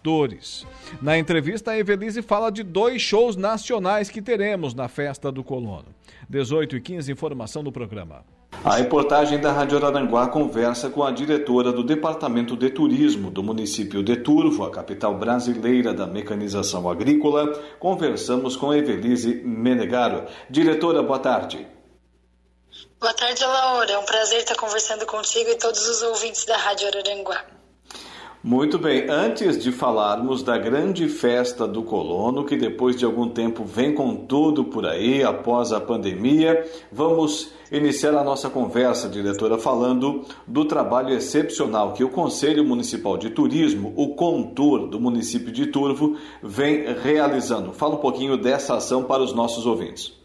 [0.01, 0.65] Tratores.
[0.99, 5.85] Na entrevista, a Evelise fala de dois shows nacionais que teremos na Festa do Colono.
[6.27, 8.25] 18 e 15, informação do programa.
[8.65, 14.03] A reportagem da Rádio Araranguá conversa com a diretora do Departamento de Turismo do município
[14.03, 17.53] de Turvo, a capital brasileira da mecanização agrícola.
[17.79, 20.25] Conversamos com Evelise Menegaro.
[20.49, 21.67] Diretora, boa tarde.
[22.99, 23.91] Boa tarde, Laura.
[23.91, 27.50] É um prazer estar conversando contigo e todos os ouvintes da Rádio Araranguá.
[28.43, 33.63] Muito bem, antes de falarmos da grande festa do colono, que depois de algum tempo
[33.63, 40.25] vem com tudo por aí, após a pandemia, vamos iniciar a nossa conversa, diretora, falando
[40.47, 46.17] do trabalho excepcional que o Conselho Municipal de Turismo, o CONTUR do município de Turvo,
[46.41, 47.73] vem realizando.
[47.73, 50.19] Fala um pouquinho dessa ação para os nossos ouvintes.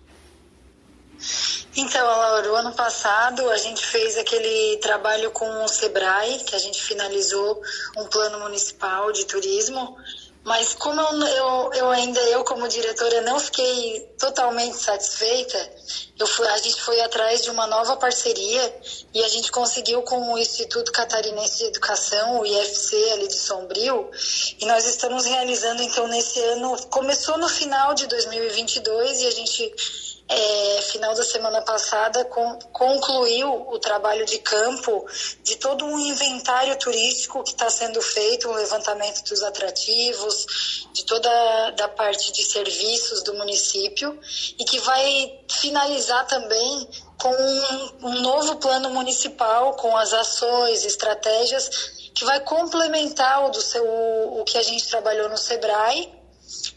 [1.77, 6.59] Então, Laura, o ano passado a gente fez aquele trabalho com o Sebrae, que a
[6.59, 7.61] gente finalizou
[7.99, 9.95] um plano municipal de turismo,
[10.43, 15.71] mas como eu, eu, eu ainda, eu como diretora, não fiquei totalmente satisfeita,
[16.19, 18.81] eu fui, a gente foi atrás de uma nova parceria
[19.13, 24.09] e a gente conseguiu com o Instituto Catarinense de Educação, o IFC ali de Sombrio,
[24.59, 30.16] e nós estamos realizando então nesse ano, começou no final de 2022 e a gente
[30.29, 35.07] é, final da semana passada, com, concluiu o trabalho de campo
[35.43, 41.71] de todo um inventário turístico que está sendo feito, um levantamento dos atrativos, de toda
[41.73, 44.19] da parte de serviços do município
[44.59, 46.89] e que vai finalizar também
[47.21, 53.61] com um, um novo plano municipal, com as ações, estratégias que vai complementar o, do
[53.61, 56.13] seu, o que a gente trabalhou no Sebrae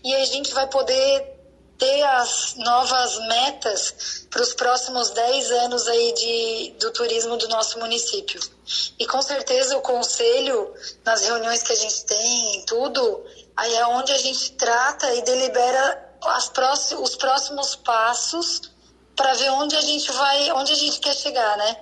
[0.03, 1.38] e a gente vai poder
[1.79, 7.79] ter as novas metas para os próximos 10 anos aí de, do turismo do nosso
[7.79, 8.39] município.
[8.99, 10.71] E com certeza o conselho,
[11.05, 13.23] nas reuniões que a gente tem, em tudo,
[13.55, 18.69] aí é onde a gente trata e delibera as próximos, os próximos passos
[19.15, 21.77] para ver onde a gente vai, onde a gente quer chegar, né?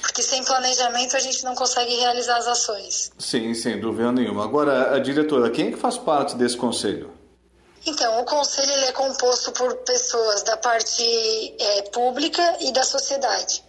[0.00, 3.12] Porque sem planejamento a gente não consegue realizar as ações.
[3.18, 4.44] Sim, sem dúvida nenhuma.
[4.44, 7.13] Agora, a diretora, quem é que faz parte desse conselho?
[7.86, 13.62] Então, o conselho ele é composto por pessoas da parte é, pública e da sociedade.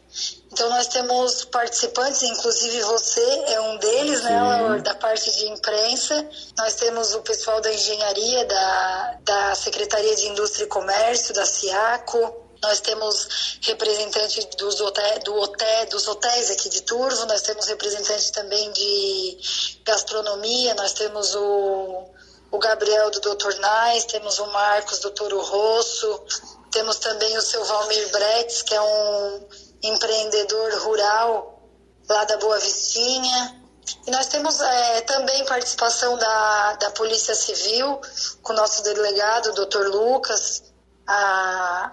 [0.52, 4.36] Então, nós temos participantes, inclusive você é um deles, né, Sim.
[4.36, 6.30] né, Laura, da parte de imprensa.
[6.58, 12.46] Nós temos o pessoal da engenharia, da, da Secretaria de Indústria e Comércio, da CIACO.
[12.64, 18.72] Nós temos representantes dos, do hotel, dos hotéis aqui de Turvo, nós temos representantes também
[18.72, 19.38] de
[19.84, 22.08] gastronomia, nós temos o
[22.52, 23.60] o Gabriel do Dr.
[23.60, 26.24] Nais, temos o Marcos do Toro Rosso,
[26.72, 29.48] temos também o seu Valmir Bretes, que é um
[29.84, 31.62] empreendedor rural
[32.08, 33.62] lá da Boa Vistinha.
[34.08, 38.00] E nós temos é, também participação da, da Polícia Civil,
[38.42, 40.64] com o nosso delegado, o doutor Lucas,
[41.08, 41.92] a,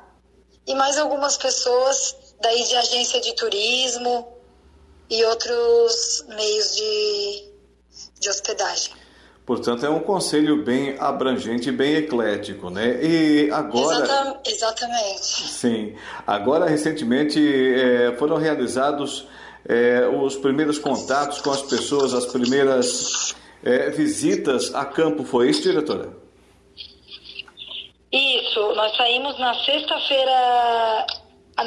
[0.66, 4.36] e mais algumas pessoas daí de agência de turismo
[5.08, 7.52] e outros meios de,
[8.18, 9.01] de hospedagem.
[9.44, 12.98] Portanto, é um conselho bem abrangente, bem eclético, né?
[13.02, 14.05] E agora...
[14.05, 15.24] Exata, exatamente.
[15.24, 15.97] Sim.
[16.24, 19.27] Agora, recentemente, é, foram realizados
[19.69, 25.24] é, os primeiros contatos com as pessoas, as primeiras é, visitas a campo.
[25.24, 26.10] Foi isso, diretora?
[28.12, 28.74] Isso.
[28.74, 31.06] Nós saímos na sexta-feira,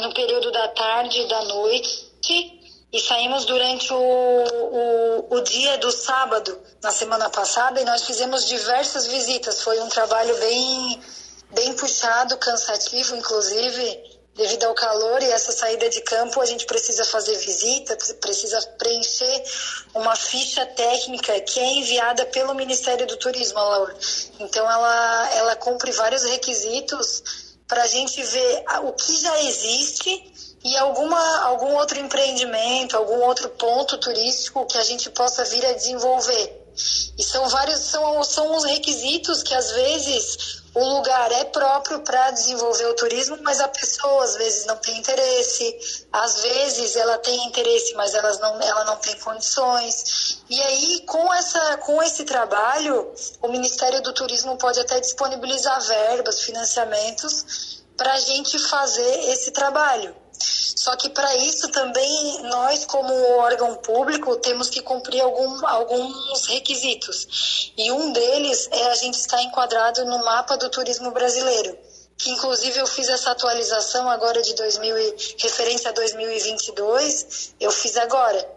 [0.02, 2.06] no período da tarde e da noite,
[2.96, 8.48] e saímos durante o, o, o, dia do sábado, na semana passada, e nós fizemos
[8.48, 9.62] diversas visitas.
[9.62, 11.02] Foi um trabalho bem,
[11.52, 17.06] bem puxado, cansativo, inclusive devido ao calor e essa saída de campo, a gente precisa
[17.06, 19.44] fazer visita, precisa preencher
[19.94, 23.96] uma ficha técnica que é enviada pelo Ministério do Turismo, Laura.
[24.40, 30.34] Então, ela, ela cumpre vários requisitos para a gente ver o que já existe
[30.66, 35.74] e alguma, algum outro empreendimento, algum outro ponto turístico que a gente possa vir a
[35.74, 36.66] desenvolver.
[37.16, 42.32] E são vários, são, são os requisitos que às vezes o lugar é próprio para
[42.32, 47.46] desenvolver o turismo, mas a pessoa às vezes não tem interesse, às vezes ela tem
[47.46, 50.44] interesse, mas elas não, ela não tem condições.
[50.50, 56.42] E aí, com, essa, com esse trabalho, o Ministério do Turismo pode até disponibilizar verbas,
[56.42, 60.16] financiamentos, para a gente fazer esse trabalho.
[60.38, 67.72] Só que para isso também nós, como órgão público, temos que cumprir algum, alguns requisitos.
[67.78, 71.78] E um deles é a gente estar enquadrado no mapa do turismo brasileiro.
[72.18, 78.56] Que inclusive eu fiz essa atualização agora de 2000, referência a 2022, eu fiz agora.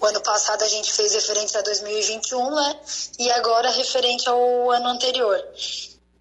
[0.00, 2.80] O ano passado a gente fez referente a 2021, né?
[3.18, 5.44] E agora referente ao ano anterior.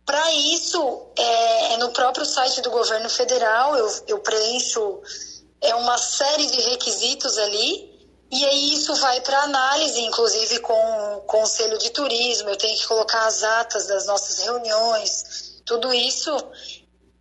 [0.10, 5.00] Para isso, é, é, no próprio site do governo federal, eu, eu preencho
[5.62, 11.22] é uma série de requisitos ali, e aí isso vai para análise, inclusive com o
[11.28, 16.36] Conselho de Turismo, eu tenho que colocar as atas das nossas reuniões, tudo isso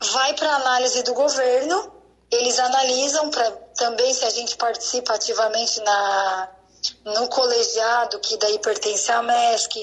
[0.01, 1.93] vai para análise do governo,
[2.31, 6.49] eles analisam para também se a gente participa ativamente na,
[7.05, 9.75] no colegiado, que daí pertence à MESC,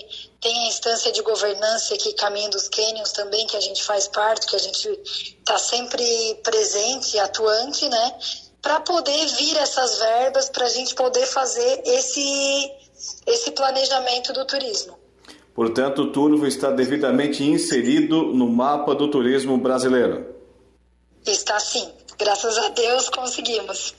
[0.41, 4.47] tem a instância de governança que Caminho dos Cânions também, que a gente faz parte,
[4.47, 6.03] que a gente está sempre
[6.43, 8.15] presente atuante, né?
[8.61, 12.71] Para poder vir essas verbas, para a gente poder fazer esse,
[13.25, 14.97] esse planejamento do turismo.
[15.53, 20.35] Portanto, o Turvo está devidamente inserido no mapa do turismo brasileiro.
[21.25, 21.89] Está sim.
[22.17, 23.95] Graças a Deus conseguimos.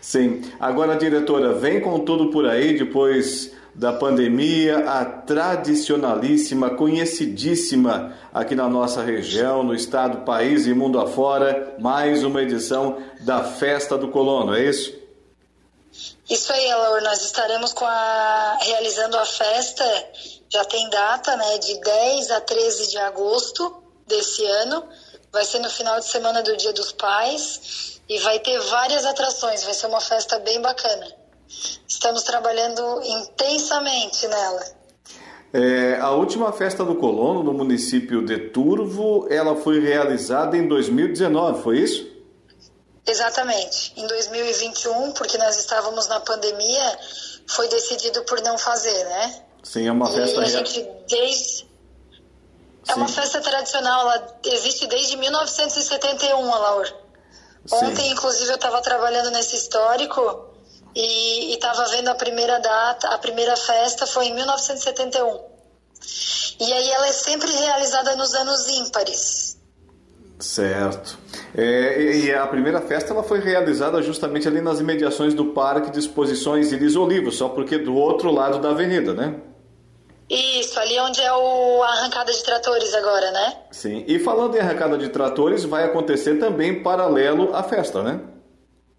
[0.00, 0.42] Sim.
[0.58, 8.68] Agora, diretora, vem com tudo por aí depois da pandemia, a tradicionalíssima, conhecidíssima aqui na
[8.68, 14.54] nossa região, no estado, país e mundo afora, mais uma edição da Festa do Colono,
[14.54, 14.98] é isso?
[16.28, 19.84] Isso aí, Laura, nós estaremos a, realizando a festa,
[20.48, 24.84] já tem data, né, de 10 a 13 de agosto desse ano,
[25.32, 29.62] vai ser no final de semana do Dia dos Pais e vai ter várias atrações,
[29.62, 31.06] vai ser uma festa bem bacana.
[31.86, 34.64] Estamos trabalhando intensamente nela.
[35.52, 41.62] É, a última festa do colono no município de Turvo, ela foi realizada em 2019,
[41.62, 42.10] foi isso?
[43.06, 43.92] Exatamente.
[43.96, 46.98] Em 2021, porque nós estávamos na pandemia,
[47.46, 49.44] foi decidido por não fazer, né?
[49.62, 50.40] Sim, é uma festa.
[50.40, 51.70] E a gente desde
[52.88, 57.09] é uma festa tradicional, ela existe desde 1971, Laura.
[57.70, 60.46] Ontem, inclusive, eu estava trabalhando nesse histórico
[60.94, 65.40] e estava vendo a primeira data, a primeira festa foi em 1971.
[66.60, 69.58] E aí ela é sempre realizada nos anos ímpares.
[70.38, 71.18] Certo.
[71.54, 75.98] É, e a primeira festa ela foi realizada justamente ali nas imediações do Parque de
[75.98, 79.34] Exposições Iris Olivo, só porque do outro lado da avenida, né?
[80.30, 83.56] Isso, ali onde é o, a arrancada de tratores agora, né?
[83.72, 84.04] Sim.
[84.06, 88.20] E falando em arrancada de tratores, vai acontecer também paralelo à festa, né?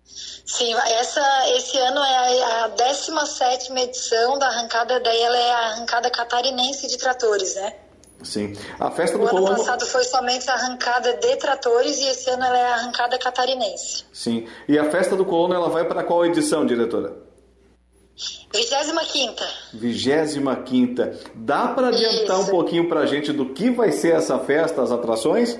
[0.04, 5.58] Sim, essa, esse ano é a, a 17 edição da arrancada, daí ela é a
[5.70, 7.76] arrancada catarinense de tratores, né?
[8.22, 8.54] Sim.
[8.78, 9.48] A festa do o Colombo...
[9.48, 13.18] ano passado foi somente a arrancada de tratores e esse ano ela é a arrancada
[13.18, 14.04] catarinense.
[14.12, 14.48] Sim.
[14.68, 17.31] E a festa do Colono ela vai para qual edição, diretora?
[18.54, 19.44] 25
[19.74, 21.02] 25
[21.36, 22.48] Dá para adiantar Isso.
[22.48, 25.58] um pouquinho para a gente do que vai ser essa festa, as atrações?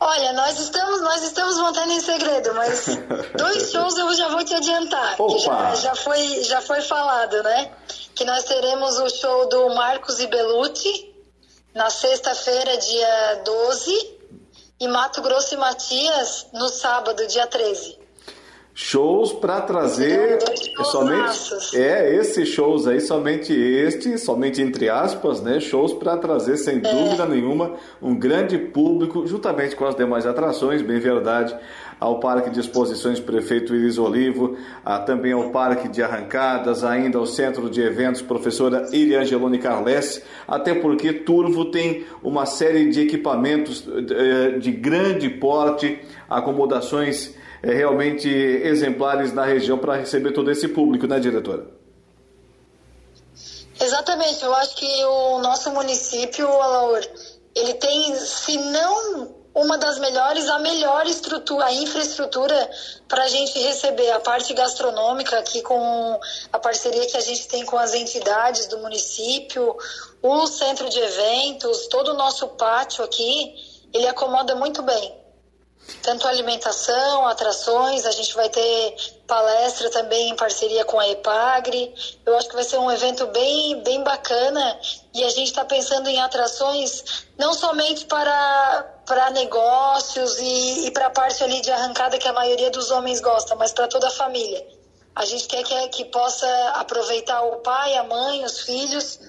[0.00, 2.86] Olha, nós estamos, nós estamos mantendo em segredo, mas
[3.38, 5.16] dois shows eu já vou te adiantar.
[5.16, 7.70] Que já, já, foi, já foi falado, né?
[8.14, 11.14] Que nós teremos o show do Marcos e Belucci
[11.72, 14.18] na sexta-feira, dia 12,
[14.80, 18.01] e Mato Grosso e Matias no sábado, dia 13
[18.74, 20.38] shows para trazer
[20.84, 26.76] somente é esses shows aí somente este somente entre aspas né shows para trazer sem
[26.76, 26.80] é.
[26.80, 31.54] dúvida nenhuma um grande público juntamente com as demais atrações bem verdade
[32.00, 37.26] ao Parque de Exposições Prefeito Iris Olivo, a, também ao Parque de Arrancadas, ainda ao
[37.26, 43.82] Centro de Eventos Professora Iri Angeloni Carles, até porque Turvo tem uma série de equipamentos
[43.82, 51.06] de, de grande porte, acomodações é, realmente exemplares na região para receber todo esse público,
[51.06, 51.66] né, diretora?
[53.80, 57.00] Exatamente, eu acho que o nosso município, Alaor,
[57.54, 62.70] ele tem, se não uma das melhores, a melhor estrutura, a infraestrutura
[63.06, 64.10] para a gente receber.
[64.10, 66.18] A parte gastronômica aqui com
[66.52, 69.76] a parceria que a gente tem com as entidades do município,
[70.22, 73.54] o centro de eventos, todo o nosso pátio aqui,
[73.92, 75.21] ele acomoda muito bem
[76.02, 78.96] tanto alimentação, atrações, a gente vai ter
[79.26, 81.94] palestra também em parceria com a EPAGRE.
[82.24, 84.80] Eu acho que vai ser um evento bem, bem bacana
[85.14, 91.06] e a gente está pensando em atrações não somente para, para negócios e, e para
[91.06, 94.12] a parte ali de arrancada que a maioria dos homens gosta, mas para toda a
[94.12, 94.66] família.
[95.14, 99.20] A gente quer que, que possa aproveitar o pai, a mãe, os filhos,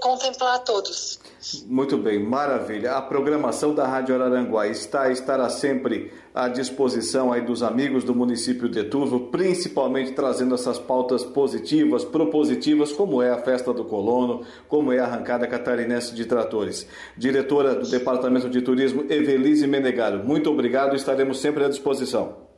[0.00, 1.18] contemplar todos.
[1.66, 2.92] Muito bem, maravilha.
[2.92, 8.68] A programação da Rádio Araranguá está estará sempre à disposição aí dos amigos do município
[8.68, 14.92] de Turvo, principalmente trazendo essas pautas positivas, propositivas, como é a festa do colono, como
[14.92, 16.86] é a arrancada catarinense de tratores.
[17.16, 22.51] Diretora do Departamento de Turismo, Evelise Menegaro, muito obrigado, estaremos sempre à disposição.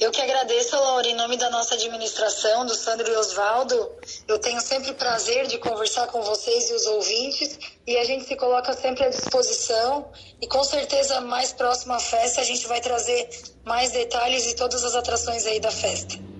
[0.00, 3.92] Eu que agradeço, Laura, em nome da nossa administração, do Sandro e Osvaldo.
[4.26, 8.34] Eu tenho sempre prazer de conversar com vocês e os ouvintes e a gente se
[8.34, 10.10] coloca sempre à disposição.
[10.40, 13.28] E com certeza, mais próximo à festa, a gente vai trazer
[13.64, 16.31] mais detalhes e todas as atrações aí da festa.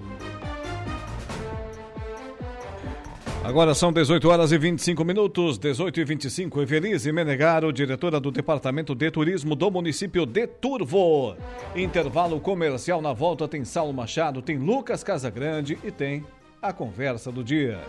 [3.45, 6.63] Agora são 18 horas e 25 minutos, 18 e 25.
[6.63, 11.37] Evelise Menegaro, diretora do Departamento de Turismo do município de Turvo.
[11.75, 16.25] Intervalo comercial na volta tem Saulo Machado, tem Lucas Casagrande e tem
[16.63, 17.81] a conversa do dia.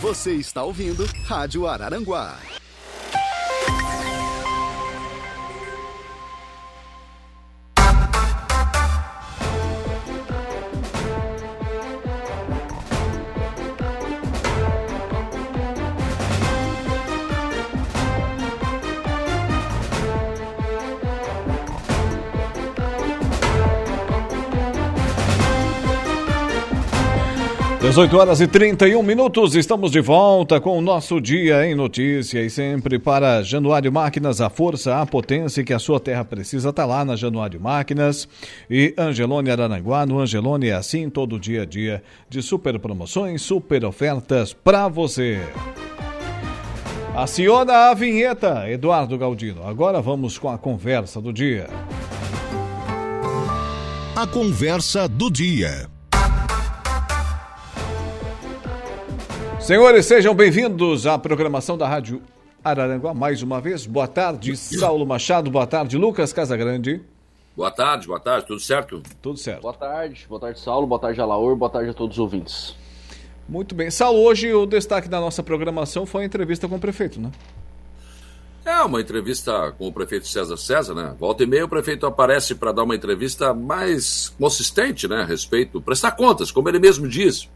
[0.00, 2.38] Você está ouvindo Rádio Araranguá.
[27.94, 32.50] 18 horas e 31 minutos, estamos de volta com o nosso Dia em Notícia e
[32.50, 37.04] sempre para Januário Máquinas, a força, a potência que a sua terra precisa está lá
[37.04, 38.26] na Januário Máquinas
[38.68, 40.04] e Angelone Arananguá.
[40.04, 45.40] No Angelone é assim todo dia a dia de super promoções, super ofertas para você.
[47.14, 49.64] Aciona a vinheta, Eduardo Galdino.
[49.64, 51.68] Agora vamos com a conversa do dia.
[54.16, 55.93] A conversa do dia.
[59.64, 62.20] Senhores, sejam bem-vindos à programação da Rádio
[62.62, 63.86] Araranguá mais uma vez.
[63.86, 65.50] Boa tarde, Saulo Machado.
[65.50, 67.00] Boa tarde, Lucas Casagrande.
[67.56, 69.02] Boa tarde, boa tarde, tudo certo?
[69.22, 69.62] Tudo certo.
[69.62, 70.86] Boa tarde, boa tarde, Saulo.
[70.86, 71.56] Boa tarde, Alaor.
[71.56, 72.76] Boa tarde a todos os ouvintes.
[73.48, 73.90] Muito bem.
[73.90, 77.32] Saulo, hoje o destaque da nossa programação foi a entrevista com o prefeito, né?
[78.66, 81.16] É, uma entrevista com o prefeito César César, né?
[81.18, 85.22] Volta e meia o prefeito aparece para dar uma entrevista mais consistente, né?
[85.22, 87.48] A respeito, prestar contas, como ele mesmo disse.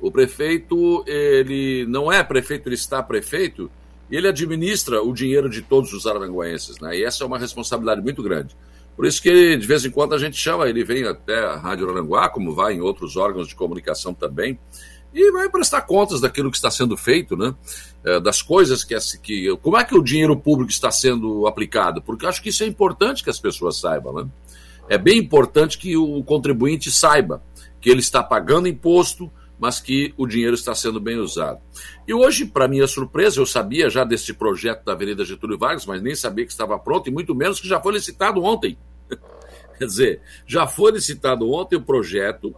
[0.00, 3.70] O prefeito, ele não é prefeito, ele está prefeito,
[4.10, 6.96] e ele administra o dinheiro de todos os aranguenses, né?
[6.96, 8.56] E essa é uma responsabilidade muito grande.
[8.94, 11.90] Por isso que, de vez em quando, a gente chama, ele vem até a Rádio
[11.90, 14.58] Aranguá, como vai em outros órgãos de comunicação também,
[15.12, 17.54] e vai prestar contas daquilo que está sendo feito, né?
[18.04, 19.56] É, das coisas que, que.
[19.58, 22.02] Como é que o dinheiro público está sendo aplicado?
[22.02, 24.28] Porque acho que isso é importante que as pessoas saibam, né?
[24.88, 27.42] É bem importante que o contribuinte saiba
[27.80, 31.60] que ele está pagando imposto, mas que o dinheiro está sendo bem usado.
[32.06, 36.02] E hoje, para minha surpresa, eu sabia já desse projeto da Avenida Getúlio Vargas, mas
[36.02, 38.78] nem sabia que estava pronto, e muito menos que já foi licitado ontem.
[39.78, 42.54] Quer dizer, já foi licitado ontem o projeto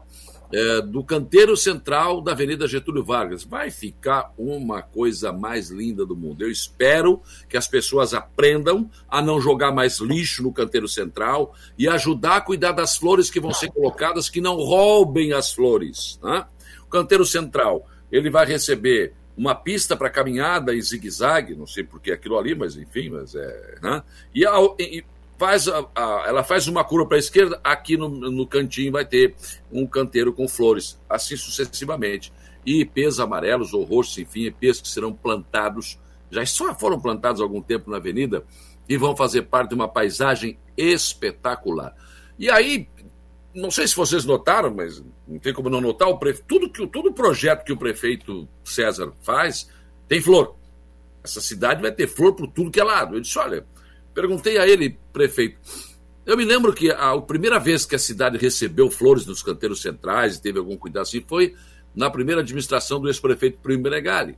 [0.52, 3.44] é, do canteiro central da Avenida Getúlio Vargas.
[3.44, 6.42] Vai ficar uma coisa mais linda do mundo.
[6.42, 11.88] Eu espero que as pessoas aprendam a não jogar mais lixo no canteiro central e
[11.88, 16.18] ajudar a cuidar das flores que vão ser colocadas, que não roubem as flores.
[16.22, 16.46] Né?
[16.88, 22.00] O canteiro central ele vai receber uma pista para caminhada e zigue-zague, não sei por
[22.00, 24.02] que aquilo ali, mas enfim, mas é, né?
[24.34, 25.04] e, a, e
[25.38, 29.04] faz a, a, ela faz uma curva para a esquerda, aqui no, no cantinho vai
[29.04, 29.36] ter
[29.70, 32.32] um canteiro com flores, assim sucessivamente.
[32.66, 35.98] E ipês amarelos ou roxos, enfim, ipês que serão plantados,
[36.30, 38.44] já só foram plantados há algum tempo na avenida
[38.88, 41.94] e vão fazer parte de uma paisagem espetacular.
[42.38, 42.88] E aí,
[43.60, 46.42] não sei se vocês notaram, mas não tem como não notar, o prefe...
[46.46, 49.68] tudo que todo projeto que o prefeito César faz
[50.06, 50.56] tem flor.
[51.22, 53.16] Essa cidade vai ter flor por tudo que é lado.
[53.16, 53.66] Eu disse, olha,
[54.18, 55.60] Perguntei a ele, prefeito.
[56.26, 59.80] Eu me lembro que a, a primeira vez que a cidade recebeu flores nos canteiros
[59.80, 61.54] centrais e teve algum cuidado assim foi
[61.94, 64.36] na primeira administração do ex-prefeito Primo Benegali.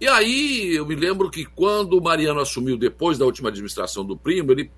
[0.00, 4.16] E aí eu me lembro que quando o Mariano assumiu depois da última administração do
[4.16, 4.70] Primo, ele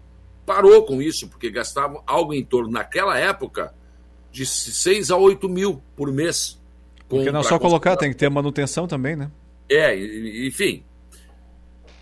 [0.44, 3.74] parou com isso, porque gastava algo em torno, naquela época,
[4.30, 6.60] de 6 a 8 mil por mês.
[7.08, 9.30] Porque não só colocar, tem que ter manutenção também, né?
[9.70, 9.96] É,
[10.46, 10.84] enfim,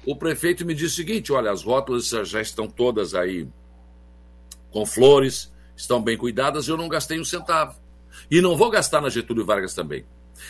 [0.07, 3.49] o prefeito me disse o seguinte: olha, as rótulas já estão todas aí
[4.71, 7.81] com flores, estão bem cuidadas, eu não gastei um centavo.
[8.31, 10.05] E não vou gastar na Getúlio Vargas também.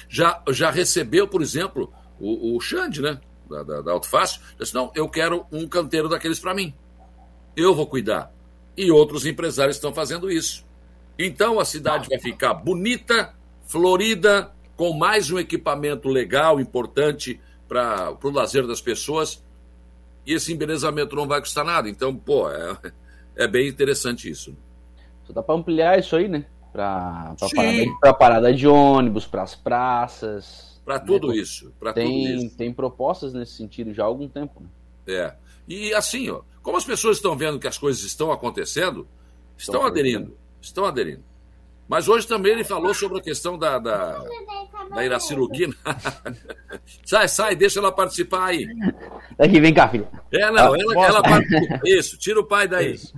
[0.08, 3.20] Já, já recebeu, por exemplo, o, o Xande, né?
[3.48, 6.74] Da, da, da Alto Fácil, disse: não, eu quero um canteiro daqueles para mim.
[7.56, 8.32] Eu vou cuidar.
[8.76, 10.64] E outros empresários estão fazendo isso.
[11.18, 13.34] Então a cidade vai ficar bonita,
[13.66, 19.42] florida, com mais um equipamento legal, importante para o lazer das pessoas
[20.26, 21.88] e esse embelezamento não vai custar nada.
[21.88, 22.78] Então, pô, é,
[23.36, 24.56] é bem interessante isso.
[25.24, 26.46] Só dá para ampliar isso aí, né?
[26.72, 30.80] Para parada, parada, de ônibus, para as praças.
[30.84, 31.36] Para tudo né?
[31.36, 31.72] isso.
[31.78, 32.56] Pra tem, tudo isso.
[32.56, 34.60] tem propostas nesse sentido já há algum tempo.
[34.60, 34.68] Né?
[35.06, 35.34] É.
[35.68, 39.06] E assim, ó, como as pessoas estão vendo que as coisas estão acontecendo,
[39.56, 40.36] estão, estão aderindo.
[40.60, 41.24] Estão aderindo.
[41.88, 44.24] Mas hoje também ele falou sobre a questão da, da, da
[47.04, 48.66] sai, sai, deixa ela participar aí.
[49.38, 50.08] Aqui, vem cá, filha.
[50.32, 51.80] É, não, ela, ela participa.
[51.84, 52.94] Isso, tira o pai daí.
[52.94, 53.12] Isso.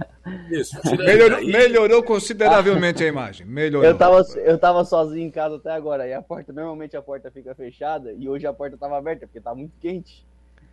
[0.50, 1.52] Isso melhorou, daí.
[1.52, 3.46] melhorou, consideravelmente a imagem.
[3.46, 3.88] Melhorou.
[3.88, 6.08] Eu tava, eu tava sozinho em casa até agora.
[6.08, 8.12] E a porta, normalmente a porta fica fechada.
[8.12, 10.26] E hoje a porta tava aberta, porque tá muito quente.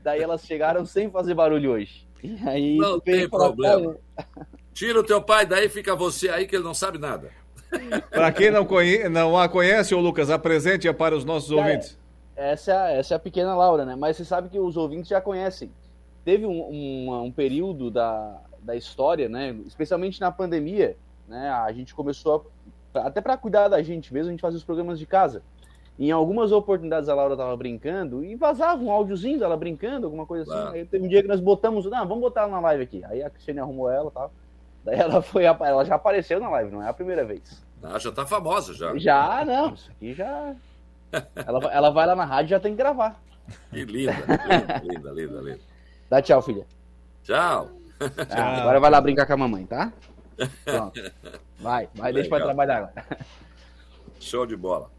[0.03, 2.07] Daí elas chegaram sem fazer barulho hoje.
[2.23, 3.97] E aí, não tem problema.
[4.73, 7.29] Tira o teu pai daí, fica você aí que ele não sabe nada.
[8.09, 9.07] Para quem não, conhe...
[9.09, 11.97] não a conhece, ô Lucas, apresente-a para os nossos Cara, ouvintes.
[12.35, 13.95] Essa é, essa é a pequena Laura, né?
[13.95, 15.71] Mas você sabe que os ouvintes já conhecem.
[16.25, 19.55] Teve um, um, um período da, da história, né?
[19.65, 21.49] Especialmente na pandemia, né?
[21.49, 22.51] A gente começou
[22.93, 25.41] a, até para cuidar da gente mesmo, a gente fazia os programas de casa.
[25.99, 30.51] Em algumas oportunidades a Laura tava brincando e vazava um áudiozinho dela brincando, alguma coisa
[30.51, 30.77] assim.
[30.77, 33.03] Aí teve um dia que nós botamos, não, vamos botar na live aqui.
[33.05, 34.31] Aí a Cristiane arrumou ela e tal.
[34.83, 37.63] Daí ela foi, ela já apareceu na live, não é a primeira vez.
[37.83, 38.95] Ah, já tá famosa já.
[38.97, 40.55] Já, não, isso aqui já.
[41.35, 43.21] ela, ela vai lá na rádio e já tem que gravar.
[43.69, 45.59] Que linda, linda, linda, linda, linda.
[46.09, 46.65] Dá tchau, filha.
[47.23, 47.69] Tchau.
[48.29, 49.91] Ah, agora vai lá brincar com a mamãe, tá?
[50.63, 50.99] Pronto.
[51.59, 53.05] Vai, vai, deixa para trabalhar agora.
[54.19, 54.89] Show de bola.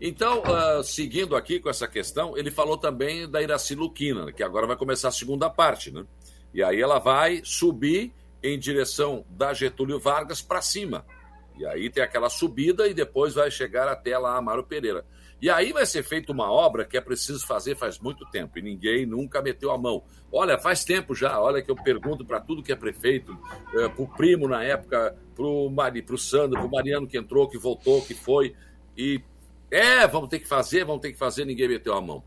[0.00, 4.66] Então, uh, seguindo aqui com essa questão, ele falou também da Iraci Luquina, que agora
[4.66, 6.04] vai começar a segunda parte, né?
[6.52, 8.12] E aí ela vai subir
[8.42, 11.04] em direção da Getúlio Vargas para cima.
[11.56, 15.04] E aí tem aquela subida e depois vai chegar até lá Amaro Pereira.
[15.40, 18.62] E aí vai ser feita uma obra que é preciso fazer faz muito tempo e
[18.62, 20.02] ninguém nunca meteu a mão.
[20.32, 23.36] Olha, faz tempo já, olha que eu pergunto para tudo que é prefeito,
[23.74, 27.58] é, para o primo na época, para o Sandro, para o Mariano que entrou, que
[27.58, 28.54] voltou, que foi.
[28.96, 29.20] E
[29.74, 32.22] é, vamos ter que fazer, vamos ter que fazer, ninguém meteu a mão.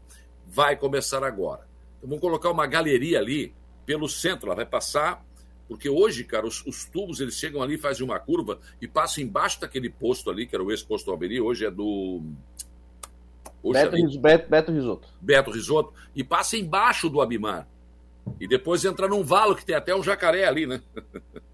[0.45, 1.68] Vai começar agora.
[1.98, 3.53] Então, vamos colocar uma galeria ali
[3.86, 5.26] pelo centro, ela vai passar
[5.68, 9.60] porque hoje, cara, os, os, tubos eles chegam ali, fazem uma curva e passam embaixo
[9.60, 12.22] daquele posto ali, que era o ex-posto Alberi, hoje é do.
[13.61, 14.18] Hoje Beto, é...
[14.18, 15.07] Beto, Beto Risoto.
[15.19, 15.94] Beto Risoto.
[16.15, 17.68] E passa embaixo do Abimar.
[18.40, 20.82] E depois entra num valo que tem até um jacaré ali, né?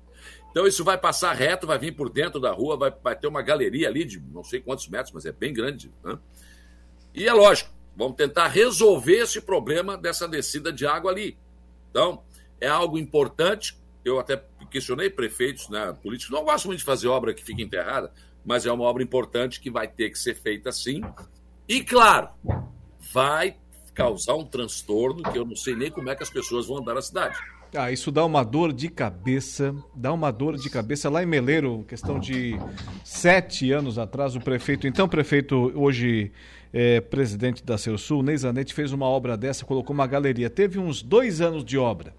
[0.53, 3.41] Então isso vai passar reto, vai vir por dentro da rua, vai, vai ter uma
[3.41, 5.91] galeria ali de não sei quantos metros, mas é bem grande.
[6.03, 6.15] Né?
[7.11, 11.39] E é lógico, vamos tentar resolver esse problema dessa descida de água ali.
[11.89, 12.23] Então,
[12.61, 13.75] é algo importante,
[14.05, 18.13] eu até questionei prefeitos, né, políticos, não gosto muito de fazer obra que fica enterrada,
[18.45, 21.01] mas é uma obra importante que vai ter que ser feita assim.
[21.67, 22.29] E claro,
[23.11, 23.57] vai
[23.95, 26.93] causar um transtorno que eu não sei nem como é que as pessoas vão andar
[26.93, 27.39] na cidade.
[27.75, 31.09] Ah, isso dá uma dor de cabeça, dá uma dor de cabeça.
[31.09, 32.55] Lá em Meleiro, questão de
[33.03, 36.31] sete anos atrás, o prefeito, então prefeito, hoje
[36.71, 40.51] é, presidente da Sul, Ney Zanetti, fez uma obra dessa, colocou uma galeria.
[40.51, 42.13] Teve uns dois anos de obra.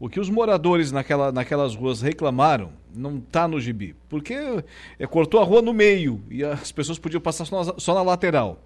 [0.00, 4.34] O que os moradores naquela, naquelas ruas reclamaram não está no gibi, porque
[4.98, 8.02] é, cortou a rua no meio e as pessoas podiam passar só na, só na
[8.02, 8.58] lateral.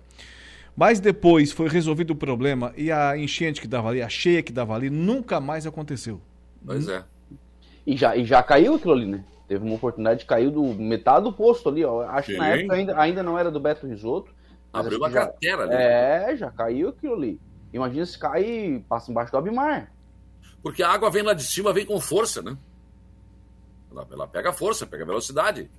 [0.76, 4.52] Mas depois foi resolvido o problema e a enchente que dava ali, a cheia que
[4.52, 6.20] dava ali, nunca mais aconteceu.
[6.64, 7.04] Pois é.
[7.86, 9.24] E já, e já caiu aquilo ali, né?
[9.46, 12.02] Teve uma oportunidade, caiu do metade do posto ali, ó.
[12.02, 14.32] Acho que na época ainda, ainda não era do Beto Risoto.
[14.72, 15.74] Abriu uma já, cratera ali.
[15.74, 17.40] É, já caiu aquilo ali.
[17.72, 19.92] Imagina se cai e passa embaixo do Abimar.
[20.62, 22.56] Porque a água vem lá de cima, vem com força, né?
[23.92, 25.70] Ela, ela pega força, pega velocidade.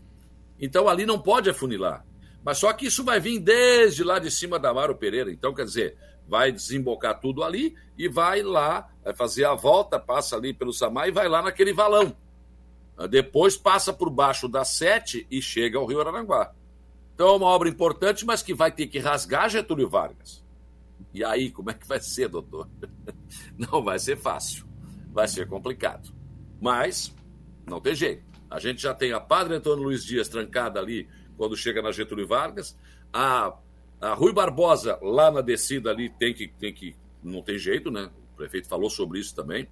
[0.60, 2.06] Então ali não pode afunilar.
[2.46, 5.32] Mas só que isso vai vir desde lá de cima da Amaro Pereira.
[5.32, 5.98] Então, quer dizer,
[6.28, 11.08] vai desembocar tudo ali e vai lá, vai fazer a volta, passa ali pelo Samar
[11.08, 12.16] e vai lá naquele valão.
[13.10, 16.54] Depois passa por baixo da Sete e chega ao Rio Araranguá.
[17.16, 20.46] Então é uma obra importante, mas que vai ter que rasgar Getúlio Vargas.
[21.12, 22.70] E aí, como é que vai ser, doutor?
[23.58, 24.68] Não vai ser fácil.
[25.12, 26.14] Vai ser complicado.
[26.62, 27.14] Mas
[27.66, 28.24] não tem jeito.
[28.50, 32.28] A gente já tem a Padre Antônio Luiz Dias trancada ali quando chega na Getúlio
[32.28, 32.78] Vargas.
[33.14, 33.53] A,
[34.02, 36.95] a Rui Barbosa, lá na descida ali, tem que, tem que.
[37.24, 38.10] Não tem jeito, né?
[38.34, 39.68] O prefeito falou sobre isso também.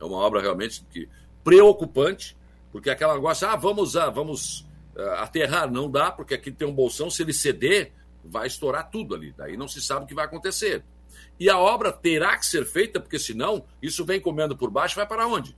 [0.00, 1.08] É uma obra realmente que,
[1.42, 2.36] preocupante,
[2.70, 4.60] porque aquela negócio, ah, vamos, ah, vamos
[4.94, 7.92] uh, aterrar, não dá, porque aqui tem um bolsão, se ele ceder,
[8.24, 9.32] vai estourar tudo ali.
[9.36, 10.84] Daí não se sabe o que vai acontecer.
[11.40, 15.06] E a obra terá que ser feita, porque senão isso vem comendo por baixo vai
[15.06, 15.56] para onde?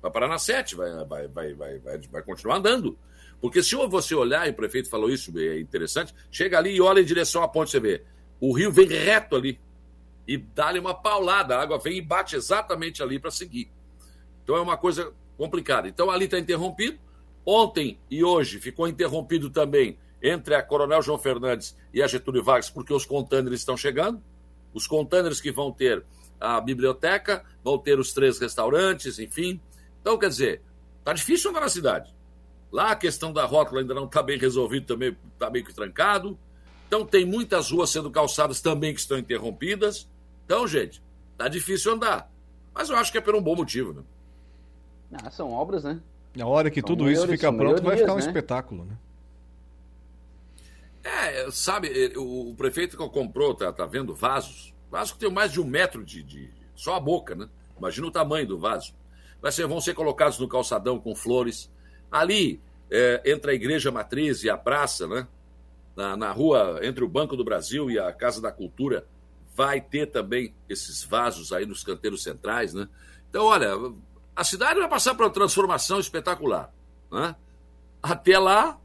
[0.00, 2.96] Vai parar na sete, vai, vai, vai, vai, vai, vai continuar andando.
[3.40, 7.00] Porque se você olhar, e o prefeito falou isso, é interessante, chega ali e olha
[7.00, 8.02] em direção à ponte, você vê.
[8.40, 9.60] O rio vem reto ali
[10.26, 11.56] e dá-lhe uma paulada.
[11.56, 13.70] A água vem e bate exatamente ali para seguir.
[14.42, 15.88] Então é uma coisa complicada.
[15.88, 16.98] Então ali está interrompido.
[17.46, 22.68] Ontem e hoje ficou interrompido também entre a Coronel João Fernandes e a Getúlio Vargas,
[22.68, 24.22] porque os contêineres estão chegando.
[24.74, 26.04] Os contêineres que vão ter
[26.40, 29.60] a biblioteca, vão ter os três restaurantes, enfim.
[30.00, 30.62] Então, quer dizer,
[31.04, 32.14] tá difícil andar na cidade.
[32.70, 36.38] Lá a questão da rótula ainda não está bem resolvida, também está meio que trancado.
[36.86, 40.08] Então tem muitas ruas sendo calçadas também que estão interrompidas.
[40.44, 41.02] Então, gente,
[41.36, 42.30] tá difícil andar.
[42.74, 44.02] Mas eu acho que é por um bom motivo, né?
[45.22, 46.00] Ah, são obras, né?
[46.36, 48.20] Na hora que são tudo isso fica pronto, vai ficar um né?
[48.26, 48.96] espetáculo, né?
[51.02, 54.74] É, sabe, o, o prefeito que comprou, tá, tá vendo vasos?
[54.90, 56.50] Vaso que tem mais de um metro de, de.
[56.74, 57.48] Só a boca, né?
[57.76, 58.94] Imagina o tamanho do vaso.
[59.40, 61.70] Vai ser, vão ser colocados no calçadão com flores.
[62.10, 62.60] Ali,
[62.90, 65.26] é, entre a Igreja Matriz e a praça, né?
[65.96, 69.06] Na, na rua entre o Banco do Brasil e a Casa da Cultura,
[69.54, 72.88] vai ter também esses vasos aí nos canteiros centrais, né?
[73.28, 73.72] Então, olha,
[74.34, 76.72] a cidade vai passar por uma transformação espetacular.
[77.10, 77.34] Né?
[78.00, 78.78] Até lá,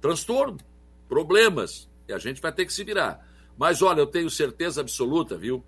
[0.00, 0.58] transtorno,
[1.08, 3.26] problemas, e a gente vai ter que se virar.
[3.58, 5.64] Mas olha, eu tenho certeza absoluta, viu,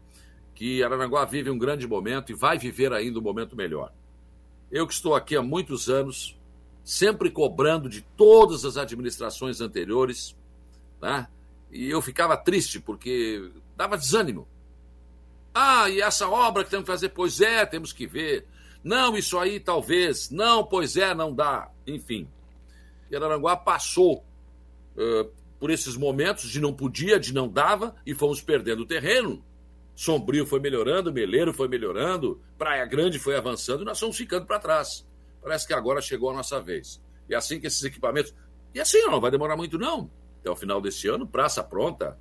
[0.54, 3.92] que Aranaguá vive um grande momento e vai viver ainda um momento melhor.
[4.70, 6.38] Eu que estou aqui há muitos anos,
[6.84, 10.36] sempre cobrando de todas as administrações anteriores,
[11.00, 11.28] né?
[11.70, 14.46] e eu ficava triste porque dava desânimo.
[15.54, 17.08] Ah, e essa obra que temos que fazer?
[17.10, 18.46] Pois é, temos que ver.
[18.82, 20.30] Não, isso aí talvez.
[20.30, 21.70] Não, pois é, não dá.
[21.86, 22.28] Enfim.
[23.14, 24.24] Araranguá passou
[24.96, 25.30] uh,
[25.60, 29.44] por esses momentos de não podia, de não dava, e fomos perdendo terreno.
[29.94, 34.58] Sombrio foi melhorando, Meleiro foi melhorando, Praia Grande foi avançando e nós fomos ficando para
[34.58, 35.06] trás.
[35.42, 37.02] Parece que agora chegou a nossa vez.
[37.28, 38.34] E assim que esses equipamentos.
[38.74, 40.10] E assim, não vai demorar muito, não.
[40.40, 42.18] Até o final desse ano, praça pronta,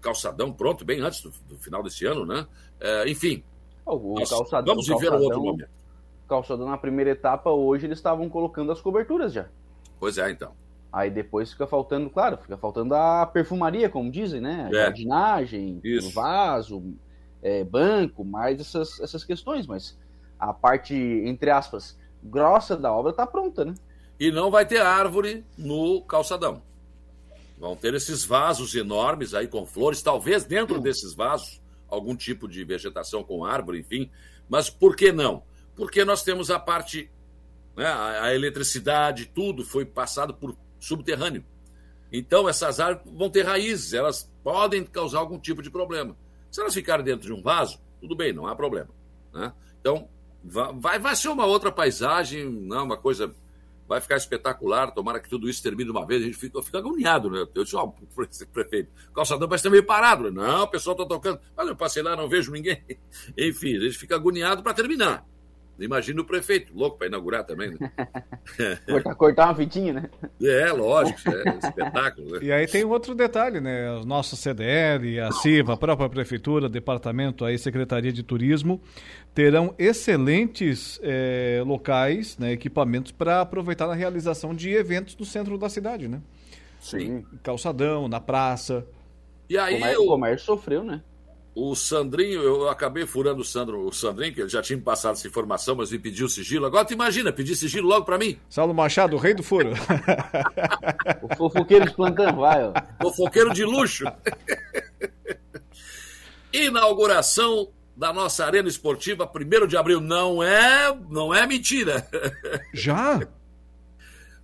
[0.00, 2.46] calçadão pronto, bem antes do, do final desse ano, né?
[2.80, 3.42] É, enfim.
[3.84, 5.70] O, calçadão, vamos viver calçadão, outro momento.
[6.28, 9.48] Calçadão na primeira etapa, hoje eles estavam colocando as coberturas já.
[9.98, 10.52] Pois é, então.
[10.92, 14.64] Aí depois fica faltando, claro, fica faltando a perfumaria, como dizem, né?
[14.64, 14.82] A É.
[14.84, 16.12] jardinagem, Isso.
[16.12, 16.82] vaso,
[17.42, 19.98] é, banco, mais essas, essas questões, mas
[20.38, 23.74] a parte, entre aspas, grossa da obra tá pronta, né?
[24.18, 26.62] E não vai ter árvore no calçadão.
[27.58, 32.64] Vão ter esses vasos enormes aí com flores, talvez dentro desses vasos algum tipo de
[32.64, 34.10] vegetação com árvore, enfim.
[34.48, 35.42] Mas por que não?
[35.74, 37.10] Porque nós temos a parte,
[37.76, 41.44] né, a, a eletricidade, tudo foi passado por subterrâneo.
[42.12, 46.16] Então essas árvores vão ter raízes, elas podem causar algum tipo de problema.
[46.50, 48.88] Se elas ficarem dentro de um vaso, tudo bem, não há problema.
[49.32, 49.52] Né?
[49.80, 50.08] Então
[50.42, 53.34] vai, vai ser uma outra paisagem, não, uma coisa
[53.90, 56.78] vai ficar espetacular, tomara que tudo isso termine de uma vez, a gente fica, fica
[56.78, 57.44] agoniado, né?
[57.52, 57.92] Eu disse, ó, oh,
[58.52, 60.30] prefeito, o calçadão vai estar meio parado.
[60.30, 62.80] Não, o pessoal está tocando, mas eu passei lá, não vejo ninguém.
[63.36, 65.26] Enfim, a gente fica agoniado para terminar.
[65.84, 67.90] Imagina o prefeito, louco para inaugurar também, né?
[68.86, 70.10] cortar, cortar uma fitinha, né?
[70.42, 72.30] É, lógico, é espetáculo.
[72.32, 72.38] Né?
[72.42, 73.90] E aí tem outro detalhe, né?
[73.92, 78.80] O nosso CDL, a CIVA, a própria Prefeitura, Departamento aí, Secretaria de Turismo,
[79.34, 85.68] terão excelentes é, locais, né, equipamentos para aproveitar na realização de eventos no centro da
[85.68, 86.20] cidade, né?
[86.80, 87.24] Sim.
[87.42, 88.86] Calçadão, na praça.
[89.48, 90.04] E aí o comércio, eu...
[90.04, 91.02] o comércio sofreu, né?
[91.62, 95.12] O Sandrinho, eu acabei furando o Sandro, o Sandrinho, que ele já tinha me passado
[95.12, 96.64] essa informação, mas me pediu sigilo.
[96.64, 98.38] Agora tu imagina, pedir sigilo logo para mim.
[98.48, 99.68] Saulo Machado, o rei do furo.
[101.20, 102.72] o fofoqueiro de plantão, vai, ó.
[103.02, 104.06] Fofoqueiro de luxo.
[106.50, 110.00] Inauguração da nossa arena esportiva, 1 de abril.
[110.00, 112.08] Não é, não é mentira.
[112.72, 113.20] Já?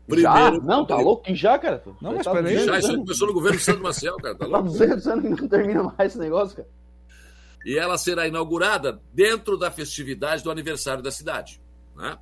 [0.07, 0.51] Primeiro, já?
[0.51, 1.83] Não, tá louco que já, cara?
[1.99, 2.63] Não, mas tá peraí.
[2.63, 4.35] Já, isso começou no governo do Santo Maciel, cara.
[4.35, 4.65] Tá louco?
[4.65, 6.69] Tá 200 anos que não termina mais esse negócio, cara.
[7.67, 11.61] E ela será inaugurada dentro da festividade do aniversário da cidade.
[11.97, 12.17] Né?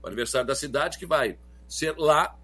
[0.00, 2.38] O aniversário da cidade que vai ser lá,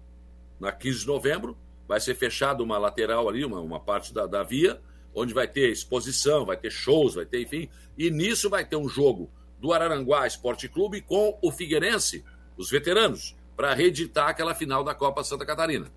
[0.59, 1.57] na 15 de novembro,
[1.87, 4.81] vai ser fechado uma lateral ali, uma, uma parte da, da via,
[5.15, 7.69] onde vai ter exposição, vai ter shows, vai ter, enfim.
[7.97, 12.25] E nisso vai ter um jogo do Araranguá Esporte Clube com o Figueirense,
[12.57, 15.89] os veteranos, para reeditar aquela final da Copa Santa Catarina.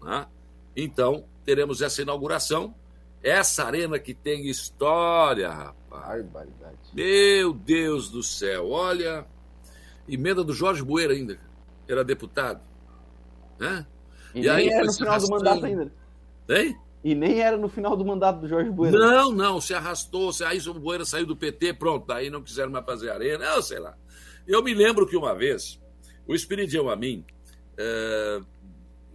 [0.00, 0.24] Né?
[0.76, 2.72] Então, teremos essa inauguração.
[3.26, 6.22] Essa arena que tem história, rapaz.
[6.22, 6.78] Barbaridade.
[6.94, 9.26] Meu Deus do céu, olha.
[10.08, 11.36] Emenda do Jorge Bueira ainda.
[11.88, 12.60] Era deputado.
[13.58, 13.84] Né?
[14.32, 15.92] E, e aí era no final do mandato ainda.
[16.48, 16.78] Hein?
[17.02, 18.96] E nem era no final do mandato do Jorge Bueira.
[18.96, 20.30] Não, não, se arrastou.
[20.46, 22.06] Aí o Bueira saiu do PT, pronto.
[22.06, 23.44] Daí não quiseram mais fazer arena.
[23.44, 23.98] Eu sei lá.
[24.46, 25.82] Eu me lembro que uma vez,
[26.28, 27.24] o Espiridião a mim
[27.76, 28.40] é,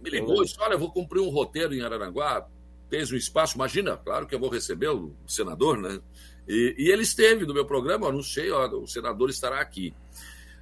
[0.02, 2.46] me ligou e disse: Olha, eu vou cumprir um roteiro em Araranguá.
[2.92, 5.98] Tens um espaço, imagina, claro que eu vou receber o senador, né?
[6.46, 9.94] E, e ele esteve no meu programa, eu anunciei, ó, o senador estará aqui.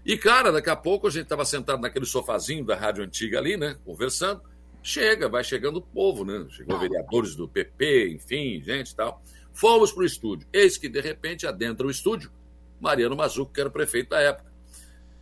[0.07, 3.57] E, cara, daqui a pouco a gente estava sentado naquele sofazinho da rádio antiga ali,
[3.57, 3.77] né?
[3.85, 4.43] Conversando.
[4.81, 6.47] Chega, vai chegando o povo, né?
[6.51, 9.21] Chegou vereadores do PP, enfim, gente e tal.
[9.53, 10.47] Fomos para o estúdio.
[10.53, 12.31] Eis que, de repente, adentra o estúdio
[12.81, 14.53] Mariano Mazuco, que era o prefeito da época.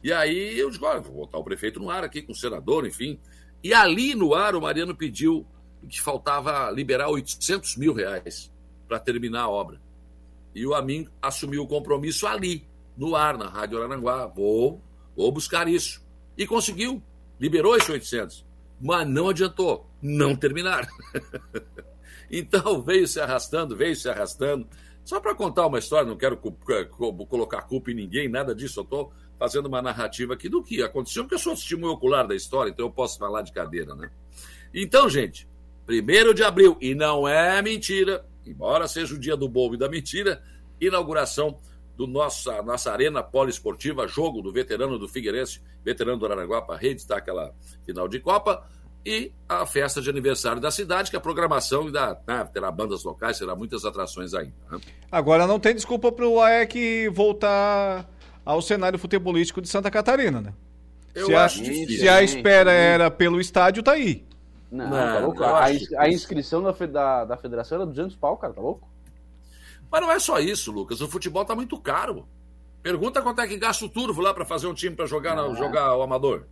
[0.04, 2.86] E aí eu digo, olha, vou botar o prefeito no ar aqui com o senador,
[2.86, 3.18] enfim.
[3.64, 5.46] E ali no ar o Mariano pediu
[5.86, 8.50] que faltava liberar 800 mil reais
[8.86, 9.80] para terminar a obra.
[10.54, 14.26] E o Amin assumiu o compromisso ali, no ar, na Rádio Aranguá.
[14.26, 14.82] Vou,
[15.16, 16.04] vou buscar isso.
[16.36, 17.02] E conseguiu.
[17.38, 18.44] Liberou esses 800.
[18.80, 19.88] Mas não adiantou.
[20.02, 20.88] Não terminaram.
[22.30, 24.66] então veio se arrastando, veio se arrastando.
[25.04, 28.80] Só para contar uma história, não quero colocar culpa em ninguém, nada disso.
[28.80, 32.34] Eu estou fazendo uma narrativa aqui do que aconteceu, porque eu sou testemunho ocular da
[32.34, 34.10] história, então eu posso falar de cadeira, né?
[34.74, 35.47] Então, gente,
[35.88, 39.88] primeiro de abril, e não é mentira, embora seja o dia do bobo e da
[39.88, 40.42] mentira,
[40.78, 41.58] inauguração
[41.96, 47.16] do nossa, nossa arena poliesportiva, jogo do veterano do Figueirense, veterano do Aranaguá, para reeditar
[47.16, 47.54] aquela
[47.86, 48.68] final de Copa,
[49.02, 53.38] e a festa de aniversário da cidade, que a programação ainda né, terá bandas locais,
[53.38, 54.52] terá muitas atrações ainda.
[54.70, 54.78] Né?
[55.10, 58.06] Agora não tem desculpa para o AEC voltar
[58.44, 60.52] ao cenário futebolístico de Santa Catarina, né?
[61.14, 61.98] Eu se acho a, difícil.
[62.00, 64.27] Se a espera era pelo estádio, tá aí.
[64.70, 65.42] Não, Não, tá louco.
[65.44, 68.88] A, a inscrição da, da, da federação era 200 pau, cara, tá louco?
[69.90, 71.00] Mas não é só isso, Lucas.
[71.00, 72.28] O futebol tá muito caro.
[72.82, 75.46] Pergunta quanto é que gasta o turvo lá para fazer um time para jogar, na-
[75.46, 75.54] Ah.
[75.54, 76.46] jogar o amador.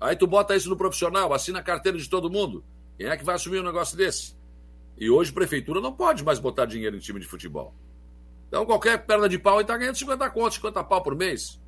[0.00, 2.64] Aí tu bota isso no profissional, assina a carteira de todo mundo.
[2.96, 4.36] Quem é que vai assumir um negócio desse?
[4.96, 7.74] E hoje a prefeitura não pode mais botar dinheiro em time de futebol.
[8.48, 11.60] Então qualquer perna de pau aí tá ganhando 50 contos, 50 pau por mês.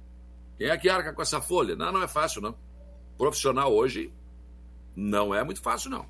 [0.58, 1.74] Quem é que arca com essa folha?
[1.76, 2.54] Não, não é fácil, não.
[3.18, 4.12] Profissional hoje
[4.96, 6.06] não é muito fácil, não.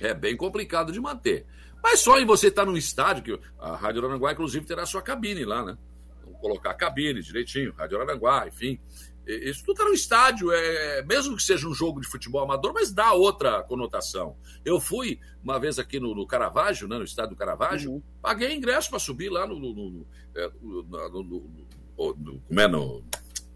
[0.00, 1.46] É bem complicado de manter.
[1.82, 5.44] Mas só em você estar num estádio, que a Rádio Aranguá, inclusive, terá sua cabine
[5.44, 5.76] lá, né?
[6.24, 8.78] Vamos colocar a cabine direitinho, Rádio Aranguá, enfim.
[9.26, 12.90] Isso tudo está no estádio, é, mesmo que seja um jogo de futebol amador, mas
[12.90, 14.36] dá outra conotação.
[14.64, 18.90] Eu fui uma vez aqui no, no Caravaggio, né, no estádio do Caravaggio, paguei ingresso
[18.90, 19.58] para subir lá no.
[19.60, 22.66] no, no, é, no- no- no- no- como é?
[22.66, 23.04] No,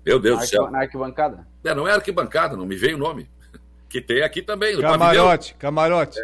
[0.05, 0.71] meu Deus do céu.
[0.71, 1.47] na arquibancada.
[1.65, 3.29] É, não é arquibancada, não me veio o nome.
[3.95, 4.77] Que tem aqui também.
[4.81, 6.19] Camarote, camarote.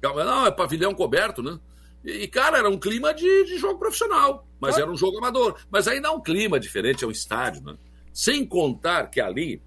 [0.00, 0.24] pavilhão.
[0.24, 1.60] Não, é pavilhão coberto, né?
[2.02, 5.60] E, cara, era um clima de, de jogo profissional, mas era um jogo amador.
[5.70, 7.76] Mas aí dá um clima diferente, é um estádio, né?
[8.10, 9.62] Sem contar que ali,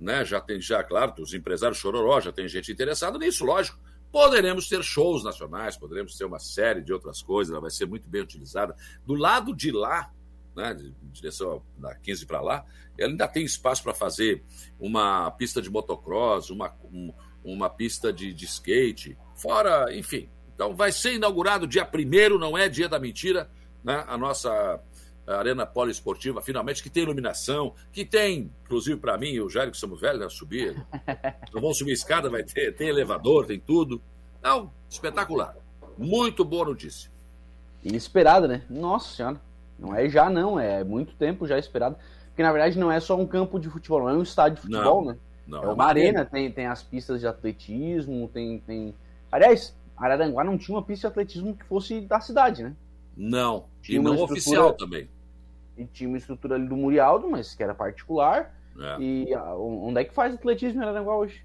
[0.00, 3.78] né, já tem, já, claro, os empresários chororó, já tem gente interessada nisso, lógico.
[4.10, 8.08] Poderemos ter shows nacionais, poderemos ter uma série de outras coisas, ela vai ser muito
[8.08, 8.74] bem utilizada.
[9.06, 10.10] Do lado de lá,
[10.56, 12.64] né, de direção da 15 para lá,
[12.98, 14.42] ela ainda tem espaço para fazer
[14.80, 17.12] uma pista de motocross, uma, um,
[17.44, 20.28] uma pista de, de skate, fora, enfim.
[20.54, 23.50] Então vai ser inaugurado dia 1 não é dia da mentira,
[23.84, 24.80] né, a nossa
[25.26, 29.76] arena poliesportiva, finalmente, que tem iluminação, que tem, inclusive para mim e o Jair, que
[29.76, 30.86] somos velhos, né, subir.
[31.52, 34.00] Não vão subir escada, vai ter, tem elevador, tem tudo.
[34.38, 35.56] Então, espetacular.
[35.98, 37.10] Muito boa notícia.
[37.82, 38.64] Inesperada, né?
[38.70, 39.40] Nossa senhora.
[39.78, 40.58] Não é já, não.
[40.58, 41.96] É muito tempo já esperado.
[42.28, 44.62] Porque, na verdade, não é só um campo de futebol, não é um estádio de
[44.62, 45.18] futebol, não, né?
[45.46, 48.94] Não, é uma arena, tem, tem as pistas de atletismo, tem, tem.
[49.30, 52.76] Aliás, Araranguá não tinha uma pista de atletismo que fosse da cidade, né?
[53.16, 53.66] Não.
[53.80, 55.08] Tinha e uma não oficial também.
[55.76, 58.54] E tinha uma estrutura ali do Murialdo, mas que era particular.
[58.78, 59.00] É.
[59.00, 61.42] E ah, onde é que faz atletismo em Araranguá hoje?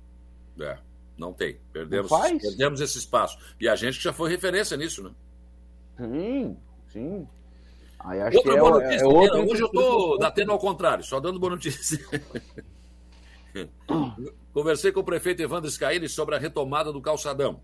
[0.60, 0.78] É,
[1.18, 1.58] não tem.
[1.72, 3.38] Perdemos, Não perdemos esse espaço.
[3.60, 5.12] E a gente já foi referência nisso, né?
[5.98, 6.58] Sim,
[6.92, 7.28] sim.
[8.04, 9.04] Aí acho Outra que é, boa o- notícia.
[9.04, 12.00] é outra Hoje eu estou datendo ao contrário, só dando boa notícia.
[14.54, 17.62] Conversei com o prefeito Evandro Scaini sobre a retomada do calçadão.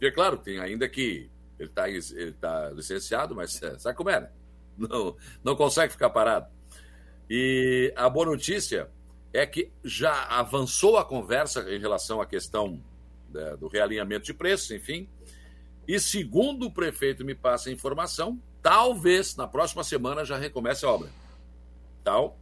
[0.00, 4.10] E é claro, tem ainda que ele está ele tá licenciado, mas é, sabe como
[4.10, 4.30] é, né?
[4.78, 5.14] Não,
[5.44, 6.46] não consegue ficar parado.
[7.28, 8.90] E a boa notícia
[9.32, 12.82] é que já avançou a conversa em relação à questão
[13.32, 15.08] né, do realinhamento de preços, enfim.
[15.86, 20.90] E segundo o prefeito me passa a informação, talvez na próxima semana já recomece a
[20.90, 21.08] obra.
[22.00, 22.34] Então,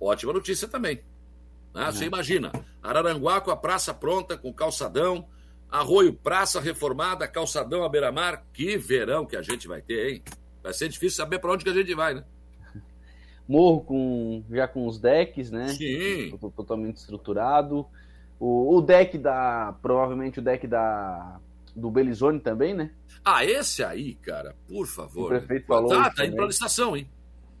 [0.00, 1.00] ótima notícia também.
[1.74, 1.86] né?
[1.90, 2.50] Você imagina,
[2.82, 5.26] Araranguá com a praça pronta, com calçadão,
[5.70, 8.44] Arroio Praça reformada, calçadão à beira-mar.
[8.52, 10.22] Que verão que a gente vai ter, hein?
[10.62, 12.24] Vai ser difícil saber para onde que a gente vai, né?
[13.48, 15.68] Morro com já com os decks, né?
[15.68, 16.36] Sim.
[16.56, 17.86] Totalmente estruturado.
[18.38, 19.74] O, o deck da.
[19.82, 21.40] Provavelmente o deck da.
[21.80, 22.90] Do Belizone também, né?
[23.24, 25.24] Ah, esse aí, cara, por favor.
[25.24, 25.66] O prefeito né?
[25.68, 27.08] falou Tá, isso tá indo para licitação, hein?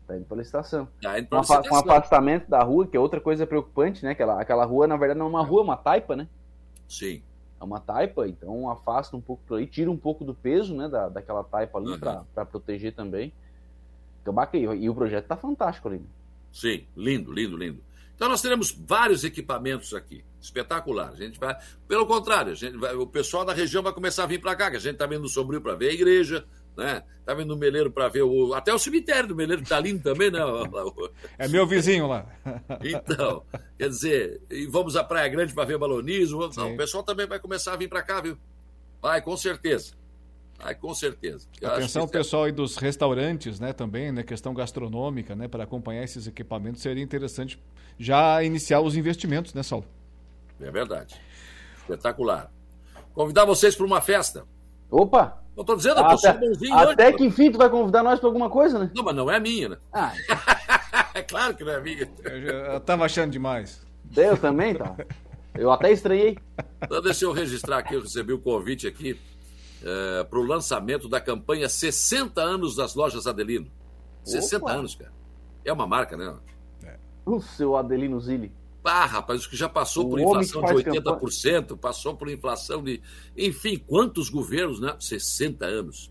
[0.06, 0.88] Tá indo pra licitação.
[1.00, 1.92] Tá indo Com, para afa- com licitação.
[1.96, 4.10] afastamento da rua, que é outra coisa preocupante, né?
[4.10, 6.28] Aquela, aquela rua, na verdade, não é uma rua, é uma taipa, né?
[6.88, 7.22] Sim.
[7.60, 10.88] É uma taipa, então afasta um pouco por aí, tira um pouco do peso, né?
[10.88, 11.98] Da, daquela taipa ali Uhum.
[11.98, 13.32] pra, pra proteger também.
[14.18, 14.74] Fica bacana.
[14.74, 15.98] E o projeto tá fantástico ali.
[15.98, 16.06] né?
[16.52, 17.80] Sim, lindo, lindo, lindo.
[18.20, 21.08] Então nós teremos vários equipamentos aqui, espetacular.
[21.08, 21.56] A gente vai,
[21.88, 24.70] pelo contrário, a gente vai- o pessoal da região vai começar a vir para cá,
[24.70, 26.44] que a gente tá vendo o Sombrio para ver a igreja,
[26.76, 27.02] né?
[27.24, 30.02] Tá vendo o Meleiro para ver o até o cemitério do Meleiro que tá lindo
[30.02, 30.38] também, né?
[31.38, 32.26] É meu vizinho lá.
[32.84, 33.42] Então,
[33.78, 36.40] quer dizer, e vamos à Praia Grande para ver balonismo.
[36.54, 38.36] não, o pessoal também vai começar a vir para cá, viu?
[39.00, 39.94] Vai, com certeza.
[40.62, 41.46] Vai, com certeza.
[41.60, 46.02] Eu Atenção, que- pessoal aí dos restaurantes, né, também, né, questão gastronômica, né, para acompanhar
[46.04, 47.58] esses equipamentos, seria interessante
[47.98, 49.86] já iniciar os investimentos, né, Saulo?
[50.60, 51.14] É verdade.
[51.78, 52.50] Espetacular.
[53.14, 54.44] Convidar vocês para uma festa.
[54.90, 55.38] Opa!
[55.56, 57.16] Eu tô dizendo, eu sou até, bonzinho até hoje.
[57.18, 58.90] que enfim tu vai convidar nós pra alguma coisa, né?
[58.94, 59.76] Não, mas não é minha, né?
[59.92, 60.12] Ah,
[61.14, 62.08] É claro que não é minha.
[62.24, 63.84] Eu, já- eu tava achando demais.
[64.16, 64.96] eu também, tá?
[65.54, 66.38] Eu até estranhei.
[66.82, 69.18] Então, deixa eu registrar aqui, eu recebi o convite aqui
[70.28, 73.70] para o lançamento da campanha 60 anos das lojas Adelino.
[74.24, 74.72] 60 Opa!
[74.72, 75.12] anos, cara.
[75.64, 76.36] É uma marca, né?
[77.24, 78.52] O seu Adelino Zilli.
[78.82, 83.00] Ah, rapaz, que já passou O por inflação de faz 80%, passou por inflação de.
[83.36, 84.96] Enfim, quantos governos, né?
[84.98, 86.10] 60 anos.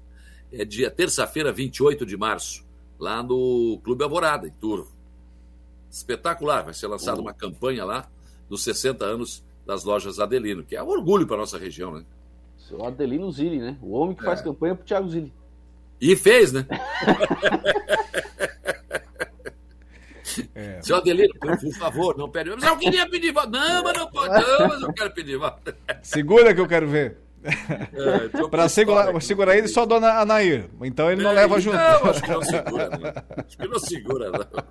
[0.52, 2.66] É dia terça-feira, 28 de março,
[2.98, 4.91] lá no Clube Alvorada, em Turvo.
[5.90, 8.08] Espetacular, vai ser lançada uma campanha lá
[8.48, 12.06] dos 60 anos das lojas Adelino, que é um orgulho para nossa região, né?
[12.70, 13.76] Seu Adelino Zilli, né?
[13.82, 14.44] O homem que faz É.
[14.44, 15.34] campanha pro Thiago Zilli.
[16.00, 16.66] E fez, né?
[20.54, 20.80] É.
[20.82, 22.52] Seu Adelino, por favor, não pede.
[22.52, 23.50] Mas eu queria pedir voto.
[23.50, 25.74] Não, mas não pode, não, mas eu quero pedir voto.
[26.04, 27.18] Segura que eu quero ver.
[27.44, 28.64] É, tô Para
[29.12, 30.70] com segurar, ele, só dona Anair.
[30.84, 31.78] Então ele não É, leva junto.
[31.78, 33.44] Não, acho que não segura, não.
[33.46, 34.64] Acho que não segura, não.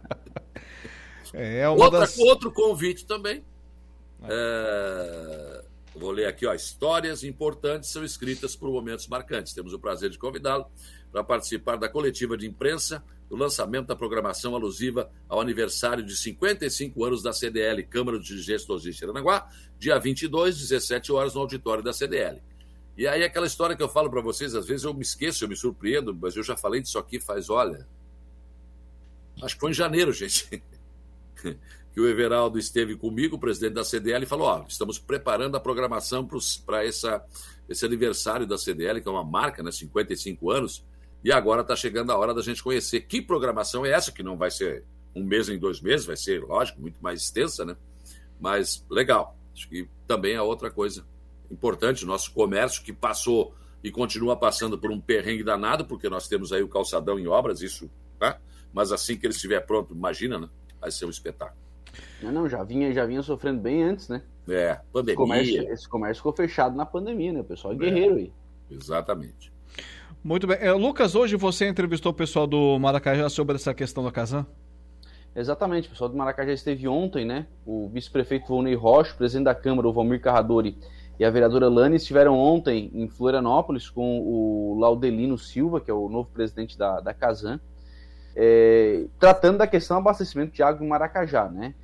[1.35, 2.19] É, é uma Outra- das.
[2.19, 3.43] Outro convite também.
[4.29, 5.65] É,
[5.99, 6.55] vou ler aqui, ó.
[6.55, 9.53] Histórias importantes são escritas por momentos marcantes.
[9.53, 10.67] Temos o prazer de convidá-lo
[11.11, 17.05] para participar da coletiva de imprensa do lançamento da programação alusiva ao aniversário de 55
[17.05, 19.49] anos da CDL, Câmara de Logística de Aranaguá,
[19.79, 22.41] dia 22, 17 horas, no auditório da CDL.
[22.97, 25.49] E aí aquela história que eu falo para vocês, às vezes eu me esqueço, eu
[25.49, 27.87] me surpreendo, mas eu já falei disso aqui faz, olha,
[29.43, 30.63] acho que foi em janeiro, gente,
[31.93, 35.61] que o Everaldo esteve comigo, o presidente da CDL, e falou, ó, estamos preparando a
[35.61, 36.27] programação
[36.65, 40.85] para esse aniversário da CDL, que é uma marca, né, 55 anos,
[41.25, 44.37] e agora está chegando a hora da gente conhecer que programação é essa, que não
[44.37, 44.85] vai ser
[45.15, 47.77] um mês em dois meses, vai ser, lógico, muito mais extensa, né?
[48.39, 49.37] Mas legal.
[49.53, 51.05] Acho que também é outra coisa
[51.51, 53.53] importante, nosso comércio que passou
[53.83, 57.61] e continua passando por um perrengue danado, porque nós temos aí o calçadão em obras,
[57.63, 58.41] isso, tá?
[58.73, 60.49] mas assim que ele estiver pronto, imagina, né?
[60.81, 61.68] Vai ser um espetáculo.
[62.23, 64.23] Não, não, já vinha, já vinha sofrendo bem antes, né?
[64.49, 65.13] É, pandemia.
[65.13, 67.41] Esse comércio, esse comércio ficou fechado na pandemia, né?
[67.41, 68.33] O pessoal é guerreiro aí.
[68.71, 69.53] Exatamente.
[70.23, 70.59] Muito bem.
[70.61, 74.47] É, Lucas, hoje você entrevistou o pessoal do Maracajá sobre essa questão da Casan?
[75.35, 77.47] Exatamente, o pessoal do Maracajá esteve ontem, né?
[77.65, 80.77] O vice-prefeito Volney Rocha, o presidente da Câmara, o Valmir Carradori,
[81.19, 86.09] e a vereadora Lani estiveram ontem em Florianópolis com o Laudelino Silva, que é o
[86.09, 87.61] novo presidente da, da Casan,
[88.35, 91.75] é, tratando da questão do abastecimento de água em Maracajá, né?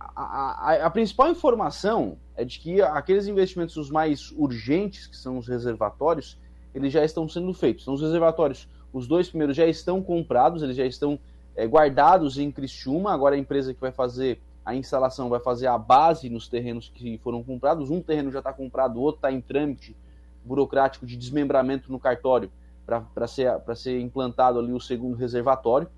[0.00, 5.38] A, a, a, principal informação é de que aqueles investimentos os mais urgentes, que são
[5.38, 6.38] os reservatórios,
[6.74, 7.82] eles já estão sendo feitos.
[7.82, 11.18] Então, os reservatórios, os dois primeiros já estão comprados, eles já estão
[11.56, 13.12] é, guardados em Criciúma.
[13.12, 17.16] Agora a empresa que vai fazer a instalação vai fazer a base nos terrenos que
[17.24, 17.90] foram comprados.
[17.90, 19.96] Um terreno já está comprado, o outro está em trâmite
[20.44, 22.50] burocrático de desmembramento no cartório
[22.84, 25.88] para ser, ser implantado ali o segundo reservatório.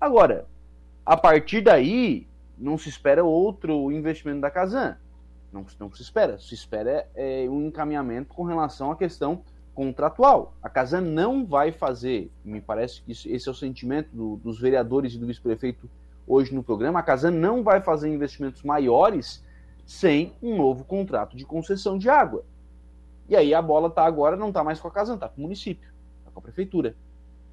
[0.00, 0.46] Agora,
[1.04, 2.26] a partir daí,
[2.56, 4.96] não se espera outro investimento da Casan.
[5.52, 6.38] Não, não se espera.
[6.38, 9.42] Se espera é, um encaminhamento com relação à questão
[9.74, 10.54] contratual.
[10.62, 15.12] A Casa não vai fazer, me parece que esse é o sentimento do, dos vereadores
[15.12, 15.88] e do vice-prefeito
[16.26, 19.44] hoje no programa, a Casa não vai fazer investimentos maiores
[19.86, 22.44] sem um novo contrato de concessão de água.
[23.28, 25.42] E aí a bola está agora, não está mais com a Casa, está com o
[25.42, 25.88] município,
[26.18, 26.96] está com a prefeitura.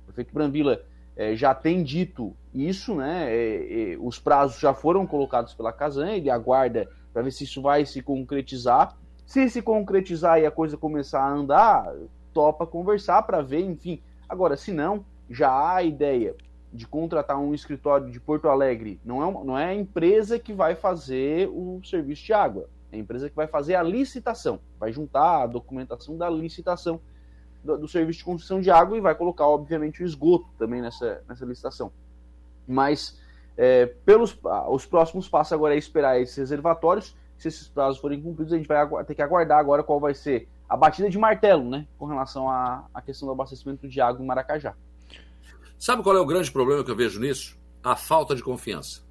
[0.03, 0.81] O prefeito Brambila
[1.15, 3.27] é, já tem dito isso, né?
[3.29, 7.61] É, é, os prazos já foram colocados pela Casan, ele aguarda para ver se isso
[7.61, 8.95] vai se concretizar.
[9.25, 11.93] Se se concretizar e a coisa começar a andar,
[12.33, 14.01] topa conversar para ver, enfim.
[14.27, 16.35] Agora, se não, já há a ideia
[16.73, 18.99] de contratar um escritório de Porto Alegre.
[19.05, 22.95] Não é, uma, não é a empresa que vai fazer o serviço de água, é
[22.95, 26.99] a empresa que vai fazer a licitação, vai juntar a documentação da licitação
[27.63, 31.23] do, do serviço de construção de água e vai colocar, obviamente, o esgoto também nessa,
[31.29, 31.91] nessa licitação.
[32.67, 33.19] Mas
[33.57, 34.37] é, pelos
[34.69, 38.67] os próximos passos agora é esperar esses reservatórios se esses prazos forem cumpridos, a gente
[38.67, 42.49] vai ter que aguardar agora qual vai ser a batida de martelo, né, com relação
[42.49, 44.73] à, à questão do abastecimento de água em Maracajá.
[45.77, 47.59] Sabe qual é o grande problema que eu vejo nisso?
[47.83, 49.03] A falta de confiança.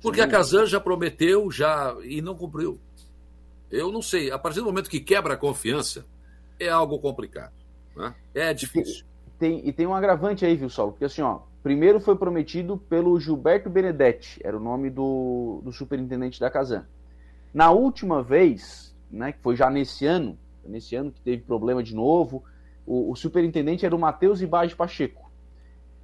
[0.00, 0.26] Porque Sim.
[0.26, 2.80] a Casan já prometeu já e não cumpriu.
[3.70, 6.04] Eu não sei, a partir do momento que quebra a confiança,
[6.58, 7.52] é algo complicado.
[7.96, 8.14] Né?
[8.34, 9.04] É difícil.
[9.26, 10.92] E tem, tem, e tem um agravante aí, viu, Saulo?
[10.92, 16.40] Porque assim, ó, primeiro foi prometido pelo Gilberto Benedetti, era o nome do, do superintendente
[16.40, 16.86] da Casan.
[17.54, 21.94] Na última vez, né, que foi já nesse ano, nesse ano que teve problema de
[21.94, 22.42] novo,
[22.86, 25.30] o, o superintendente era o Matheus Ibage Pacheco.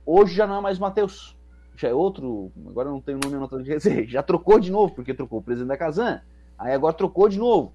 [0.05, 1.36] Hoje já não é mais Matheus,
[1.76, 5.14] já é outro, agora não tenho nome anotado, quer dizer, já trocou de novo, porque
[5.14, 6.20] trocou o presidente da Casan,
[6.59, 7.72] aí agora trocou de novo.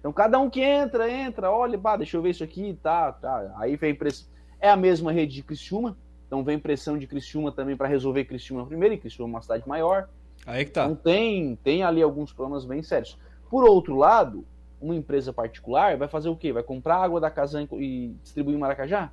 [0.00, 3.54] Então cada um que entra, entra, olha, pá, deixa eu ver isso aqui, tá, tá.
[3.56, 4.26] Aí vem pressão.
[4.60, 5.96] É a mesma rede de Criciúma,
[6.32, 9.68] então vem pressão de Criciúma também para resolver Criciúma primeiro, e Criciúma é uma cidade
[9.68, 10.08] maior.
[10.46, 10.84] Aí que tá.
[10.86, 13.18] Então tem, tem ali alguns problemas bem sérios.
[13.50, 14.42] Por outro lado,
[14.80, 16.50] uma empresa particular vai fazer o quê?
[16.50, 19.12] Vai comprar água da casa e distribuir em Maracajá?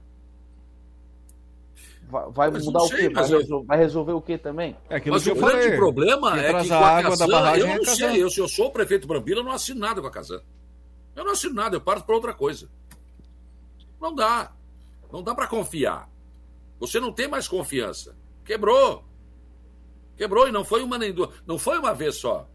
[2.07, 3.09] Vai, vai mudar sei, o quê?
[3.09, 3.37] Vai, eu...
[3.37, 4.77] resolver, vai, resolver o quê também?
[4.89, 5.75] É mas o grande falei.
[5.75, 8.29] problema é que com a, água Casan, da barragem eu é não é sei, eu,
[8.29, 10.41] se eu sou o prefeito Brambila, eu não assino nada com a Casan.
[11.17, 12.69] Eu não assino nada, eu parto para outra coisa.
[13.99, 14.53] Não dá.
[15.11, 16.09] Não dá para confiar.
[16.79, 18.15] Você não tem mais confiança.
[18.45, 19.03] Quebrou.
[20.15, 22.49] Quebrou e não foi uma nem duas, não foi uma vez só.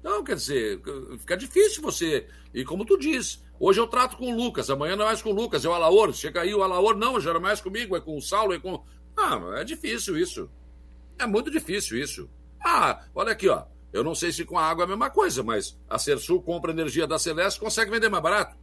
[0.00, 0.80] Então, quer dizer,
[1.18, 2.26] fica difícil você.
[2.52, 5.30] E como tu diz, hoje eu trato com o Lucas, amanhã não é mais com
[5.30, 6.12] o Lucas, é o Alaor.
[6.12, 8.58] Chega aí o Alaor, não, já não é mais comigo, é com o Saulo, é
[8.58, 8.82] com.
[9.16, 10.50] Ah, é difícil isso.
[11.18, 12.30] É muito difícil isso.
[12.64, 13.64] Ah, olha aqui, ó.
[13.92, 16.72] Eu não sei se com a água é a mesma coisa, mas a Sersul compra
[16.72, 18.56] energia da Celeste consegue vender mais barato.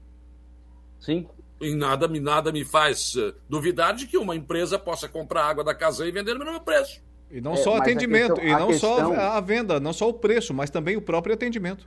[0.99, 1.27] Sim.
[1.59, 5.73] E nada, nada me faz uh, duvidar de que uma empresa possa comprar água da
[5.73, 7.01] casa e vender no mesmo preço.
[7.31, 8.97] E não é, só atendimento, questão, e não questão...
[8.97, 11.85] só a venda, não só o preço, mas também o próprio atendimento.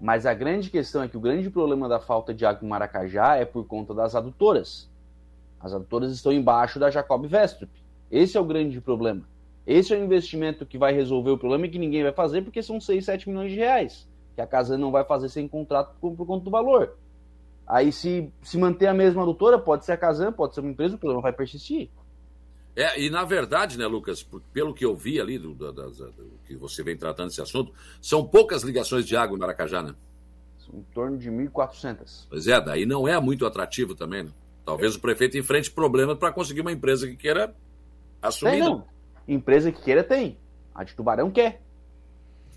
[0.00, 3.36] Mas a grande questão é que o grande problema da falta de água em Maracajá
[3.36, 4.90] é por conta das adutoras.
[5.60, 7.70] As adutoras estão embaixo da Jacob Vestrup.
[8.10, 9.22] Esse é o grande problema.
[9.64, 12.62] Esse é o investimento que vai resolver o problema e que ninguém vai fazer porque
[12.62, 14.08] são 6, 7 milhões de reais.
[14.34, 16.96] Que a casa não vai fazer sem contrato por, por conta do valor.
[17.66, 20.96] Aí, se, se manter a mesma adutora, pode ser a Casan, pode ser uma empresa,
[20.96, 21.90] o problema vai persistir.
[22.74, 26.40] É, e na verdade, né, Lucas, pelo que eu vi ali, do, do, do, do,
[26.46, 29.94] que você vem tratando esse assunto, são poucas ligações de água em Maracajá, né?
[30.58, 32.26] São em torno de 1.400.
[32.30, 34.30] Pois é, daí não é muito atrativo também, né?
[34.64, 34.96] Talvez é.
[34.96, 37.54] o prefeito enfrente problemas para conseguir uma empresa que queira
[38.22, 38.52] assumir.
[38.52, 38.78] Tem, não.
[38.78, 38.84] Né?
[39.28, 40.38] Empresa que queira tem.
[40.74, 41.60] A de Tubarão quer.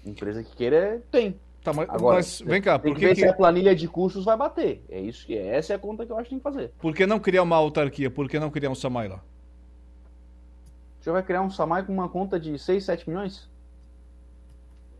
[0.06, 1.38] Empresa que queira tem.
[1.66, 3.22] Tá, mas, Agora, mas vem cá, tem que ver que...
[3.22, 4.86] se a planilha de custos vai bater.
[4.88, 6.72] É isso que essa é a conta que eu acho que tem que fazer.
[6.78, 8.12] Por que não criar uma autarquia?
[8.12, 9.20] Por que não criar um Samai lá?
[11.00, 13.50] Você vai criar um SAMAI com uma conta de 6, 7 milhões?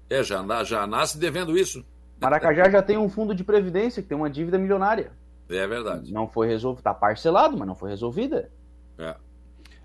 [0.10, 1.86] É, já, já nasce devendo isso.
[2.20, 5.12] Maracajá já tem um fundo de previdência que tem uma dívida milionária.
[5.48, 6.12] É verdade.
[6.12, 8.52] Não foi resolvido, está parcelado, mas não foi resolvida.
[8.98, 9.16] É.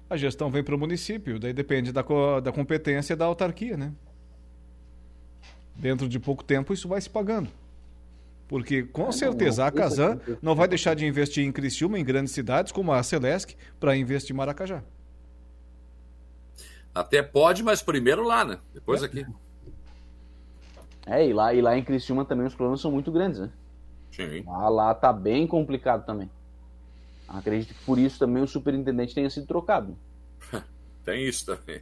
[0.08, 3.92] A gestão vem para o município, daí depende da, co da competência da autarquia, né?
[5.80, 7.48] Dentro de pouco tempo isso vai se pagando.
[8.46, 12.04] Porque com é, certeza não, a Casan não vai deixar de investir em Criciúma, em
[12.04, 14.82] grandes cidades como a Celesc, para investir em Maracajá.
[16.94, 18.58] Até pode, mas primeiro lá, né?
[18.74, 19.06] Depois é.
[19.06, 19.24] aqui.
[21.06, 23.50] É, e lá, e lá em Criciúma também os problemas são muito grandes, né?
[24.12, 24.42] Sim.
[24.44, 26.28] Lá, lá tá bem complicado também.
[27.26, 29.96] Acredito que por isso também o superintendente tenha sido trocado.
[31.04, 31.80] Tem isso também.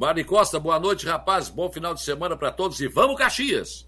[0.00, 1.50] Mari Costa, boa noite, rapaz.
[1.50, 3.86] Bom final de semana para todos e vamos, Caxias!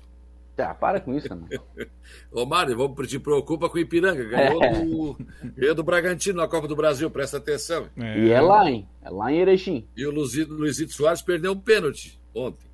[0.54, 1.48] Tá, para com isso, mano.
[2.30, 4.22] Ô, Mário, vamos te preocupa com o Ipiranga.
[4.22, 4.84] Ganhou, é.
[4.84, 5.16] do,
[5.56, 7.88] ganhou do Bragantino na Copa do Brasil, presta atenção.
[7.96, 8.18] É.
[8.18, 8.86] E é lá, hein?
[9.00, 9.88] É lá em Erechim.
[9.96, 12.66] E o Luizito, Luizito Soares perdeu um pênalti ontem.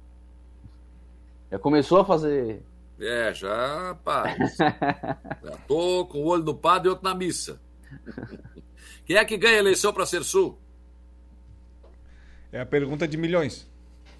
[1.49, 2.61] Já começou a fazer.
[2.99, 4.57] É, já, rapaz.
[4.59, 7.61] já tô com o olho no padre e outro na missa.
[9.07, 10.59] Quem é que ganha a eleição para ser sul?
[12.53, 13.67] É a pergunta de milhões.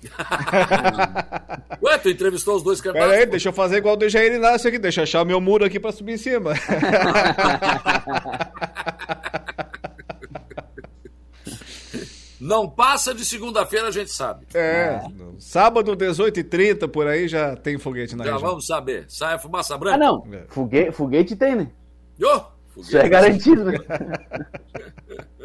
[1.83, 3.11] Ué, tu entrevistou os dois candidatos?
[3.11, 5.65] Pera aí, deixa eu fazer igual o Dejair Inácio aqui, deixa eu achar meu muro
[5.65, 6.53] aqui pra subir em cima.
[12.41, 14.47] Não passa de segunda-feira, a gente sabe.
[14.55, 15.01] É,
[15.39, 18.51] sábado, 18h30, por aí já tem foguete na já região.
[18.51, 19.07] vamos saber.
[19.09, 19.97] Sai a fumaça branca?
[19.97, 20.25] Ah, não.
[20.33, 20.45] É.
[20.49, 21.69] Foguete, foguete tem, né?
[22.23, 23.79] Oh, foguete Isso é garantido, né?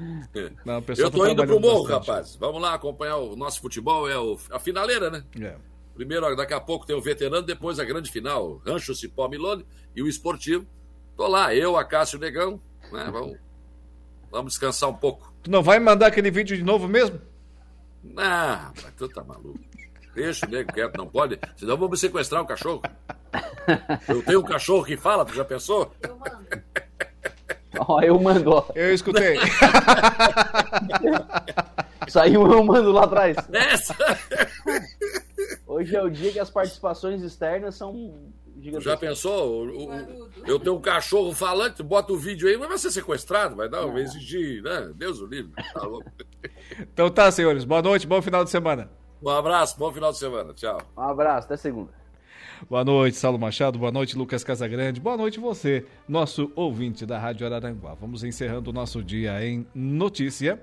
[0.64, 2.08] Não, eu tô tá indo pro morro, bastante.
[2.08, 2.36] rapaz.
[2.36, 5.24] Vamos lá acompanhar o nosso futebol, é o, a finaleira, né?
[5.40, 5.56] É.
[5.94, 10.02] Primeiro, daqui a pouco tem o veterano, depois a grande final, Rancho Cipó Milone e
[10.02, 10.66] o esportivo.
[11.16, 12.60] Tô lá, eu, a Cássio Negão,
[12.90, 13.08] né?
[13.12, 13.38] Vamos,
[14.30, 15.32] vamos descansar um pouco.
[15.42, 17.20] Tu não vai mandar aquele vídeo de novo mesmo?
[18.02, 19.60] Não, rapaz, tu tá maluco.
[20.14, 21.38] Deixa o nego quieto, não pode.
[21.56, 22.82] Senão vamos sequestrar o cachorro.
[24.08, 25.92] Eu tenho um cachorro que fala, tu já pensou?
[26.00, 26.46] Eu mando.
[27.86, 28.66] Ó, eu mando, ó.
[28.74, 29.38] Eu escutei.
[32.08, 33.36] Saiu eu mando lá atrás.
[33.52, 33.94] Essa.
[35.66, 38.32] Hoje é o dia que as participações externas são
[38.78, 39.66] Já pensou?
[39.66, 43.54] O, o, eu tenho um cachorro falante, bota o vídeo aí, mas vai ser sequestrado,
[43.54, 44.90] vai dar, vai exigir, né?
[44.96, 45.52] Deus o livre.
[45.72, 46.10] Tá louco.
[46.80, 47.64] Então tá, senhores.
[47.64, 48.90] Boa noite, bom final de semana.
[49.22, 50.52] Um abraço, bom final de semana.
[50.54, 50.80] Tchau.
[50.96, 51.99] Um abraço, até segunda.
[52.68, 53.78] Boa noite, Saulo Machado.
[53.78, 55.00] Boa noite, Lucas Casagrande.
[55.00, 57.94] Boa noite, você, nosso ouvinte da Rádio Araranguá.
[57.94, 60.62] Vamos encerrando o nosso dia em notícia.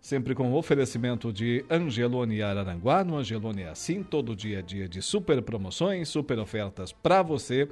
[0.00, 3.02] Sempre com oferecimento de Angelone Araranguá.
[3.02, 7.68] No Angelone é assim, todo dia é dia de super promoções, super ofertas para você.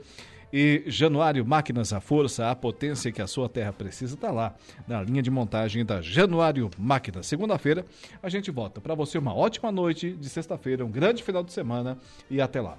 [0.52, 4.54] E Januário Máquinas à Força, a potência que a sua terra precisa, está lá,
[4.86, 7.26] na linha de montagem da Januário Máquinas.
[7.26, 7.84] Segunda-feira,
[8.20, 8.80] a gente volta.
[8.80, 11.96] Para você, uma ótima noite de sexta-feira, um grande final de semana
[12.28, 12.78] e até lá.